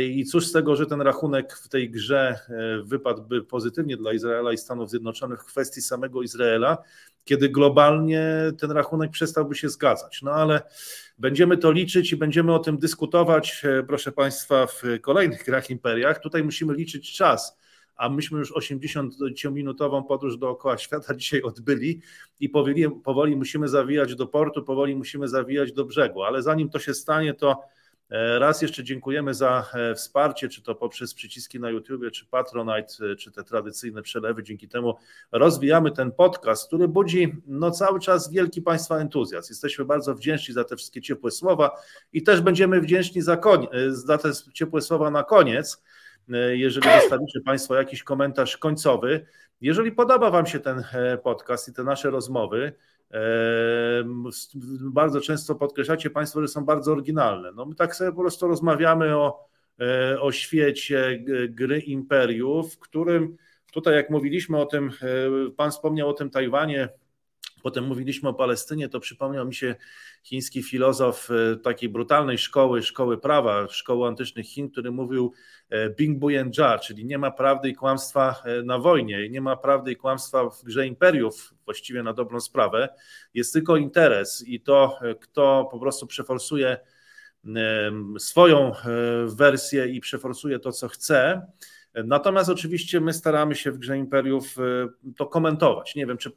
[0.09, 2.39] I cóż z tego, że ten rachunek w tej grze
[2.83, 6.77] wypadłby pozytywnie dla Izraela i Stanów Zjednoczonych w kwestii samego Izraela,
[7.25, 8.23] kiedy globalnie
[8.59, 10.21] ten rachunek przestałby się zgadzać.
[10.21, 10.61] No ale
[11.17, 16.19] będziemy to liczyć i będziemy o tym dyskutować, e, proszę Państwa, w kolejnych grach imperiach.
[16.19, 17.57] Tutaj musimy liczyć czas
[17.99, 22.01] a myśmy już 80-minutową podróż dookoła świata dzisiaj odbyli
[22.39, 26.79] i powoli, powoli musimy zawijać do portu, powoli musimy zawijać do brzegu, ale zanim to
[26.79, 27.63] się stanie, to
[28.09, 33.11] E, raz jeszcze dziękujemy za e, wsparcie, czy to poprzez przyciski na YouTube, czy Patronite,
[33.11, 34.43] e, czy te tradycyjne przelewy.
[34.43, 34.95] Dzięki temu
[35.31, 39.47] rozwijamy ten podcast, który budzi no, cały czas wielki Państwa entuzjazm.
[39.51, 41.71] Jesteśmy bardzo wdzięczni za te wszystkie ciepłe słowa
[42.13, 45.83] i też będziemy wdzięczni za, koń, za te ciepłe słowa na koniec.
[46.51, 49.25] Jeżeli zostawicie Państwo jakiś komentarz końcowy,
[49.61, 50.83] jeżeli podoba Wam się ten
[51.23, 52.73] podcast i te nasze rozmowy,
[54.81, 57.51] bardzo często podkreślacie Państwo, że są bardzo oryginalne.
[57.51, 59.47] No my tak sobie po prostu rozmawiamy o,
[59.79, 63.37] e, o świecie gry imperiów, w którym
[63.71, 66.89] tutaj jak mówiliśmy o tym, e, Pan wspomniał o tym Tajwanie,
[67.63, 69.75] Potem mówiliśmy o Palestynie, to przypomniał mi się
[70.23, 75.33] chiński filozof e, takiej brutalnej szkoły, szkoły prawa, szkoły antycznych Chin, który mówił
[75.69, 79.91] e, Bing Buyenja, czyli nie ma prawdy i kłamstwa e, na wojnie, nie ma prawdy
[79.91, 82.89] i kłamstwa w grze imperiów, właściwie na dobrą sprawę,
[83.33, 86.77] jest tylko interes i to, kto po prostu przeforsuje
[88.19, 88.71] swoją
[89.25, 91.41] wersję i przeforsuje to, co chce.
[92.05, 94.55] Natomiast oczywiście my staramy się w grze imperiów
[95.17, 95.95] to komentować.
[95.95, 96.31] Nie wiem, czy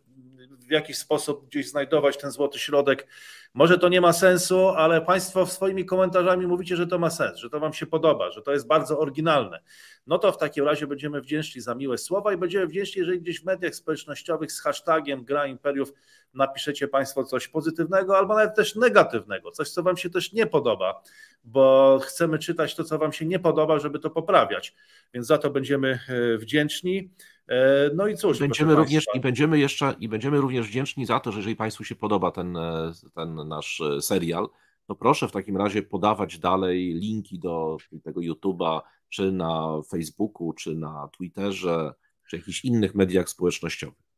[0.72, 3.06] jakiś sposób gdzieś znajdować ten złoty środek.
[3.54, 7.50] Może to nie ma sensu, ale Państwo swoimi komentarzami mówicie, że to ma sens, że
[7.50, 9.60] to Wam się podoba, że to jest bardzo oryginalne.
[10.06, 13.40] No to w takim razie będziemy wdzięczni za miłe słowa i będziemy wdzięczni, jeżeli gdzieś
[13.40, 15.92] w mediach społecznościowych z hashtagiem Gra Imperiów
[16.34, 21.02] napiszecie Państwo coś pozytywnego albo nawet też negatywnego, coś, co Wam się też nie podoba,
[21.44, 24.74] bo chcemy czytać to, co Wam się nie podoba, żeby to poprawiać.
[25.14, 27.10] Więc za to będziemy e, wdzięczni.
[27.48, 28.38] E, no i cóż.
[28.38, 31.94] Będziemy również, I będziemy jeszcze i będziemy również wdzięczni za to, że jeżeli Państwu się
[31.94, 34.48] podoba ten, e, ten nasz e, serial,
[34.86, 40.74] to proszę w takim razie podawać dalej linki do tego YouTube'a, czy na Facebooku, czy
[40.74, 41.94] na Twitterze,
[42.28, 44.11] czy jakichś innych mediach społecznościowych.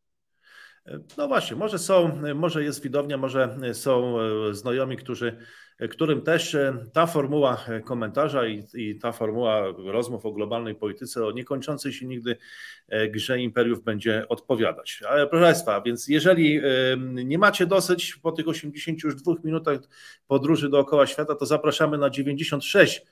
[1.16, 4.16] No właśnie, może są, może jest widownia, może są
[4.52, 5.36] znajomi, którzy
[5.90, 11.26] którym też e, ta formuła e, komentarza i, i, ta formuła rozmów o globalnej polityce,
[11.26, 12.36] o niekończącej się nigdy
[12.88, 15.00] e, grze imperiów będzie odpowiadać.
[15.08, 16.60] Ale proszę Państwa, więc jeżeli
[17.24, 19.78] nie macie dosyć po tych 82 minutach
[20.26, 23.02] podróży dookoła świata, to zapraszamy na 96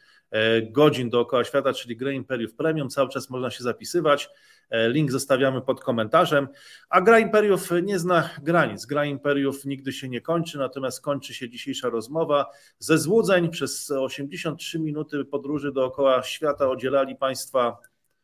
[0.70, 2.88] godzin dookoła świata, czyli grę Imperiów Premium.
[2.88, 4.30] Cały czas można się zapisywać.
[4.70, 6.48] E, link zostawiamy pod komentarzem.
[6.88, 8.86] A Gra Imperiów nie zna granic.
[8.86, 12.46] Gra Imperiów nigdy się nie kończy, natomiast kończy się dzisiejsza rozmowa.
[12.78, 17.78] Ze złudzeń przez 83 minuty podróży dookoła świata oddzielali Państwa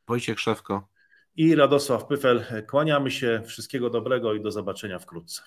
[0.09, 0.89] Wojciech Szewko
[1.37, 2.45] i Radosław Pyfel.
[2.71, 3.43] Kłaniamy się.
[3.47, 5.43] Wszystkiego dobrego i do zobaczenia wkrótce.